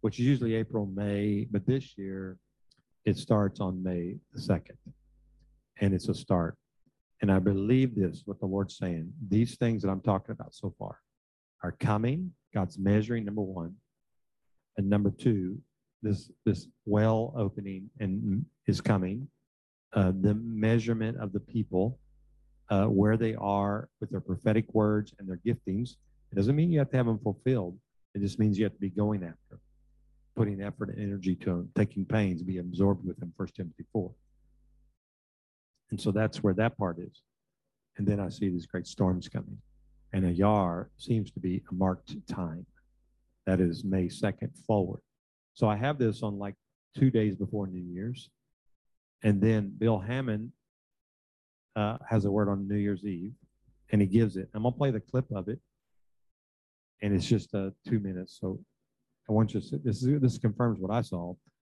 which 0.00 0.18
is 0.18 0.26
usually 0.26 0.54
April, 0.54 0.86
May. 0.86 1.46
But 1.50 1.66
this 1.66 1.96
year, 1.96 2.38
it 3.06 3.16
starts 3.16 3.60
on 3.60 3.82
May 3.82 4.16
the 4.34 4.40
2nd. 4.40 4.76
And 5.80 5.94
it's 5.94 6.08
a 6.08 6.14
start. 6.14 6.56
And 7.22 7.32
I 7.32 7.38
believe 7.38 7.94
this, 7.94 8.22
what 8.26 8.40
the 8.40 8.46
Lord's 8.46 8.76
saying. 8.76 9.12
These 9.28 9.56
things 9.56 9.82
that 9.82 9.88
I'm 9.88 10.02
talking 10.02 10.32
about 10.32 10.54
so 10.54 10.74
far 10.78 10.98
are 11.62 11.72
coming. 11.72 12.32
God's 12.52 12.78
measuring, 12.78 13.24
number 13.24 13.42
one. 13.42 13.74
And 14.76 14.90
number 14.90 15.10
two, 15.10 15.58
this 16.02 16.30
this 16.44 16.68
well 16.84 17.32
opening 17.36 17.88
and 18.00 18.44
is 18.66 18.80
coming. 18.80 19.28
Uh, 19.94 20.12
the 20.20 20.34
measurement 20.34 21.16
of 21.18 21.32
the 21.32 21.40
people, 21.40 21.98
uh, 22.68 22.84
where 22.84 23.16
they 23.16 23.34
are 23.36 23.88
with 24.00 24.10
their 24.10 24.20
prophetic 24.20 24.66
words 24.74 25.14
and 25.18 25.28
their 25.28 25.40
giftings. 25.46 25.96
It 26.32 26.34
doesn't 26.34 26.54
mean 26.54 26.70
you 26.70 26.80
have 26.80 26.90
to 26.90 26.96
have 26.96 27.06
them 27.06 27.18
fulfilled. 27.18 27.78
It 28.14 28.20
just 28.20 28.38
means 28.38 28.58
you 28.58 28.64
have 28.64 28.74
to 28.74 28.80
be 28.80 28.90
going 28.90 29.22
after, 29.22 29.60
putting 30.36 30.62
effort 30.62 30.90
and 30.90 31.00
energy 31.00 31.34
to 31.34 31.46
them, 31.46 31.70
taking 31.74 32.04
pains, 32.04 32.42
be 32.42 32.58
absorbed 32.58 33.06
with 33.06 33.18
them. 33.18 33.32
First 33.36 33.56
Timothy 33.56 33.84
four. 33.92 34.12
And 35.90 36.00
so 36.00 36.10
that's 36.10 36.42
where 36.42 36.54
that 36.54 36.76
part 36.76 36.98
is. 36.98 37.22
And 37.96 38.06
then 38.06 38.20
I 38.20 38.28
see 38.28 38.48
these 38.48 38.66
great 38.66 38.86
storms 38.86 39.28
coming. 39.28 39.58
And 40.12 40.26
a 40.26 40.30
yar 40.30 40.90
seems 40.98 41.30
to 41.32 41.40
be 41.40 41.62
a 41.70 41.74
marked 41.74 42.14
time. 42.28 42.66
That 43.46 43.60
is 43.60 43.84
May 43.84 44.06
2nd 44.06 44.50
forward. 44.66 45.00
So 45.54 45.68
I 45.68 45.76
have 45.76 45.98
this 45.98 46.22
on 46.22 46.38
like 46.38 46.54
two 46.96 47.10
days 47.10 47.36
before 47.36 47.66
New 47.66 47.82
Year's. 47.82 48.28
And 49.22 49.40
then 49.40 49.72
Bill 49.78 49.98
Hammond 49.98 50.52
uh, 51.74 51.98
has 52.08 52.24
a 52.24 52.30
word 52.30 52.48
on 52.48 52.68
New 52.68 52.76
Year's 52.76 53.04
Eve 53.04 53.32
and 53.90 54.00
he 54.00 54.06
gives 54.06 54.36
it. 54.36 54.48
I'm 54.54 54.62
going 54.62 54.74
to 54.74 54.78
play 54.78 54.90
the 54.90 55.00
clip 55.00 55.26
of 55.34 55.48
it. 55.48 55.60
And 57.02 57.14
it's 57.14 57.26
just 57.26 57.54
uh, 57.54 57.70
two 57.86 58.00
minutes. 58.00 58.38
So 58.40 58.58
I 59.28 59.32
want 59.32 59.54
you 59.54 59.60
to, 59.60 59.78
this, 59.78 60.02
is, 60.02 60.20
this 60.20 60.38
confirms 60.38 60.78
what 60.78 60.90
I 60.90 61.02
saw. 61.02 61.34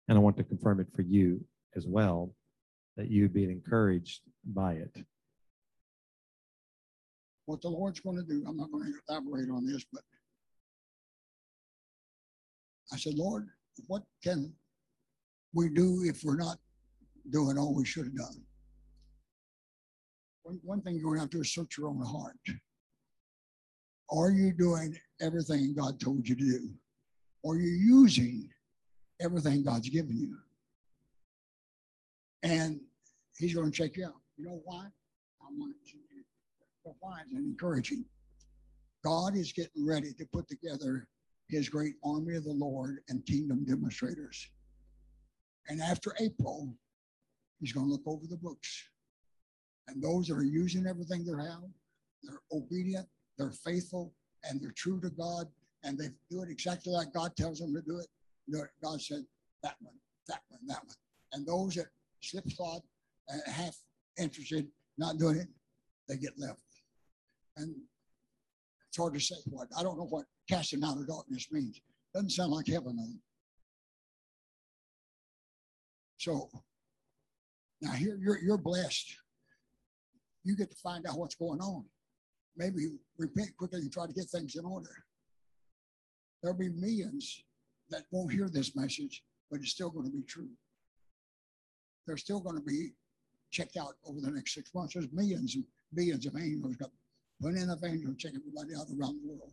And 0.08 0.18
I 0.18 0.22
want 0.22 0.38
to 0.38 0.44
confirm 0.44 0.80
it 0.80 0.88
for 0.96 1.04
you 1.04 1.40
as 1.76 1.86
well 1.88 2.34
that 2.98 3.10
you 3.10 3.30
be 3.30 3.44
encouraged 3.46 4.22
by 4.44 4.74
it. 4.74 5.06
what 7.46 7.62
the 7.62 7.70
Lord's 7.70 8.00
going 8.00 8.18
to 8.18 8.24
do. 8.24 8.44
I'm 8.48 8.58
not 8.58 8.72
going 8.72 8.86
to 8.86 9.00
elaborate 9.08 9.50
on 9.50 9.66
this, 9.66 9.84
but 9.92 10.04
I 12.92 12.98
said, 12.98 13.14
Lord, 13.16 13.48
what 13.88 14.04
can 14.24 14.54
we 15.54 15.70
do 15.70 16.04
if 16.06 16.24
we're 16.24 16.38
not 16.38 16.58
doing 17.32 17.58
all 17.58 17.76
we 17.76 17.86
should 17.86 18.06
have 18.06 18.16
done? 18.16 18.44
one, 20.50 20.60
one 20.64 20.82
thing 20.82 20.96
you're 20.96 21.16
going 21.16 21.18
to 21.18 21.22
have 21.22 21.30
to 21.30 21.44
search 21.44 21.78
your 21.78 21.88
own 21.88 22.04
heart. 22.04 22.38
Are 24.12 24.32
you 24.32 24.52
doing 24.54 24.98
everything 25.22 25.76
God 25.78 26.00
told 26.00 26.28
you 26.28 26.36
to 26.36 26.44
do? 26.44 26.70
Are 27.46 27.56
you're 27.56 28.02
using 28.02 28.50
everything 29.22 29.64
God's 29.64 29.90
given 29.90 30.18
you? 30.18 30.38
And 32.44 32.80
He's 33.38 33.54
going 33.54 33.72
to 33.72 33.76
check 33.78 33.96
you 33.96 34.06
out. 34.06 34.16
You 34.38 34.46
know 34.46 34.62
why? 34.66 34.86
I 35.42 35.46
want 35.58 35.76
to. 35.92 35.98
Why 37.02 37.20
is 37.32 37.38
encouraging? 37.38 38.04
God 39.04 39.36
is 39.36 39.54
getting 39.54 39.86
ready 39.86 40.12
to 40.14 40.26
put 40.34 40.48
together 40.48 41.08
His 41.48 41.70
great 41.70 41.96
army 42.04 42.36
of 42.36 42.44
the 42.44 42.52
Lord 42.52 43.00
and 43.10 43.26
kingdom 43.26 43.64
demonstrators. 43.64 44.50
And 45.68 45.82
after 45.82 46.16
April, 46.20 46.74
He's 47.60 47.74
going 47.74 47.86
to 47.86 47.92
look 47.92 48.08
over 48.08 48.26
the 48.28 48.38
books. 48.38 48.90
And 49.88 50.02
those 50.02 50.28
that 50.28 50.36
are 50.36 50.44
using 50.44 50.88
everything 50.88 51.26
they 51.26 51.32
have, 51.44 51.62
they're 52.24 52.42
obedient, 52.52 53.08
they're 53.38 53.52
faithful, 53.52 54.14
and 54.44 54.62
they're 54.62 54.74
true 54.76 55.00
to 55.02 55.10
God, 55.10 55.48
and 55.84 55.98
they 55.98 56.08
do 56.30 56.42
it 56.44 56.50
exactly 56.50 56.92
like 56.92 57.14
God 57.14 57.36
tells 57.36 57.60
them 57.60 57.74
to 57.74 57.82
do 57.82 58.00
it. 58.00 58.08
God 58.84 59.02
said, 59.02 59.24
that 59.64 59.76
one, 59.82 59.96
that 60.28 60.42
one, 60.50 60.62
that 60.68 60.84
one. 60.86 60.96
And 61.34 61.46
those 61.46 61.76
that 61.76 61.88
slip 62.22 62.50
slide, 62.50 62.82
uh, 63.32 63.52
half 63.52 63.76
interested, 64.20 64.68
not 64.98 65.18
doing 65.18 65.38
it, 65.38 65.48
they 66.08 66.18
get 66.18 66.34
left. 66.38 66.62
And 67.58 67.76
it's 68.88 68.98
hard 68.98 69.14
to 69.14 69.20
say 69.20 69.36
what. 69.46 69.68
I 69.78 69.84
don't 69.84 69.98
know 69.98 70.08
what 70.08 70.26
casting 70.50 70.84
out 70.84 70.98
of 70.98 71.08
darkness 71.08 71.48
means. 71.52 71.80
Doesn't 72.14 72.32
sound 72.32 72.52
like 72.52 72.68
heaven. 72.68 72.98
though. 72.98 73.20
So 76.18 76.50
now 77.82 77.92
here 77.92 78.18
you're 78.20 78.40
you're 78.40 78.58
blessed. 78.58 79.16
You 80.44 80.56
get 80.56 80.72
to 80.72 80.76
find 80.78 81.06
out 81.06 81.18
what's 81.18 81.36
going 81.36 81.60
on. 81.60 81.86
Maybe 82.58 82.88
repent 83.18 83.56
quickly 83.58 83.82
and 83.82 83.92
try 83.92 84.08
to 84.08 84.14
get 84.14 84.26
things 84.26 84.56
in 84.56 84.66
order. 84.66 84.90
There'll 86.42 86.58
be 86.58 86.70
millions 86.70 87.44
that 87.90 88.04
won't 88.12 88.32
hear 88.32 88.50
this 88.50 88.76
message, 88.76 89.24
but 89.50 89.60
it's 89.60 89.72
still 89.72 89.90
going 89.90 90.06
to 90.06 90.12
be 90.12 90.24
true. 90.24 90.50
They're 92.06 92.18
still 92.18 92.40
going 92.40 92.56
to 92.56 92.64
be 92.64 92.94
checked 93.52 93.78
out 93.78 93.96
over 94.06 94.22
the 94.22 94.32
next 94.32 94.54
six 94.54 94.74
months. 94.74 94.94
There's 94.94 95.12
millions 95.12 95.56
and 95.56 95.64
billions 95.94 96.26
of 96.26 96.36
angels 96.36 96.76
got 96.76 96.92
plenty 97.42 97.62
enough 97.62 97.84
angels 97.84 98.18
check 98.18 98.34
everybody 98.36 98.76
out 98.76 98.88
around 99.00 99.22
the 99.22 99.28
world. 99.28 99.52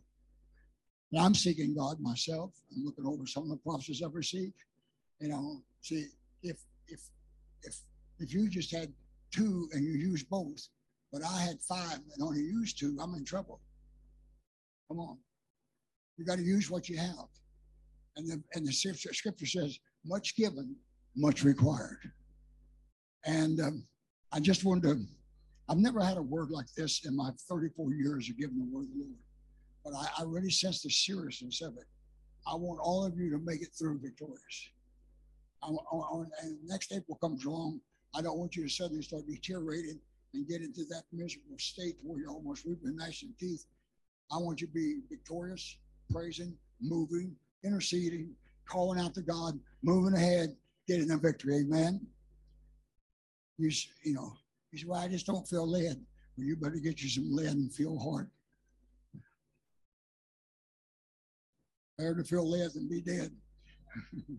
And 1.11 1.21
I'm 1.21 1.33
seeking 1.33 1.75
God 1.75 1.99
myself. 1.99 2.51
I'm 2.75 2.83
looking 2.83 3.05
over 3.05 3.25
some 3.25 3.43
of 3.43 3.49
the 3.49 3.57
prophecies 3.57 4.03
I've 4.03 4.15
received. 4.15 4.63
You 5.19 5.29
know, 5.29 5.61
see 5.81 6.07
if 6.43 6.57
if 6.87 7.01
if 7.63 7.75
if 8.19 8.33
you 8.33 8.49
just 8.49 8.71
had 8.71 8.91
two 9.31 9.69
and 9.73 9.83
you 9.83 9.91
used 9.93 10.29
both, 10.29 10.67
but 11.11 11.23
I 11.23 11.41
had 11.41 11.61
five 11.61 11.99
and 12.13 12.23
only 12.23 12.41
used 12.41 12.79
two, 12.79 12.97
I'm 13.01 13.15
in 13.15 13.25
trouble. 13.25 13.61
Come 14.87 14.99
on. 14.99 15.17
You 16.17 16.25
got 16.25 16.37
to 16.37 16.43
use 16.43 16.69
what 16.69 16.89
you 16.89 16.97
have. 16.97 17.27
And 18.15 18.27
the 18.27 18.41
and 18.53 18.65
the 18.65 18.71
scripture, 18.71 19.45
says, 19.45 19.79
much 20.05 20.35
given, 20.35 20.75
much 21.15 21.43
required. 21.43 22.11
And 23.25 23.59
um, 23.59 23.83
I 24.31 24.39
just 24.39 24.63
wanted 24.63 24.83
to, 24.83 25.05
I've 25.69 25.77
never 25.77 25.99
had 25.99 26.17
a 26.17 26.21
word 26.21 26.49
like 26.49 26.71
this 26.75 27.05
in 27.05 27.15
my 27.15 27.29
34 27.49 27.93
years 27.93 28.29
of 28.29 28.37
giving 28.37 28.57
the 28.57 28.75
word 28.75 28.85
of 28.85 28.93
the 28.93 28.99
Lord. 28.99 29.15
But 29.83 29.93
I, 29.95 30.21
I 30.21 30.25
really 30.25 30.49
sense 30.49 30.81
the 30.81 30.89
seriousness 30.89 31.61
of 31.61 31.77
it. 31.77 31.85
I 32.47 32.55
want 32.55 32.79
all 32.81 33.05
of 33.05 33.17
you 33.17 33.29
to 33.31 33.39
make 33.39 33.61
it 33.61 33.69
through 33.77 33.99
victorious. 33.99 34.69
I, 35.61 35.69
and 36.43 36.57
next 36.65 36.93
April 36.93 37.17
comes 37.21 37.45
along, 37.45 37.81
I 38.15 38.21
don't 38.21 38.37
want 38.37 38.55
you 38.55 38.63
to 38.63 38.69
suddenly 38.69 39.03
start 39.03 39.27
deteriorating 39.27 39.99
and 40.33 40.47
get 40.47 40.61
into 40.61 40.85
that 40.85 41.03
miserable 41.11 41.57
state 41.57 41.95
where 42.03 42.19
you're 42.19 42.31
almost 42.31 42.65
weeping 42.65 42.97
and 42.99 43.39
teeth. 43.39 43.65
I 44.31 44.37
want 44.37 44.61
you 44.61 44.67
to 44.67 44.73
be 44.73 44.99
victorious, 45.09 45.77
praising, 46.11 46.55
moving, 46.81 47.35
interceding, 47.63 48.31
calling 48.67 48.99
out 48.99 49.13
to 49.15 49.21
God, 49.21 49.59
moving 49.83 50.15
ahead, 50.15 50.55
getting 50.87 51.11
a 51.11 51.17
victory. 51.17 51.57
Amen. 51.57 52.05
You, 53.57 53.71
you 54.03 54.13
know, 54.13 54.33
you 54.71 54.79
say, 54.79 54.85
well, 54.87 55.01
I 55.01 55.07
just 55.07 55.25
don't 55.25 55.47
feel 55.47 55.69
led. 55.69 55.99
Well, 56.37 56.47
you 56.47 56.55
better 56.55 56.75
get 56.75 57.01
you 57.01 57.09
some 57.09 57.33
lead 57.33 57.53
and 57.53 57.73
feel 57.73 57.97
hard. 57.97 58.29
Better 61.97 62.15
to 62.15 62.23
feel 62.23 62.49
led 62.49 62.73
than 62.73 62.87
be 62.87 63.01
dead. 63.01 63.31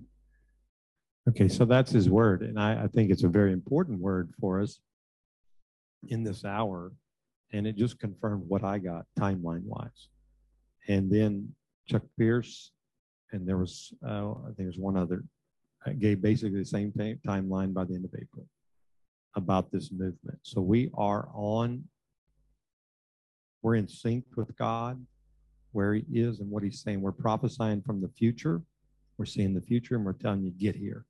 Okay, 1.29 1.49
so 1.49 1.66
that's 1.66 1.91
his 1.91 2.09
word, 2.09 2.41
and 2.41 2.59
I, 2.59 2.85
I 2.85 2.87
think 2.87 3.11
it's 3.11 3.25
a 3.25 3.29
very 3.29 3.53
important 3.53 4.01
word 4.01 4.33
for 4.41 4.62
us 4.62 4.81
in 6.07 6.25
this 6.25 6.43
hour, 6.43 6.93
and 7.53 7.66
it 7.66 7.77
just 7.77 7.99
confirmed 7.99 8.45
what 8.49 8.64
I 8.64 8.79
got 8.79 9.05
timeline 9.19 9.64
wise. 9.64 10.09
And 10.89 11.11
then 11.11 11.55
Chuck 11.89 12.03
Pierce, 12.18 12.72
and 13.32 13.47
there 13.47 13.59
was, 13.59 13.93
uh, 14.07 14.32
I 14.32 14.47
think 14.47 14.57
there's 14.59 14.78
one 14.78 14.97
other, 14.97 15.24
uh, 15.86 15.93
gave 15.99 16.20
basically 16.22 16.59
the 16.59 16.64
same 16.64 16.93
ti- 16.93 17.18
timeline 17.26 17.72
by 17.72 17.84
the 17.84 17.95
end 17.95 18.05
of 18.05 18.14
April 18.14 18.47
about 19.34 19.70
this 19.70 19.91
movement. 19.91 20.39
So 20.43 20.61
we 20.61 20.91
are 20.95 21.28
on, 21.34 21.84
we're 23.62 23.76
in 23.76 23.89
sync 23.89 24.24
with 24.36 24.57
God, 24.57 25.05
where 25.72 25.95
he 25.95 26.05
is 26.12 26.41
and 26.41 26.51
what 26.51 26.62
he's 26.62 26.80
saying. 26.82 27.01
We're 27.01 27.12
prophesying 27.12 27.82
from 27.82 28.01
the 28.01 28.09
future. 28.09 28.62
We're 29.16 29.26
seeing 29.26 29.55
the 29.55 29.61
future 29.61 29.97
and 29.97 30.05
we're 30.05 30.12
telling 30.12 30.43
you, 30.43 30.51
get 30.51 30.76
here. 30.76 31.05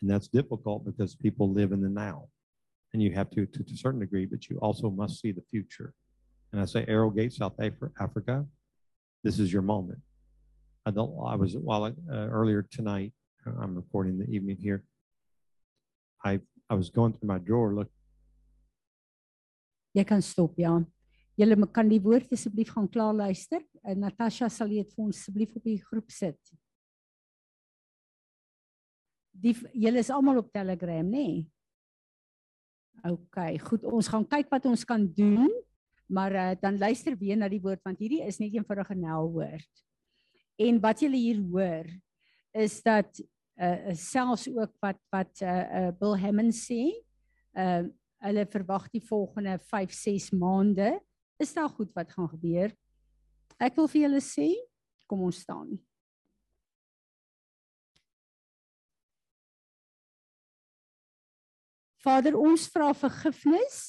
And 0.00 0.10
that's 0.10 0.28
difficult 0.28 0.84
because 0.84 1.14
people 1.14 1.50
live 1.50 1.72
in 1.72 1.80
the 1.80 1.88
now. 1.88 2.28
And 2.92 3.02
you 3.02 3.12
have 3.12 3.30
to, 3.30 3.46
to, 3.46 3.64
to 3.64 3.74
a 3.74 3.76
certain 3.76 4.00
degree, 4.00 4.26
but 4.26 4.48
you 4.48 4.58
also 4.58 4.90
must 4.90 5.20
see 5.20 5.32
the 5.32 5.42
future. 5.50 5.94
And 6.52 6.60
I 6.60 6.66
say 6.66 6.84
Arrowgate, 6.86 7.32
South 7.32 7.54
Af- 7.58 7.90
Africa, 7.98 8.46
this 9.24 9.40
is 9.40 9.52
your 9.52 9.62
moment. 9.62 10.00
I 10.86 10.90
don't, 10.90 11.12
I 11.26 11.34
was, 11.34 11.56
while, 11.56 11.84
uh, 11.84 11.92
earlier 12.08 12.62
tonight, 12.70 13.12
uh, 13.46 13.52
I'm 13.60 13.74
recording 13.74 14.18
the 14.18 14.28
evening 14.30 14.58
here. 14.60 14.84
I, 16.24 16.40
I 16.70 16.74
was 16.74 16.90
going 16.90 17.14
through 17.14 17.28
my 17.28 17.38
drawer, 17.38 17.74
look, 17.74 17.88
Jy 19.94 20.02
kan 20.08 20.22
stop, 20.26 20.56
ja. 20.58 20.74
Julle 21.38 21.54
kan 21.74 21.86
die 21.90 22.00
woord 22.02 22.32
asseblief 22.34 22.72
gaan 22.74 22.88
klaar 22.90 23.14
luister. 23.14 23.62
En 23.86 24.02
Natasha 24.02 24.48
sal 24.50 24.72
dit 24.74 24.90
vir 24.90 25.04
ons 25.06 25.18
asseblief 25.18 25.54
op 25.54 25.66
die 25.66 25.78
groep 25.82 26.10
sit. 26.10 26.38
Die 29.44 29.54
julle 29.84 30.02
is 30.02 30.10
almal 30.14 30.40
op 30.42 30.50
Telegram, 30.54 31.06
nê? 31.06 31.26
Nee? 31.28 31.44
OK, 33.04 33.38
goed. 33.68 33.86
Ons 33.86 34.08
gaan 34.10 34.26
kyk 34.26 34.50
wat 34.50 34.66
ons 34.70 34.84
kan 34.88 35.02
doen, 35.14 35.50
maar 36.06 36.34
uh, 36.34 36.50
dan 36.60 36.78
luister 36.78 37.16
weer 37.18 37.36
na 37.36 37.48
die 37.48 37.62
woord 37.62 37.82
want 37.84 37.98
hierdie 37.98 38.22
is 38.24 38.38
net 38.38 38.54
eenvoudige 38.54 38.94
nelwoord. 38.94 39.84
En 40.60 40.80
wat 40.80 41.00
julle 41.02 41.18
hier 41.18 41.40
hoor 41.50 41.88
is 42.54 42.78
dat 42.82 43.18
uh, 43.58 43.94
selfs 43.98 44.48
ook 44.48 44.74
wat 44.84 45.00
wat 45.14 45.42
uh, 45.42 45.50
uh, 45.50 45.90
Bill 45.98 46.16
Hammond 46.20 46.54
sê, 46.54 46.86
uh 47.58 47.84
hulle 48.24 48.46
verwag 48.48 48.86
die 48.88 49.02
volgende 49.04 49.58
5, 49.68 49.90
6 49.92 50.30
maande 50.40 50.94
is 51.36 51.50
daar 51.52 51.68
goed 51.68 51.90
wat 51.92 52.08
gaan 52.14 52.30
gebeur. 52.30 52.70
Ek 53.60 53.76
wil 53.76 53.88
vir 53.92 54.00
julle 54.06 54.20
sê, 54.24 54.46
kom 55.04 55.26
ons 55.26 55.42
staan. 55.44 55.74
Vader, 62.00 62.38
ons 62.40 62.64
vra 62.72 62.94
vergifnis 62.96 63.82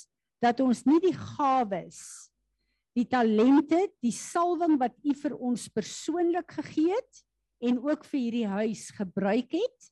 dat 0.44 0.60
ons 0.64 0.84
nie 0.88 1.00
die 1.04 1.16
gawes, 1.16 2.30
die 2.96 3.08
talente, 3.08 3.82
die 4.04 4.14
salwing 4.16 4.78
wat 4.80 4.96
U 5.04 5.16
vir 5.20 5.36
ons 5.36 5.68
persoonlik 5.72 6.58
gegee 6.60 6.96
het 6.96 7.22
en 7.66 7.80
ook 7.84 8.06
vir 8.08 8.20
hierdie 8.20 8.48
huis 8.48 8.88
gebruik 8.96 9.56
het 9.58 9.92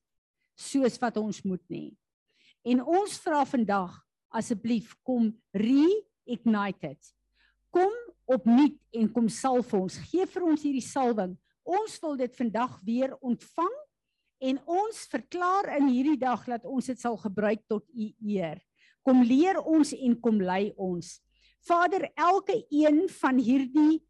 soos 0.59 0.99
wat 1.01 1.17
ons 1.17 1.41
moet 1.47 1.63
nie. 1.71 1.91
En 2.63 2.83
ons 2.83 3.17
vra 3.25 3.43
vandag 3.47 3.95
asseblief 4.33 4.93
kom 5.05 5.31
re-ignite 5.55 6.93
it. 6.93 7.13
Kom 7.73 7.93
opnuut 8.29 8.77
en 8.95 9.09
kom 9.11 9.29
salf 9.29 9.73
ons. 9.75 9.97
Gee 10.09 10.25
vir 10.29 10.45
ons 10.47 10.63
hierdie 10.63 10.85
salwing. 10.85 11.35
Ons 11.63 11.97
wil 12.03 12.17
dit 12.19 12.35
vandag 12.37 12.77
weer 12.85 13.15
ontvang 13.23 13.73
en 14.43 14.59
ons 14.67 15.03
verklaar 15.11 15.73
in 15.77 15.89
hierdie 15.91 16.19
dag 16.19 16.43
dat 16.47 16.65
ons 16.67 16.87
dit 16.91 16.99
sal 16.99 17.17
gebruik 17.19 17.63
tot 17.71 17.85
u 17.91 18.09
eer. 18.27 18.59
Kom 19.03 19.23
leer 19.23 19.59
ons 19.59 19.93
en 19.93 20.17
kom 20.19 20.41
lei 20.41 20.71
ons. 20.79 21.19
Vader, 21.63 22.09
elke 22.15 22.65
een 22.69 23.05
van 23.21 23.39
hierdie 23.39 24.01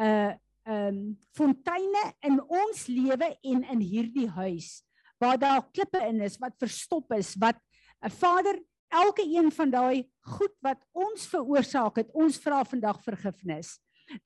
uh 0.00 0.34
ehm 0.66 0.96
um, 0.96 1.18
fonteine 1.30 2.00
in 2.26 2.40
ons 2.42 2.88
lewe 2.90 3.28
en 3.46 3.60
in 3.70 3.82
hierdie 3.86 4.26
huis 4.34 4.80
waar 5.22 5.38
daar 5.38 5.62
klippe 5.70 6.00
in 6.08 6.20
is 6.20 6.38
wat 6.42 6.56
verstop 6.58 7.12
is, 7.16 7.34
wat 7.38 7.54
uh, 8.02 8.10
Vader, 8.10 8.58
elke 8.88 9.22
een 9.22 9.50
van 9.52 9.70
daai 9.70 10.08
goed 10.20 10.54
wat 10.64 10.82
ons 10.92 11.26
veroorsaak 11.30 12.02
het, 12.02 12.10
ons 12.14 12.38
vra 12.42 12.64
vandag 12.64 12.98
vergifnis. 13.04 13.76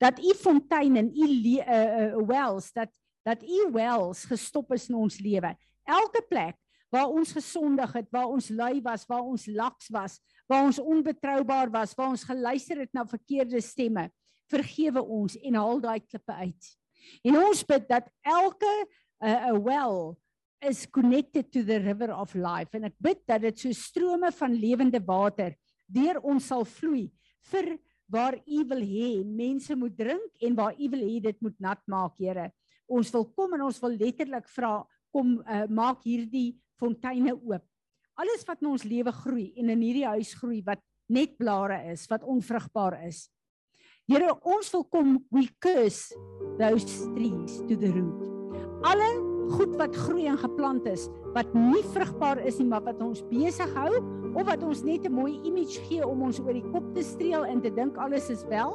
Dat 0.01 0.19
u 0.19 0.33
fonteine 0.37 0.99
en 0.99 1.11
u 1.13 1.29
uh, 1.29 1.61
uh, 1.61 2.25
wells 2.27 2.71
dat 2.73 2.89
dat 3.21 3.43
u 3.45 3.69
wells 3.69 4.23
gestop 4.25 4.71
is 4.73 4.87
in 4.89 4.95
ons 4.97 5.19
lewe. 5.21 5.53
Elke 5.85 6.23
plek 6.29 6.55
waar 6.91 7.09
ons 7.09 7.31
gesondig 7.31 7.93
het, 7.95 8.09
waar 8.11 8.29
ons 8.29 8.49
lui 8.51 8.81
was, 8.83 9.05
waar 9.07 9.23
ons 9.23 9.47
laks 9.47 9.89
was, 9.93 10.19
waar 10.47 10.67
ons 10.67 10.79
onbetroubaar 10.79 11.71
was, 11.71 11.95
waar 11.95 12.11
ons 12.11 12.25
geluister 12.27 12.83
het 12.83 12.91
na 12.93 13.05
verkeerde 13.07 13.61
stemme. 13.63 14.09
Vergewe 14.51 15.01
ons 15.01 15.37
en 15.39 15.55
haal 15.55 15.79
daai 15.79 16.01
klippe 16.03 16.35
uit. 16.43 16.71
En 17.23 17.37
ons 17.39 17.63
bid 17.65 17.87
dat 17.89 18.09
elke 18.27 18.73
uh, 19.23 19.53
'n 19.53 19.63
well 19.63 20.17
is 20.61 20.85
connected 20.85 21.51
to 21.51 21.63
the 21.63 21.79
river 21.79 22.13
of 22.13 22.35
life 22.35 22.75
en 22.77 22.85
ek 22.85 22.97
bid 23.01 23.23
dat 23.25 23.41
dit 23.41 23.57
so 23.57 23.73
strome 23.73 24.29
van 24.31 24.53
lewende 24.53 25.01
water 25.01 25.55
deur 25.89 26.19
ons 26.21 26.45
sal 26.51 26.65
vloei 26.65 27.09
vir 27.49 27.79
waar 28.11 28.37
u 28.45 28.59
wil 28.69 28.83
hê 28.85 29.23
mense 29.25 29.75
moet 29.75 29.95
drink 29.97 30.43
en 30.43 30.55
waar 30.55 30.75
u 30.77 30.89
wil 30.93 31.01
hê 31.01 31.19
dit 31.23 31.37
moet 31.41 31.57
nat 31.59 31.81
maak 31.87 32.19
Here. 32.19 32.51
Ons 32.91 33.09
wil 33.15 33.25
kom 33.31 33.55
en 33.55 33.63
ons 33.69 33.79
wil 33.81 33.95
letterlik 33.95 34.49
vra 34.51 34.81
kom 35.11 35.39
uh, 35.39 35.65
maak 35.71 36.03
hierdie 36.03 36.59
fonteine 36.81 37.35
oop. 37.37 37.63
Alles 38.19 38.45
wat 38.47 38.61
in 38.61 38.71
ons 38.73 38.85
lewe 38.85 39.13
groei 39.23 39.51
en 39.57 39.71
in 39.73 39.85
hierdie 39.85 40.07
huis 40.17 40.33
groei 40.37 40.61
wat 40.65 40.81
net 41.11 41.37
blare 41.39 41.77
is, 41.91 42.07
wat 42.11 42.25
onvrugbaar 42.27 42.99
is. 43.07 43.27
Here, 44.09 44.33
ons 44.43 44.71
wil 44.73 44.83
kom 44.91 45.17
we 45.31 45.45
curse 45.63 46.15
those 46.59 46.85
trees 47.15 47.59
to 47.69 47.77
the 47.77 47.91
root. 47.93 48.27
Alle 48.87 49.09
goed 49.51 49.75
wat 49.79 49.95
groei 50.07 50.25
en 50.31 50.39
geplant 50.39 50.87
is 50.89 51.07
wat 51.35 51.51
nie 51.55 51.83
vrugbaar 51.93 52.41
is 52.47 52.57
nie, 52.59 52.67
maar 52.71 52.83
wat 52.85 52.99
ons 53.03 53.23
besig 53.29 53.71
hou 53.77 54.01
of 54.31 54.45
wat 54.47 54.63
ons 54.63 54.83
net 54.83 55.05
'n 55.07 55.13
mooi 55.13 55.39
image 55.47 55.79
gee 55.87 56.03
om 56.05 56.23
ons 56.23 56.39
oor 56.39 56.53
die 56.53 56.69
kop 56.71 56.93
te 56.95 57.03
streel 57.03 57.45
en 57.45 57.61
te 57.61 57.69
dink 57.69 57.97
alles 57.97 58.29
is 58.29 58.43
wel, 58.49 58.71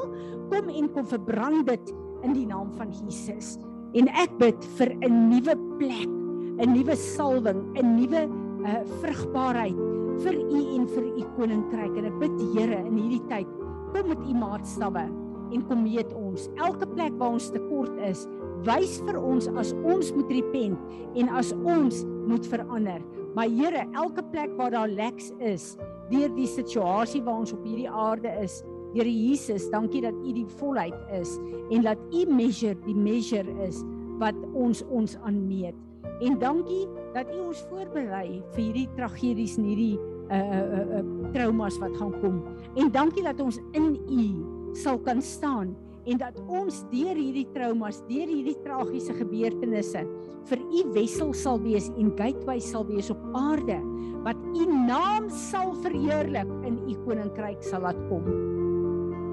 kom 0.50 0.68
en 0.68 0.92
kom 0.92 1.06
verbrand 1.06 1.66
dit 1.66 1.94
in 2.22 2.32
die 2.32 2.46
naam 2.46 2.72
van 2.72 2.92
Jesus. 2.92 3.58
En 3.94 4.08
ek 4.08 4.38
bid 4.38 4.64
vir 4.76 4.92
'n 5.00 5.28
nuwe 5.28 5.56
plek, 5.78 6.08
'n 6.56 6.72
nuwe 6.72 6.96
salwing, 6.96 7.60
'n 7.76 7.88
nuwe 7.96 8.22
uh, 8.64 8.80
vrugbaarheid 9.02 9.78
vir 10.24 10.34
u 10.34 10.60
en 10.76 10.86
vir 10.88 11.04
u 11.04 11.24
koninkryk. 11.36 11.96
En 12.00 12.08
ek 12.08 12.18
bid 12.22 12.42
Here 12.54 12.80
in 12.80 12.96
hierdie 12.96 13.24
tyd, 13.28 13.48
kom 13.92 14.08
met 14.08 14.22
u 14.24 14.34
maatstawwe 14.34 15.04
en 15.52 15.66
kom 15.68 15.84
meet 15.84 16.12
ons. 16.16 16.48
Elke 16.56 16.88
plek 16.88 17.14
waar 17.20 17.36
ons 17.36 17.50
tekort 17.54 17.92
is, 18.08 18.24
wys 18.66 18.98
vir 19.06 19.18
ons 19.20 19.48
as 19.60 19.74
ons 19.84 20.12
moet 20.16 20.32
repent 20.32 20.96
en 21.20 21.28
as 21.38 21.52
ons 21.60 22.02
moet 22.26 22.48
verander. 22.48 23.04
Maar 23.36 23.52
Here, 23.52 23.84
elke 23.92 24.24
plek 24.32 24.56
waar 24.56 24.72
daar 24.72 24.88
leks 24.88 25.30
is, 25.38 25.74
deur 26.10 26.32
die 26.34 26.48
situasie 26.48 27.22
waar 27.26 27.44
ons 27.44 27.52
op 27.52 27.64
hierdie 27.68 27.90
aarde 27.90 28.32
is, 28.42 28.62
Here 28.96 29.12
Jesus, 29.12 29.68
dankie 29.68 30.00
dat 30.06 30.16
U 30.24 30.32
die 30.32 30.46
volheid 30.56 30.96
is 31.12 31.36
en 31.74 31.84
dat 31.84 32.00
U 32.16 32.24
measure 32.32 32.78
die 32.86 32.96
measure 32.96 33.52
is 33.66 33.82
wat 34.22 34.38
ons 34.56 34.80
ons 34.88 35.18
aanmeet. 35.28 35.76
En 36.20 36.38
dankie 36.40 36.84
dat 37.14 37.30
U 37.34 37.40
ons 37.48 37.64
voorberei 37.70 38.42
vir 38.54 38.62
hierdie 38.62 38.88
tragedies 38.96 39.56
en 39.60 39.70
hierdie 39.70 39.96
uh 40.26 40.36
uh 40.36 40.84
uh 40.98 41.02
traumas 41.34 41.78
wat 41.78 41.94
gaan 41.96 42.14
kom. 42.20 42.42
En 42.74 42.90
dankie 42.92 43.24
dat 43.26 43.40
ons 43.40 43.60
in 43.78 43.94
U 44.10 44.28
sal 44.76 44.98
kan 44.98 45.22
staan 45.22 45.74
en 46.06 46.20
dat 46.20 46.36
ons 46.46 46.82
deur 46.92 47.18
hierdie 47.18 47.46
traumas, 47.54 47.98
deur 48.06 48.28
hierdie 48.30 48.56
tragiese 48.62 49.14
gebeurtenisse 49.16 50.04
vir 50.46 50.60
u 50.62 50.82
wessel 50.94 51.32
sal 51.34 51.58
wees 51.64 51.88
en 51.98 52.12
gateway 52.18 52.60
sal 52.62 52.86
wees 52.86 53.10
op 53.10 53.22
aarde 53.34 53.80
wat 54.26 54.38
u 54.54 54.66
naam 54.70 55.26
sal 55.30 55.72
verheerlik 55.82 56.50
in 56.66 56.78
u 56.86 56.94
koninkryk 57.06 57.62
sal 57.66 57.82
laat 57.86 57.98
kom. 58.10 58.26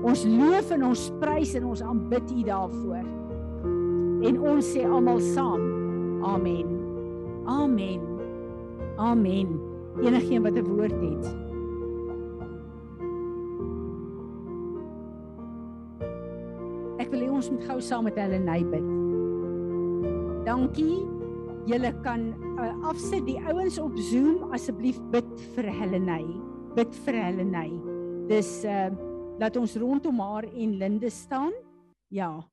Ons 0.04 0.26
loof 0.28 0.74
en 0.76 0.90
ons 0.90 1.06
prys 1.22 1.54
en 1.58 1.70
ons 1.70 1.86
aanbid 1.86 2.34
u 2.34 2.44
daarvoor. 2.50 3.06
En 4.28 4.42
ons 4.54 4.74
sê 4.74 4.84
almal 4.86 5.22
saam. 5.34 5.83
Amen. 6.24 6.68
Amen. 7.46 8.02
Amen. 8.98 9.60
Enigeen 10.02 10.44
wat 10.44 10.56
'n 10.58 10.64
woord 10.64 11.00
het. 11.02 11.44
ons 17.44 17.52
moet 17.52 17.66
gou 17.68 17.82
saam 17.84 18.06
met 18.08 18.16
hulle 18.22 18.40
nei 18.40 18.62
bid. 18.72 18.86
Dankie. 20.48 21.02
Julle 21.68 21.94
kan 22.04 22.30
uh, 22.60 22.72
afsit 22.90 23.24
die 23.28 23.38
ouens 23.40 23.80
op 23.80 23.96
Zoom 24.12 24.52
asseblief 24.56 25.00
bid 25.12 25.30
vir 25.56 25.68
Heleny. 25.80 26.24
Bid 26.78 26.96
vir 27.06 27.20
Heleny. 27.20 27.70
Dis 28.32 28.62
uh 28.68 28.92
laat 29.42 29.56
ons 29.58 29.74
rondom 29.82 30.20
haar 30.22 30.46
en 30.46 30.76
Linde 30.78 31.10
staan. 31.10 31.52
Ja. 32.14 32.44